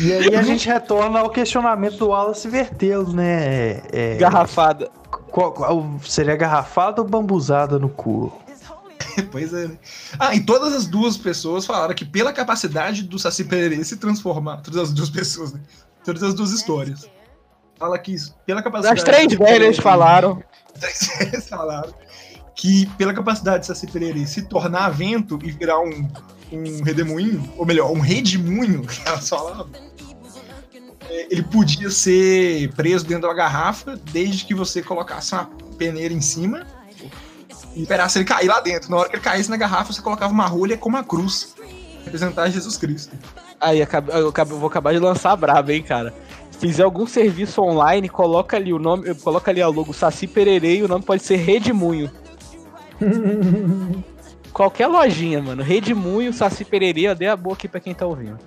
E 0.00 0.12
aí 0.12 0.34
a 0.34 0.42
gente 0.42 0.66
retorna 0.66 1.20
ao 1.20 1.30
questionamento 1.30 1.98
do 1.98 2.08
Wallace 2.08 2.48
Vertelo, 2.48 3.12
né? 3.12 3.82
É, 3.92 4.16
Garrafada. 4.18 4.90
qual- 5.30 5.52
qual- 5.52 6.00
seria 6.04 6.34
garrafada 6.34 7.00
ou 7.02 7.06
bambuzada 7.06 7.78
no 7.78 7.88
cu? 7.88 8.32
Pois 9.30 9.52
é, 9.52 9.68
né? 9.68 9.78
Ah, 10.18 10.34
e 10.34 10.40
todas 10.40 10.72
as 10.72 10.86
duas 10.86 11.16
pessoas 11.16 11.66
falaram 11.66 11.94
que 11.94 12.04
pela 12.04 12.32
capacidade 12.32 13.02
do 13.02 13.18
Saci 13.18 13.44
Pererê 13.44 13.82
se 13.84 13.96
transformar, 13.96 14.58
todas 14.58 14.80
as 14.80 14.92
duas 14.92 15.10
pessoas, 15.10 15.52
né? 15.52 15.60
Todas 16.04 16.22
as 16.22 16.34
duas 16.34 16.52
histórias. 16.52 17.08
Fala 17.78 17.98
que 17.98 18.14
isso, 18.14 18.34
pela 18.46 18.62
capacidade. 18.62 18.98
As 18.98 19.04
três 19.04 19.28
do 19.28 19.38
velhas 19.38 19.78
falaram. 19.78 20.42
As 20.76 20.98
três 20.98 21.18
velhas 21.18 21.48
falaram 21.48 21.94
que 22.54 22.86
pela 22.96 23.12
capacidade 23.12 23.60
de 23.60 23.66
Saci 23.66 23.86
Pererê 23.86 24.26
se 24.26 24.42
tornar 24.42 24.90
vento 24.90 25.38
e 25.42 25.50
virar 25.50 25.80
um, 25.80 26.08
um 26.52 26.82
redemoinho, 26.82 27.52
ou 27.56 27.66
melhor, 27.66 27.90
um 27.90 28.00
redemoinho, 28.00 28.82
que 28.86 29.08
elas 29.08 29.28
falavam, 29.28 29.68
é, 31.08 31.26
ele 31.30 31.42
podia 31.42 31.90
ser 31.90 32.72
preso 32.74 33.04
dentro 33.04 33.22
de 33.22 33.26
uma 33.26 33.34
garrafa 33.34 33.96
desde 34.12 34.44
que 34.44 34.54
você 34.54 34.82
colocasse 34.82 35.34
uma 35.34 35.46
peneira 35.76 36.14
em 36.14 36.20
cima 36.20 36.64
e 37.74 37.82
esperasse 37.82 38.18
ele 38.18 38.24
cair 38.24 38.48
lá 38.48 38.60
dentro. 38.60 38.90
Na 38.90 38.98
hora 38.98 39.08
que 39.08 39.16
ele 39.16 39.22
caísse 39.22 39.50
na 39.50 39.56
garrafa, 39.56 39.92
você 39.92 40.00
colocava 40.00 40.32
uma 40.32 40.46
rolha 40.46 40.76
com 40.76 40.88
uma 40.88 41.02
cruz. 41.02 41.54
Representar 42.04 42.48
Jesus 42.50 42.76
Cristo. 42.76 43.16
Aí, 43.60 43.80
eu 43.80 43.86
eu 44.22 44.46
vou 44.46 44.66
acabar 44.66 44.92
de 44.92 44.98
lançar 44.98 45.32
a 45.32 45.36
braba, 45.36 45.72
hein, 45.72 45.82
cara. 45.82 46.12
Se 46.50 46.58
fizer 46.58 46.82
algum 46.82 47.06
serviço 47.06 47.62
online, 47.62 48.08
coloca 48.08 48.56
ali 48.56 48.72
o 48.72 48.78
nome, 48.78 49.14
coloca 49.16 49.50
ali 49.50 49.60
a 49.60 49.68
logo 49.68 49.92
Saci 49.92 50.26
Pererê 50.26 50.76
e 50.76 50.82
o 50.82 50.88
nome 50.88 51.04
pode 51.04 51.22
ser 51.22 51.36
Redemunho. 51.36 52.10
Qualquer 54.52 54.86
lojinha, 54.86 55.42
mano. 55.42 55.62
Redemunho, 55.62 56.32
Saci 56.32 56.64
Pererê, 56.64 57.02
eu 57.02 57.14
dei 57.14 57.28
a 57.28 57.36
boa 57.36 57.54
aqui 57.54 57.66
pra 57.66 57.80
quem 57.80 57.92
tá 57.92 58.06
ouvindo. 58.06 58.38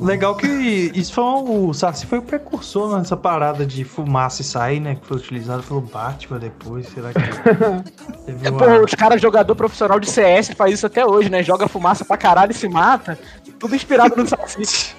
Legal 0.00 0.36
que 0.36 0.46
isso 0.94 1.12
foi 1.12 1.24
um- 1.24 1.68
o 1.68 1.74
Saci 1.74 2.06
foi 2.06 2.18
o 2.18 2.22
precursor 2.22 2.98
nessa 2.98 3.16
parada 3.16 3.64
de 3.64 3.84
fumaça 3.84 4.42
e 4.42 4.44
sair, 4.44 4.80
né? 4.80 4.94
Que 4.96 5.06
foi 5.06 5.16
utilizado 5.16 5.62
pelo 5.62 5.80
Batman 5.80 6.38
depois, 6.38 6.86
será 6.88 7.10
que 7.12 7.18
teve 8.26 8.46
É, 8.46 8.50
uma... 8.50 8.58
pô, 8.58 8.84
os 8.84 8.94
caras 8.94 9.20
jogador 9.20 9.54
profissional 9.54 9.98
de 9.98 10.08
CS 10.10 10.50
faz 10.54 10.74
isso 10.74 10.86
até 10.86 11.04
hoje, 11.06 11.30
né? 11.30 11.42
Joga 11.42 11.66
fumaça 11.68 12.04
pra 12.04 12.16
caralho 12.16 12.52
e 12.52 12.54
se 12.54 12.68
mata. 12.68 13.18
Tudo 13.58 13.74
inspirado 13.74 14.14
no 14.16 14.26
Saci. 14.28 14.94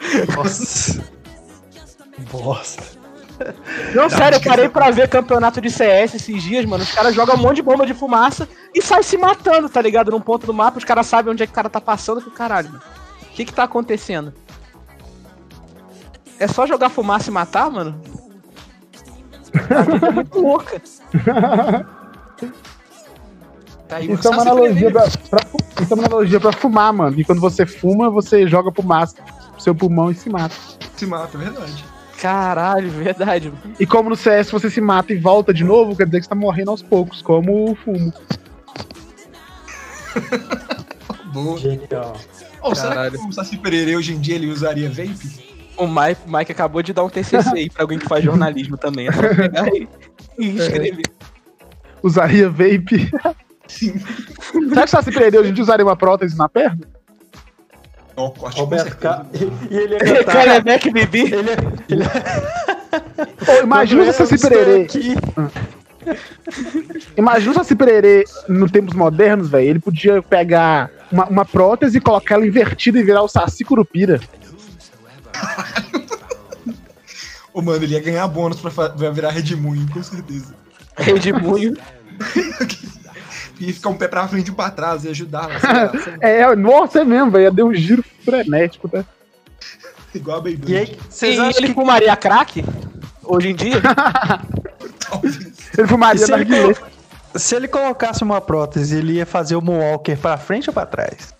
Nossa. 0.36 1.02
Bosta. 2.30 2.82
Não, 3.94 4.08
sério, 4.08 4.36
eu 4.36 4.42
parei 4.42 4.68
pra 4.68 4.90
ver 4.90 5.08
campeonato 5.08 5.60
de 5.60 5.68
CS 5.70 6.14
esses 6.14 6.42
dias, 6.42 6.64
mano. 6.64 6.84
Os 6.84 6.92
caras 6.92 7.14
jogam 7.14 7.34
um 7.34 7.38
monte 7.38 7.56
de 7.56 7.62
bomba 7.62 7.84
de 7.84 7.92
fumaça 7.94 8.48
e 8.72 8.80
saem 8.80 9.02
se 9.02 9.16
matando, 9.16 9.68
tá 9.68 9.80
ligado? 9.82 10.10
Num 10.12 10.20
ponto 10.20 10.46
do 10.46 10.54
mapa, 10.54 10.78
os 10.78 10.84
caras 10.84 11.06
sabem 11.06 11.32
onde 11.32 11.42
é 11.42 11.46
que 11.46 11.52
o 11.52 11.54
cara 11.54 11.68
tá 11.68 11.80
passando, 11.80 12.22
que 12.22 12.30
caralho, 12.30 12.68
mano. 12.68 12.82
O 13.34 13.36
que 13.36 13.44
que 13.44 13.52
tá 13.52 13.64
acontecendo? 13.64 14.32
É 16.38 16.46
só 16.46 16.68
jogar 16.68 16.88
fumaça 16.88 17.30
e 17.30 17.32
matar, 17.32 17.68
mano? 17.68 18.00
A 19.76 19.82
vida 19.82 20.06
é 20.06 20.10
muito 20.12 20.40
louca. 20.40 20.80
Tá 23.86 23.96
aí, 23.96 24.10
Isso 24.10 24.26
é 24.26 24.30
uma 24.30 24.40
analogia 24.40 24.90
pra, 24.90 25.02
pra 25.28 25.40
isso 25.82 25.92
é 25.92 25.94
uma 25.94 26.06
analogia 26.06 26.40
pra 26.40 26.52
fumar, 26.52 26.90
mano. 26.90 27.20
E 27.20 27.24
quando 27.24 27.38
você 27.38 27.66
fuma, 27.66 28.08
você 28.08 28.48
joga 28.48 28.72
pro 28.72 28.82
massa, 28.82 29.16
pro 29.22 29.60
seu 29.60 29.74
pulmão 29.74 30.10
e 30.10 30.14
se 30.14 30.30
mata. 30.30 30.54
Se 30.96 31.04
mata, 31.04 31.36
é 31.36 31.40
verdade. 31.40 31.84
Caralho, 32.18 32.90
verdade. 32.90 33.50
mano. 33.50 33.76
E 33.78 33.84
como 33.86 34.08
no 34.08 34.16
CS 34.16 34.50
você 34.50 34.70
se 34.70 34.80
mata 34.80 35.12
e 35.12 35.18
volta 35.18 35.52
de 35.52 35.62
novo, 35.64 35.94
quer 35.94 36.06
dizer 36.06 36.20
que 36.20 36.24
você 36.24 36.30
tá 36.30 36.34
morrendo 36.34 36.70
aos 36.70 36.82
poucos, 36.82 37.20
como 37.20 37.72
o 37.72 37.74
fumo. 37.74 38.10
Boa. 41.34 41.58
Genial. 41.58 42.16
Oh, 42.66 42.74
será 42.74 43.10
que 43.10 43.18
o 43.18 43.30
Saci 43.30 43.58
Pererê 43.58 43.94
hoje 43.94 44.14
em 44.14 44.20
dia 44.20 44.36
ele 44.36 44.46
usaria 44.46 44.88
vape? 44.88 45.44
O 45.76 45.86
Mike, 45.86 46.22
Mike 46.26 46.52
acabou 46.52 46.82
de 46.82 46.94
dar 46.94 47.04
um 47.04 47.10
TCC 47.10 47.50
aí 47.54 47.68
pra 47.68 47.82
alguém 47.82 47.98
que 47.98 48.08
faz 48.08 48.24
jornalismo 48.24 48.78
também. 48.78 49.08
É 49.08 49.12
só 49.12 49.20
pegar 49.20 49.68
e, 49.74 49.88
e 50.38 50.56
escrever. 50.56 51.04
Usaria 52.02 52.48
vape. 52.48 53.10
Sim. 53.66 53.94
Será 54.68 54.82
que 54.82 54.88
o 54.88 54.90
Saci 54.90 55.12
Pererê 55.12 55.38
hoje 55.38 55.50
em 55.50 55.52
dia 55.52 55.62
usaria 55.62 55.84
uma 55.84 55.96
prótese 55.96 56.38
na 56.38 56.48
perna? 56.48 56.80
Ó, 58.16 58.32
acho 58.46 58.60
Roberto. 58.60 58.96
Ca... 58.96 59.26
E 59.70 59.76
ele 59.76 59.94
ia 59.94 60.00
cantar. 60.00 60.32
Calebec 60.32 60.90
Bibi. 60.90 61.34
Ele 61.34 61.50
é, 61.50 61.56
ele 61.88 62.04
Ô, 62.04 63.62
imagina 63.62 64.04
o 64.04 64.12
Saci 64.12 64.38
Pererê. 64.38 64.86
Imagina 67.16 67.52
o 67.52 67.54
Saci 67.54 67.74
Pererê 67.74 68.24
nos 68.48 68.70
tempos 68.70 68.94
modernos, 68.94 69.48
velho. 69.48 69.68
Ele 69.68 69.78
podia 69.78 70.22
pegar 70.22 70.90
uma, 71.10 71.26
uma 71.26 71.44
prótese 71.44 71.98
e 71.98 72.00
colocar 72.00 72.36
ela 72.36 72.46
invertida 72.46 72.98
e 72.98 73.02
virar 73.02 73.22
o 73.22 73.28
Saci 73.28 73.64
Curupira. 73.64 74.20
Ô, 77.52 77.62
mano, 77.62 77.84
ele 77.84 77.94
ia 77.94 78.00
ganhar 78.00 78.26
bônus 78.26 78.60
pra, 78.60 79.10
virar 79.10 79.30
Redmunho, 79.30 79.86
com 79.92 80.02
certeza. 80.02 80.54
Redemoinho. 80.96 81.76
Ia 83.60 83.72
ficar 83.72 83.90
um 83.90 83.96
pé 83.96 84.08
pra 84.08 84.26
frente 84.26 84.48
e 84.48 84.50
um 84.50 84.54
pra 84.54 84.68
trás 84.68 85.04
e 85.04 85.08
ajudar. 85.08 85.46
lá, 85.46 85.60
sei 85.60 85.70
lá. 85.70 85.92
É, 86.20 86.56
nossa, 86.56 87.00
é 87.00 87.04
mesmo, 87.04 87.30
velho. 87.30 87.52
Deu 87.52 87.68
um 87.68 87.74
giro 87.74 88.04
frenético, 88.24 88.88
tá? 88.88 89.04
Igual 90.12 90.38
a 90.38 90.40
Beyblade. 90.40 90.72
E 90.72 90.76
aí, 90.76 90.84
E 90.84 91.12
vocês 91.12 91.38
acham 91.38 91.58
ele 91.58 91.68
que 91.68 91.74
fumaria 91.74 92.16
crack? 92.16 92.64
Hoje 93.22 93.50
em 93.50 93.54
dia? 93.54 93.80
Ele 95.76 95.88
fumaria 95.88 96.24
se 96.24 96.30
na 96.30 96.38
ele, 96.40 96.76
se 97.34 97.56
ele 97.56 97.66
colocasse 97.66 98.22
uma 98.22 98.40
prótese, 98.40 98.96
ele 98.96 99.14
ia 99.14 99.26
fazer 99.26 99.56
o 99.56 99.60
Moonwalker 99.60 100.16
pra 100.16 100.36
frente 100.36 100.70
ou 100.70 100.74
pra 100.74 100.86
trás? 100.86 101.34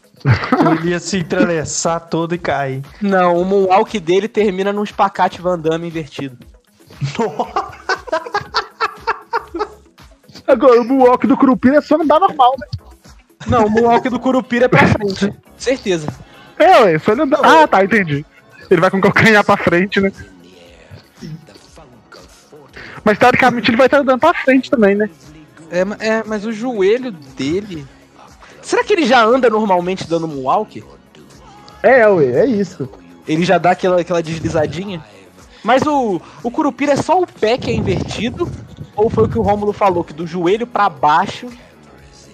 Ou 0.64 0.72
ele 0.74 0.90
ia 0.90 0.98
se 0.98 1.18
entrelaçar 1.18 2.00
todo 2.00 2.34
e 2.34 2.38
cair? 2.38 2.82
Não, 3.00 3.36
o 3.36 3.44
moonwalk 3.44 4.00
dele 4.00 4.26
termina 4.26 4.72
num 4.72 4.82
espacate 4.82 5.42
Van 5.42 5.58
Damme 5.58 5.86
invertido. 5.86 6.38
Agora, 10.46 10.80
o 10.80 10.84
Moonwalk 10.84 11.26
do 11.26 11.36
Curupira 11.36 11.76
é 11.78 11.80
só 11.80 11.96
andar 11.96 12.20
normal, 12.20 12.54
né? 12.58 12.66
Não, 13.46 13.66
o 13.66 13.70
moonwalk 13.70 14.08
do 14.08 14.18
Curupira 14.18 14.64
é 14.64 14.68
pra 14.68 14.86
frente. 14.86 15.32
Certeza. 15.58 16.08
É, 16.58 16.82
ué, 16.82 16.98
só 16.98 17.12
ele 17.12 17.22
andar. 17.22 17.40
Ah, 17.42 17.66
tá, 17.66 17.84
entendi. 17.84 18.24
Ele 18.70 18.80
vai 18.80 18.90
com 18.90 18.98
o 18.98 19.00
calcanhar 19.00 19.44
pra 19.44 19.56
frente, 19.56 20.00
né? 20.00 20.10
Mas 23.02 23.18
teoricamente 23.18 23.70
ele 23.70 23.76
vai 23.76 23.86
estar 23.86 23.98
andando 23.98 24.20
pra 24.20 24.34
frente 24.34 24.70
também, 24.70 24.94
né? 24.94 25.08
É, 25.70 26.08
é, 26.08 26.24
mas 26.24 26.44
o 26.44 26.52
joelho 26.52 27.10
dele. 27.10 27.86
Será 28.62 28.84
que 28.84 28.92
ele 28.92 29.06
já 29.06 29.24
anda 29.24 29.50
normalmente 29.50 30.08
dando 30.08 30.28
moonwalk? 30.28 30.84
É, 31.82 32.06
ué, 32.08 32.24
é 32.24 32.46
isso. 32.46 32.88
Ele 33.26 33.44
já 33.44 33.58
dá 33.58 33.72
aquela, 33.72 34.00
aquela 34.00 34.22
deslizadinha? 34.22 35.04
Mas 35.62 35.82
o, 35.86 36.20
o 36.42 36.50
Curupira 36.50 36.92
é 36.92 36.96
só 36.96 37.20
o 37.20 37.26
pé 37.26 37.56
que 37.56 37.70
é 37.70 37.74
invertido? 37.74 38.50
Ou 38.94 39.10
foi 39.10 39.24
o 39.24 39.28
que 39.28 39.38
o 39.38 39.42
Rômulo 39.42 39.72
falou, 39.72 40.04
que 40.04 40.12
do 40.12 40.26
joelho 40.26 40.66
pra 40.66 40.88
baixo 40.88 41.48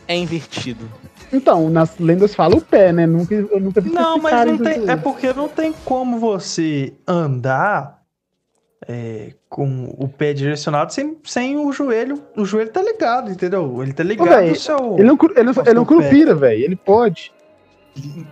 é 0.07 0.17
invertido? 0.17 0.91
Então, 1.33 1.71
nas 1.71 1.97
lendas 1.99 2.35
fala 2.35 2.57
o 2.57 2.61
pé, 2.61 2.93
né? 2.93 3.07
Nunca, 3.07 3.35
eu 3.35 3.61
nunca 3.61 3.81
vi 3.81 3.91
Não, 3.91 4.19
mas 4.19 4.47
não 4.47 4.59
tem. 4.59 4.91
É 4.91 4.97
porque 4.97 5.33
não 5.33 5.49
tem 5.49 5.73
como 5.85 6.19
você 6.19 6.93
andar 7.07 8.00
é, 8.89 9.33
com 9.49 9.95
o 9.99 10.09
pé 10.09 10.33
direcionado 10.33 10.93
sem, 10.93 11.17
sem 11.25 11.57
o 11.59 11.73
joelho. 11.73 12.23
O 12.37 12.45
joelho 12.45 12.71
tá 12.71 12.83
ligado, 12.83 13.31
entendeu? 13.31 13.83
Ele 13.83 13.93
tá 13.93 14.03
ligado 14.03 14.29
véi, 14.29 14.51
no 14.51 14.57
seu. 14.57 14.97
Ele 14.99 15.11
é 15.11 15.17
curu- 15.17 15.35
ele, 15.37 15.41
é 15.41 15.43
ele 15.43 15.51
é 15.51 15.53
Nossa, 15.53 15.61
o 15.61 15.65
pé. 15.65 15.85
Curupira, 15.85 16.35
velho. 16.35 16.65
Ele 16.65 16.77
pode. 16.77 17.33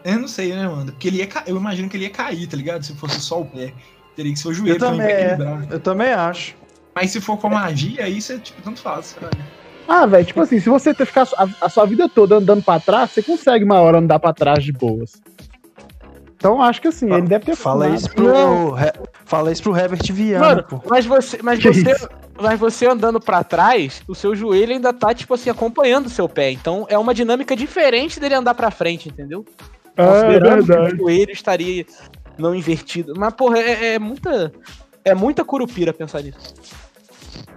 Eu 0.05 0.19
não 0.21 0.29
sei, 0.29 0.55
né, 0.55 0.67
mano? 0.69 0.93
Porque 0.93 1.09
ele 1.09 1.19
ia 1.19 1.27
ca... 1.27 1.43
eu 1.47 1.57
imagino 1.57 1.89
que 1.89 1.97
ele 1.97 2.05
ia 2.05 2.11
cair, 2.11 2.47
tá 2.47 2.57
ligado? 2.57 2.83
Se 2.85 2.95
fosse 2.95 3.21
só 3.21 3.41
o 3.41 3.45
pé. 3.45 3.73
Teria 4.17 4.33
que 4.33 4.39
ser 4.39 4.49
o 4.49 4.55
joelho 4.55 4.75
Eu 4.75 4.79
também 4.79 5.01
pra 5.01 5.11
é. 5.11 5.21
equilibrar. 5.33 5.67
Eu 5.71 5.81
também 5.81 6.13
acho. 6.13 6.57
Mas 6.95 7.11
se 7.11 7.21
for 7.21 7.37
com 7.39 7.49
magia, 7.49 8.05
aí 8.05 8.21
você, 8.21 8.39
tipo, 8.39 8.61
tanto 8.63 8.81
faz, 8.81 9.13
caralho. 9.13 9.45
Ah, 9.87 10.05
velho, 10.07 10.25
tipo 10.25 10.41
assim, 10.41 10.59
se 10.61 10.69
você 10.69 10.93
ter 10.93 11.07
ficar 11.07 11.29
a, 11.37 11.49
a 11.63 11.69
sua 11.69 11.85
vida 11.87 12.09
toda 12.09 12.37
andando 12.37 12.63
pra 12.63 12.79
trás, 12.81 13.11
você 13.11 13.23
consegue 13.23 13.65
uma 13.65 13.81
hora 13.81 13.99
andar 13.99 14.19
pra 14.19 14.33
trás 14.33 14.63
de 14.65 14.73
boas. 14.73 15.13
Então 16.37 16.61
acho 16.63 16.81
que 16.83 16.89
assim, 16.89 17.13
ele 17.13 17.27
deve 17.27 17.45
ter 17.47 17.57
Fala 17.57 17.85
fumado. 17.87 18.01
isso 18.01 18.11
pro. 18.15 18.75
Fala 19.29 19.53
isso 19.53 19.63
pro 19.63 19.77
Herbert 19.77 20.01
Viana, 20.11 20.47
Mano, 20.47 20.63
pô. 20.65 20.83
mas 20.89 21.05
você, 21.05 21.39
mas 21.43 21.61
Que 21.61 21.71
você, 21.71 21.93
isso? 21.93 22.09
mas 22.41 22.59
você 22.59 22.87
andando 22.87 23.21
pra 23.21 23.45
trás, 23.45 24.03
o 24.09 24.15
seu 24.15 24.35
joelho 24.35 24.73
ainda 24.73 24.91
tá 24.91 25.13
tipo 25.15 25.35
assim 25.35 25.51
acompanhando 25.51 26.07
o 26.07 26.11
seu 26.11 26.27
pé. 26.27 26.51
Então 26.51 26.87
é 26.89 26.97
uma 26.99 27.13
dinâmica 27.13 27.55
diferente 27.55 28.19
dele 28.19 28.35
andar 28.35 28.55
pra 28.55 28.71
frente, 28.71 29.11
entendeu? 29.11 29.45
Ah, 29.97 30.03
é 30.03 30.07
Considerando 30.07 30.63
que 30.65 30.69
verdade. 30.73 30.95
o 30.95 30.97
joelho 30.97 31.31
estaria 31.31 31.85
não 32.39 32.55
invertido. 32.55 33.13
Mas 33.19 33.35
porra, 33.35 33.59
é, 33.59 33.95
é 33.95 33.99
muita 33.99 34.51
é 35.05 35.15
muita 35.15 35.45
curupira 35.45 35.93
pensar 35.93 36.23
nisso. 36.23 36.39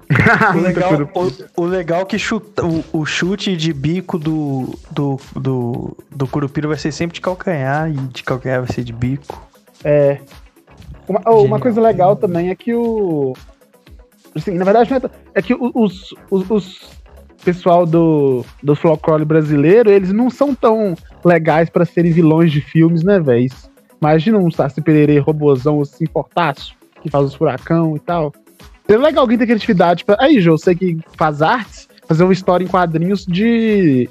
O 0.56 0.60
legal, 0.60 0.92
o, 1.56 1.62
o 1.62 1.66
legal 1.66 2.02
é 2.02 2.06
que 2.06 2.20
chuta, 2.20 2.66
o, 2.66 2.84
o 2.92 3.06
chute 3.06 3.56
de 3.56 3.72
bico 3.72 4.20
do, 4.20 4.78
do, 4.92 5.18
do, 5.34 5.98
do 6.12 6.28
Curupira 6.28 6.68
vai 6.68 6.78
ser 6.78 6.92
sempre 6.92 7.16
de 7.16 7.22
calcanhar 7.22 7.90
e 7.90 7.94
de 7.94 8.22
calcanhar 8.22 8.60
vai 8.62 8.70
ser 8.74 8.84
de 8.84 8.92
bico. 8.92 9.42
É. 9.86 10.20
Uma, 11.12 11.22
oh, 11.26 11.44
uma 11.44 11.60
coisa 11.60 11.80
legal 11.82 12.16
também 12.16 12.50
é 12.50 12.56
que 12.56 12.74
o. 12.74 13.34
Assim, 14.36 14.52
na 14.52 14.64
verdade, 14.64 14.94
é, 14.94 15.02
é 15.36 15.42
que 15.42 15.54
os, 15.54 16.14
os, 16.30 16.50
os 16.50 16.90
pessoal 17.44 17.86
do, 17.86 18.46
do 18.64 18.76
folclore 18.76 19.26
brasileiro, 19.26 19.90
eles 19.92 20.12
não 20.14 20.30
são 20.30 20.54
tão 20.56 20.96
legais 21.26 21.70
pra 21.70 21.86
serem 21.86 22.12
vilões 22.12 22.52
de 22.52 22.62
filmes, 22.62 23.04
né, 23.04 23.20
velho? 23.20 23.50
Imagina 24.02 24.38
um 24.38 24.50
Saci 24.50 24.82
Pererê 24.82 25.20
robozão 25.20 25.82
assim, 25.82 26.06
portátil, 26.06 26.76
que 27.02 27.10
faz 27.10 27.26
os 27.26 27.36
furacão 27.36 27.96
e 27.96 28.00
tal. 28.00 28.34
Seria 28.88 29.04
legal 29.04 29.24
alguém 29.24 29.38
ter 29.38 29.46
criatividade 29.46 30.06
pra. 30.06 30.18
Aí, 30.20 30.40
Jô, 30.40 30.58
você 30.58 30.74
que 30.74 30.98
faz 31.18 31.42
artes, 31.42 31.88
fazer 32.08 32.24
uma 32.24 32.34
história 32.34 32.64
em 32.64 32.68
quadrinhos 32.68 33.26
de. 33.26 34.10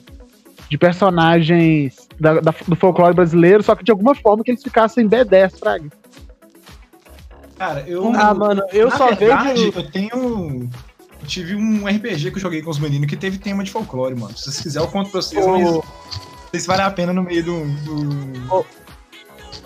de 0.68 0.78
personagens 0.78 2.08
da- 2.20 2.40
da- 2.40 2.54
do 2.68 2.76
folclore 2.76 3.14
brasileiro, 3.14 3.62
só 3.62 3.74
que 3.74 3.82
de 3.84 3.90
alguma 3.90 4.14
forma 4.14 4.44
que 4.44 4.50
eles 4.50 4.62
ficassem 4.62 5.08
B10, 5.08 5.58
fraga. 5.58 5.88
Cara, 7.60 7.84
eu. 7.86 8.10
Ah, 8.14 8.32
mano, 8.32 8.62
eu 8.72 8.88
na 8.88 8.96
só 8.96 9.14
verdade, 9.14 9.64
vejo 9.66 9.78
Eu 9.78 9.90
tenho. 9.90 10.70
eu 11.20 11.26
tive 11.26 11.54
um 11.54 11.86
RPG 11.86 12.30
que 12.30 12.38
eu 12.38 12.40
joguei 12.40 12.62
com 12.62 12.70
os 12.70 12.78
meninos 12.78 13.06
que 13.06 13.14
teve 13.14 13.36
tema 13.36 13.62
de 13.62 13.70
folclore, 13.70 14.14
mano. 14.14 14.34
Se 14.34 14.44
vocês 14.44 14.60
quiserem, 14.62 14.88
eu 14.88 14.90
conto 14.90 15.10
pra 15.10 15.20
vocês, 15.20 15.44
mas. 15.44 15.70
Não 15.70 15.82
sei 16.50 16.60
se 16.60 16.66
vale 16.66 16.80
a 16.80 16.90
pena 16.90 17.12
no 17.12 17.22
meio 17.22 17.44
do. 17.44 17.66
do... 17.84 18.66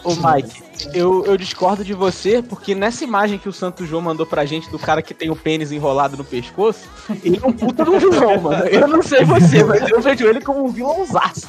Ô, 0.02 0.10
Mike, 0.16 0.60
eu, 0.92 1.24
eu 1.24 1.36
discordo 1.36 1.84
de 1.84 1.94
você, 1.94 2.42
porque 2.42 2.74
nessa 2.74 3.04
imagem 3.04 3.38
que 3.38 3.48
o 3.48 3.52
Santo 3.52 3.86
João 3.86 4.02
mandou 4.02 4.26
pra 4.26 4.44
gente 4.44 4.68
do 4.70 4.78
cara 4.78 5.00
que 5.00 5.14
tem 5.14 5.30
o 5.30 5.36
pênis 5.36 5.70
enrolado 5.70 6.16
no 6.16 6.24
pescoço, 6.24 6.88
ele 7.22 7.40
é 7.40 7.46
um 7.46 7.52
puta 7.52 7.84
de 7.84 7.90
um 7.90 7.98
vilão, 8.00 8.40
mano. 8.40 8.64
Eu 8.64 8.88
não 8.88 9.02
sei 9.04 9.24
você, 9.24 9.62
mas 9.62 9.88
eu 9.88 10.02
vejo 10.02 10.26
ele 10.26 10.40
como 10.40 10.64
um 10.64 10.68
vilãozaço. 10.68 11.48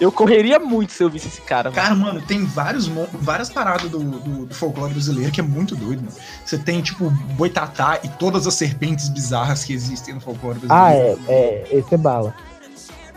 Eu 0.00 0.12
correria 0.12 0.60
muito 0.60 0.92
se 0.92 1.02
eu 1.02 1.10
visse 1.10 1.26
esse 1.26 1.40
cara, 1.40 1.70
mano. 1.70 1.82
Cara, 1.82 1.94
mano, 1.94 2.20
tem 2.22 2.44
vários, 2.44 2.86
várias 3.14 3.50
paradas 3.50 3.90
do, 3.90 3.98
do, 3.98 4.46
do 4.46 4.54
folclore 4.54 4.92
brasileiro 4.92 5.32
que 5.32 5.40
é 5.40 5.42
muito 5.42 5.74
doido, 5.74 6.02
mano. 6.02 6.12
Você 6.44 6.56
tem, 6.56 6.80
tipo, 6.80 7.10
boitatá 7.36 7.98
e 8.04 8.08
todas 8.08 8.46
as 8.46 8.54
serpentes 8.54 9.08
bizarras 9.08 9.64
que 9.64 9.72
existem 9.72 10.14
no 10.14 10.20
folclore 10.20 10.60
Ah, 10.68 10.90
brasileiro. 10.90 11.20
é, 11.26 11.32
é, 11.32 11.68
esse 11.78 11.94
é 11.94 11.98
bala. 11.98 12.32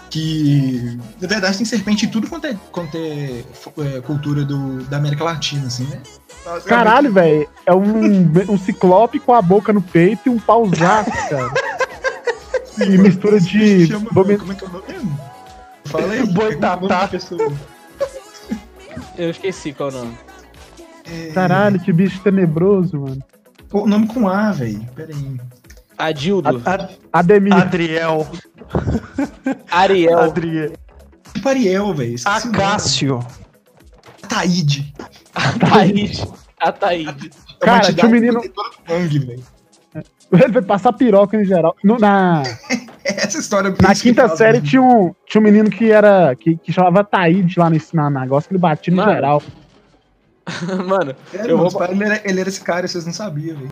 Que, 0.10 0.98
na 1.22 1.28
verdade, 1.28 1.56
tem 1.58 1.66
serpente 1.66 2.06
em 2.06 2.10
tudo 2.10 2.28
quanto 2.28 2.46
é, 2.48 2.58
quanto 2.72 2.98
é, 2.98 3.44
é, 3.96 4.02
cultura 4.02 4.44
do, 4.44 4.84
da 4.84 4.98
América 4.98 5.24
Latina, 5.24 5.68
assim, 5.68 5.86
né? 5.86 6.02
Caralho, 6.66 7.14
velho, 7.14 7.48
é 7.66 7.74
um, 7.74 8.24
um 8.50 8.58
ciclope 8.58 9.20
com 9.20 9.34
a 9.34 9.42
boca 9.42 9.72
no 9.72 9.82
peito 9.82 10.24
e 10.26 10.30
um 10.30 10.40
pausaço, 10.40 11.12
cara. 11.30 11.52
Sim, 12.66 12.84
e 12.84 12.90
mano, 12.90 13.04
mistura 13.04 13.40
de 13.40 13.88
chama- 13.88 14.10
Como 14.10 14.32
é 14.32 14.36
que 14.56 14.66
é 14.66 14.68
o 14.68 14.72
nome 14.72 14.84
mesmo? 14.90 15.31
Fala 15.92 16.14
aí. 16.14 16.26
Boitatá. 16.26 17.10
é? 17.14 17.52
Eu 19.18 19.30
esqueci 19.30 19.74
qual 19.74 19.90
é 19.90 19.94
o 19.94 19.96
nome. 19.98 20.18
É, 21.06 21.32
Caralho, 21.34 21.80
que 21.80 21.92
bicho 21.92 22.20
tenebroso, 22.22 23.00
mano. 23.00 23.22
Pô, 23.70 23.86
nome 23.88 24.08
com 24.08 24.28
A, 24.28 24.52
velho. 24.52 24.82
Pera 24.96 25.14
aí. 25.14 25.38
Adildo. 25.98 26.62
A- 26.66 26.90
Ademir. 27.14 27.54
Adriel. 27.54 28.28
Ariel. 29.70 30.20
Adriel. 30.20 30.74
Tipo 31.34 31.50
Ariel, 31.50 31.94
velho. 31.94 32.16
Acácio. 32.26 33.26
Ataíde. 34.24 34.94
Ataíde. 35.36 36.28
Ataíde. 36.60 37.32
É 37.62 37.66
Cara, 37.66 37.94
tinha 37.94 38.06
um 38.08 38.10
menino-. 38.10 38.42
Ele 40.32 40.52
vai 40.54 40.62
passar 40.62 40.94
piroca 40.94 41.36
em 41.38 41.46
geral. 41.46 41.76
No- 41.84 41.98
na, 42.00 42.44
Essa 43.24 43.40
história 43.40 43.70
na 43.82 43.92
isso 43.92 44.02
que 44.04 44.10
quinta 44.10 44.28
série 44.36 44.54
mesmo. 44.60 44.68
tinha 44.68 44.82
um, 44.82 45.16
tinha 45.26 45.42
um 45.42 45.44
menino 45.44 45.70
que 45.70 45.92
era. 45.92 46.36
que, 46.36 46.56
que 46.58 46.72
chamava 46.72 47.04
Taíde 47.04 47.60
lá 47.60 47.70
no 47.70 47.76
na 47.94 48.10
negócio, 48.10 48.48
que 48.48 48.54
ele 48.54 48.62
batia 48.62 48.92
no 48.92 48.98
Mano. 48.98 49.12
geral. 49.14 49.44
Mano, 50.88 51.16
Sério, 51.32 51.52
eu 51.52 51.58
mano, 51.58 51.70
vou- 51.70 51.86
ele, 51.86 52.04
era, 52.04 52.22
ele 52.26 52.40
era 52.40 52.50
esse 52.50 52.62
cara, 52.62 52.88
vocês 52.88 53.06
não 53.06 53.14
sabiam, 53.14 53.58
velho. 53.58 53.72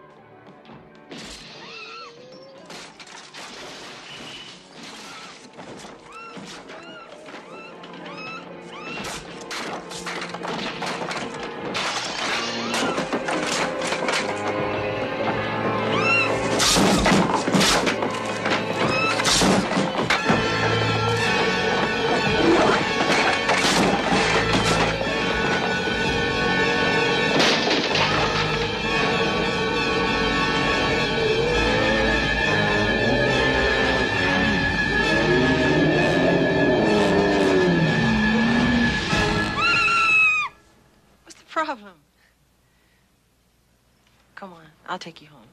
I'll 45.00 45.06
take 45.06 45.22
you 45.24 45.30
home. 45.32 45.48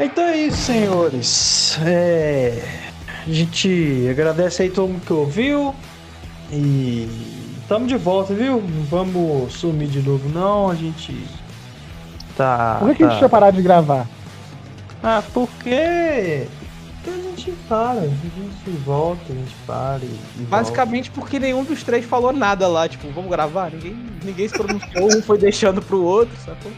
Então 0.00 0.24
é 0.24 0.36
isso, 0.38 0.56
senhores. 0.56 1.78
É, 1.84 2.62
a 3.26 3.30
gente 3.30 4.08
agradece 4.10 4.62
aí 4.62 4.70
todo 4.70 4.88
mundo 4.88 5.04
que 5.04 5.12
ouviu. 5.12 5.74
E 6.50 7.06
estamos 7.60 7.88
de 7.88 7.96
volta, 7.98 8.32
viu? 8.32 8.62
Não 8.62 8.84
vamos 8.84 9.52
sumir 9.52 9.88
de 9.88 10.00
novo, 10.00 10.26
não. 10.30 10.70
A 10.70 10.74
gente 10.74 11.14
tá. 12.36 12.76
Por 12.78 12.88
que, 12.90 12.94
que 12.96 13.02
a 13.02 13.06
tá- 13.06 13.10
gente 13.12 13.18
tinha 13.18 13.28
parado 13.28 13.56
de 13.56 13.62
gravar? 13.62 14.06
Ah, 15.02 15.22
porque. 15.34 16.46
Gente 17.48 17.58
para, 17.66 18.00
a 18.00 18.06
gente 18.06 18.70
volta, 18.84 19.22
a 19.30 19.34
gente 19.34 19.54
para 19.66 20.00
e. 20.02 20.06
e 20.06 20.38
volta. 20.40 20.50
basicamente 20.50 21.10
porque 21.10 21.38
nenhum 21.38 21.64
dos 21.64 21.82
três 21.82 22.04
falou 22.04 22.30
nada 22.32 22.68
lá. 22.68 22.86
Tipo, 22.86 23.10
vamos 23.10 23.30
gravar? 23.30 23.70
Ninguém, 23.70 23.96
ninguém 24.22 24.46
se 24.46 24.54
pronunciou, 24.54 25.16
um 25.16 25.22
foi 25.22 25.38
deixando 25.38 25.80
pro 25.80 26.02
outro, 26.02 26.36
sacou? 26.44 26.70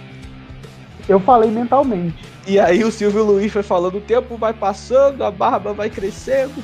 Eu 1.08 1.18
falei 1.18 1.50
mentalmente. 1.50 2.24
E 2.46 2.58
aí 2.58 2.84
o 2.84 2.92
Silvio 2.92 3.24
Luiz 3.24 3.52
foi 3.52 3.64
falando, 3.64 3.98
o 3.98 4.00
tempo 4.00 4.36
vai 4.36 4.52
passando, 4.52 5.24
a 5.24 5.30
barba 5.30 5.72
vai 5.72 5.90
crescendo. 5.90 6.62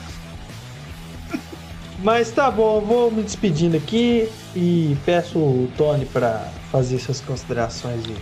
Mas 1.98 2.30
tá 2.30 2.48
bom, 2.48 2.80
vou 2.80 3.11
me 3.11 3.22
despedindo 3.22 3.76
aqui 3.76 4.28
e 4.54 4.96
peço 5.04 5.38
o 5.38 5.68
Tony 5.76 6.04
pra 6.04 6.48
fazer 6.70 7.00
suas 7.00 7.20
considerações 7.20 8.04
aí. 8.07 8.16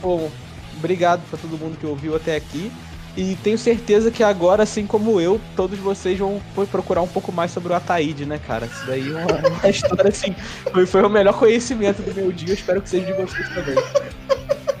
Bom, 0.00 0.30
obrigado 0.76 1.22
pra 1.28 1.38
todo 1.38 1.58
mundo 1.58 1.76
que 1.76 1.86
ouviu 1.86 2.14
até 2.14 2.36
aqui. 2.36 2.70
E 3.16 3.34
tenho 3.36 3.56
certeza 3.56 4.10
que 4.10 4.22
agora, 4.22 4.62
assim 4.62 4.86
como 4.86 5.18
eu, 5.18 5.40
todos 5.56 5.78
vocês 5.78 6.18
vão 6.18 6.40
foi 6.54 6.66
procurar 6.66 7.00
um 7.00 7.08
pouco 7.08 7.32
mais 7.32 7.50
sobre 7.50 7.72
o 7.72 7.76
Ataíde, 7.76 8.26
né, 8.26 8.38
cara? 8.38 8.66
Isso 8.66 8.86
daí 8.86 9.08
é 9.10 9.16
uma, 9.16 9.58
uma 9.58 9.68
história, 9.70 10.08
assim, 10.10 10.34
foi, 10.70 10.84
foi 10.84 11.02
o 11.02 11.08
melhor 11.08 11.32
conhecimento 11.32 12.02
do 12.02 12.14
meu 12.14 12.30
dia. 12.30 12.50
Eu 12.50 12.54
espero 12.54 12.82
que 12.82 12.90
seja 12.90 13.06
de 13.06 13.12
vocês 13.14 13.48
também. 13.54 13.74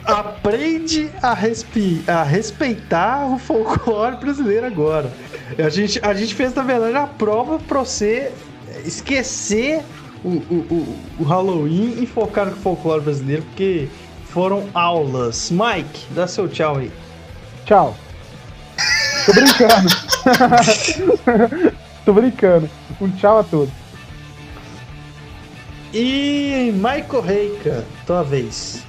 Aprende 0.04 1.10
a, 1.22 1.34
respi- 1.34 2.02
a 2.06 2.22
respeitar 2.22 3.26
o 3.26 3.38
folclore 3.38 4.16
brasileiro 4.16 4.66
agora. 4.66 5.10
A 5.58 5.68
gente, 5.68 5.98
a 6.02 6.12
gente 6.12 6.34
fez, 6.34 6.54
na 6.54 6.62
verdade, 6.62 6.94
a 6.96 7.06
prova 7.06 7.58
pra 7.58 7.80
você 7.80 8.30
esquecer 8.84 9.82
o, 10.22 10.28
o, 10.28 10.66
o, 10.70 10.98
o 11.20 11.24
Halloween 11.24 11.96
e 12.02 12.06
focar 12.06 12.46
no 12.46 12.56
folclore 12.56 13.00
brasileiro, 13.00 13.42
porque 13.44 13.88
foram 14.28 14.68
aulas. 14.74 15.50
Mike, 15.50 16.06
dá 16.10 16.26
seu 16.26 16.46
tchau 16.48 16.76
aí. 16.76 16.92
Tchau. 17.64 17.96
Tô 19.26 19.32
brincando. 19.32 19.88
Tô 22.04 22.12
brincando. 22.12 22.70
Um 23.00 23.10
tchau 23.10 23.40
a 23.40 23.44
todos. 23.44 23.74
E 25.92 26.72
Michael 26.74 27.22
Reika, 27.22 27.84
tua 28.06 28.22
vez. 28.22 28.84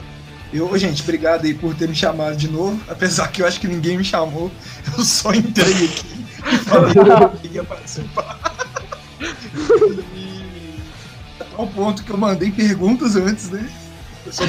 Eu, 0.53 0.77
gente, 0.77 1.01
obrigado 1.01 1.45
aí 1.45 1.53
por 1.53 1.75
ter 1.75 1.89
me 1.89 1.95
chamado 1.95 2.37
de 2.37 2.47
novo. 2.47 2.79
Apesar 2.87 3.27
que 3.29 3.41
eu 3.41 3.47
acho 3.47 3.59
que 3.59 3.67
ninguém 3.67 3.97
me 3.97 4.03
chamou. 4.03 4.51
Eu 4.97 5.03
só 5.03 5.33
entrei 5.33 5.85
aqui 5.85 6.25
e 6.53 6.57
falei 6.59 6.93
que 6.93 7.47
eu 7.47 7.53
ia 7.53 7.63
participar. 7.63 8.39
E 10.15 10.79
até 11.39 11.61
o 11.61 11.67
ponto 11.67 12.03
que 12.03 12.09
eu 12.09 12.17
mandei 12.17 12.51
perguntas 12.51 13.15
antes, 13.15 13.49
né? 13.49 13.69
Eu 14.25 14.31
só. 14.31 14.43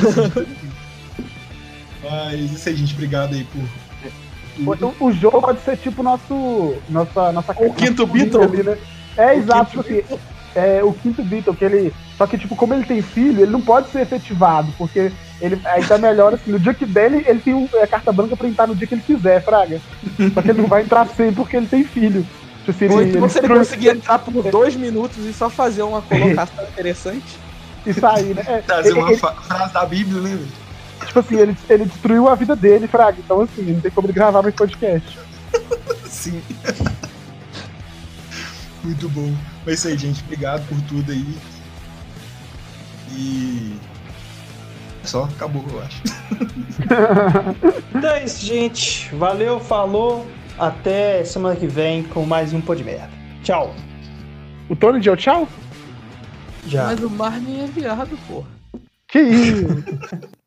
Mas 2.02 2.52
isso 2.52 2.68
aí, 2.68 2.76
gente. 2.76 2.94
Obrigado 2.94 3.34
aí 3.34 3.44
por. 3.44 3.87
O, 4.60 5.06
o 5.06 5.12
jogo 5.12 5.40
pode 5.40 5.60
ser 5.60 5.76
tipo 5.76 6.02
nosso. 6.02 6.74
Nossa, 6.88 7.32
nossa 7.32 7.52
O 7.58 7.72
quinto 7.72 8.02
nossa 8.06 8.12
Beatle. 8.12 8.42
ali, 8.42 8.62
né? 8.62 8.78
É, 9.16 9.34
exato, 9.36 9.70
tipo 9.70 9.80
assim, 9.80 10.02
é 10.54 10.82
o 10.82 10.92
quinto 10.92 11.22
Beatle, 11.22 11.54
que 11.56 11.64
ele. 11.64 11.92
Só 12.16 12.26
que, 12.26 12.36
tipo, 12.38 12.56
como 12.56 12.74
ele 12.74 12.84
tem 12.84 13.00
filho, 13.02 13.42
ele 13.42 13.50
não 13.52 13.60
pode 13.60 13.90
ser 13.90 14.00
efetivado, 14.00 14.72
porque 14.76 15.12
ele 15.40 15.60
aí 15.64 15.84
tá 15.84 15.96
melhor 15.98 16.34
assim, 16.34 16.50
no 16.50 16.58
dia 16.58 16.74
que 16.74 16.84
dele, 16.84 17.24
ele 17.28 17.38
tem 17.40 17.54
um, 17.54 17.68
é, 17.74 17.86
carta 17.86 18.12
branca 18.12 18.36
pra 18.36 18.48
entrar 18.48 18.66
no 18.66 18.74
dia 18.74 18.86
que 18.86 18.94
ele 18.94 19.02
quiser, 19.02 19.42
Fraga. 19.44 19.80
Só 20.34 20.42
que 20.42 20.50
ele 20.50 20.62
não 20.62 20.68
vai 20.68 20.82
entrar 20.82 21.06
sempre 21.06 21.36
porque 21.36 21.56
ele 21.56 21.66
tem 21.68 21.84
filho. 21.84 22.26
Tipo 22.64 22.92
Ou 22.94 23.00
ele, 23.00 23.10
então 23.10 23.22
ele 23.22 23.30
se 23.30 23.38
ele 23.38 23.48
conseguir 23.48 23.88
entrar 23.90 24.18
por 24.18 24.42
dois 24.50 24.74
minutos 24.76 25.24
e 25.24 25.32
só 25.32 25.48
fazer 25.48 25.82
uma 25.82 26.02
colocação 26.02 26.64
interessante. 26.64 27.38
Isso 27.86 28.04
aí, 28.04 28.34
né? 28.34 28.42
É, 28.46 28.58
Trazer 28.58 28.90
ele- 28.90 28.98
uma 28.98 29.08
ele- 29.10 29.16
frase 29.18 29.72
da 29.72 29.86
Bíblia, 29.86 30.20
né, 30.20 30.30
velho? 30.30 30.48
Tipo 31.08 31.18
assim, 31.20 31.36
ele, 31.36 31.56
ele 31.68 31.84
destruiu 31.86 32.28
a 32.28 32.34
vida 32.34 32.54
dele, 32.54 32.86
Fraga. 32.86 33.18
Então, 33.18 33.40
assim, 33.40 33.62
não 33.62 33.80
tem 33.80 33.90
como 33.90 34.06
ele 34.06 34.12
gravar 34.12 34.42
mais 34.42 34.54
podcast. 34.54 35.18
Sim. 36.06 36.42
Muito 38.84 39.08
bom. 39.08 39.34
Mas 39.64 39.68
é 39.68 39.72
isso 39.74 39.88
aí, 39.88 39.98
gente. 39.98 40.22
Obrigado 40.22 40.66
por 40.68 40.80
tudo 40.82 41.10
aí. 41.10 41.36
E. 43.12 43.76
Só, 45.02 45.24
acabou, 45.24 45.64
eu 45.70 45.82
acho. 45.82 46.02
Então 47.94 48.10
é 48.10 48.24
isso, 48.24 48.46
gente. 48.46 49.14
Valeu, 49.16 49.58
falou. 49.58 50.26
Até 50.58 51.24
semana 51.24 51.56
que 51.56 51.66
vem 51.66 52.04
com 52.04 52.24
mais 52.24 52.52
um 52.52 52.60
Pô 52.60 52.74
de 52.74 52.84
Merda. 52.84 53.10
Tchau. 53.42 53.74
O 54.68 54.76
Tony 54.76 55.00
deu 55.00 55.16
tchau? 55.16 55.48
Já. 56.66 56.86
Mas 56.86 57.00
o 57.00 57.10
Marlin 57.10 57.64
é 57.64 57.66
viado, 57.66 58.16
porra. 58.28 58.46
Que 59.08 59.20
isso? 59.20 59.84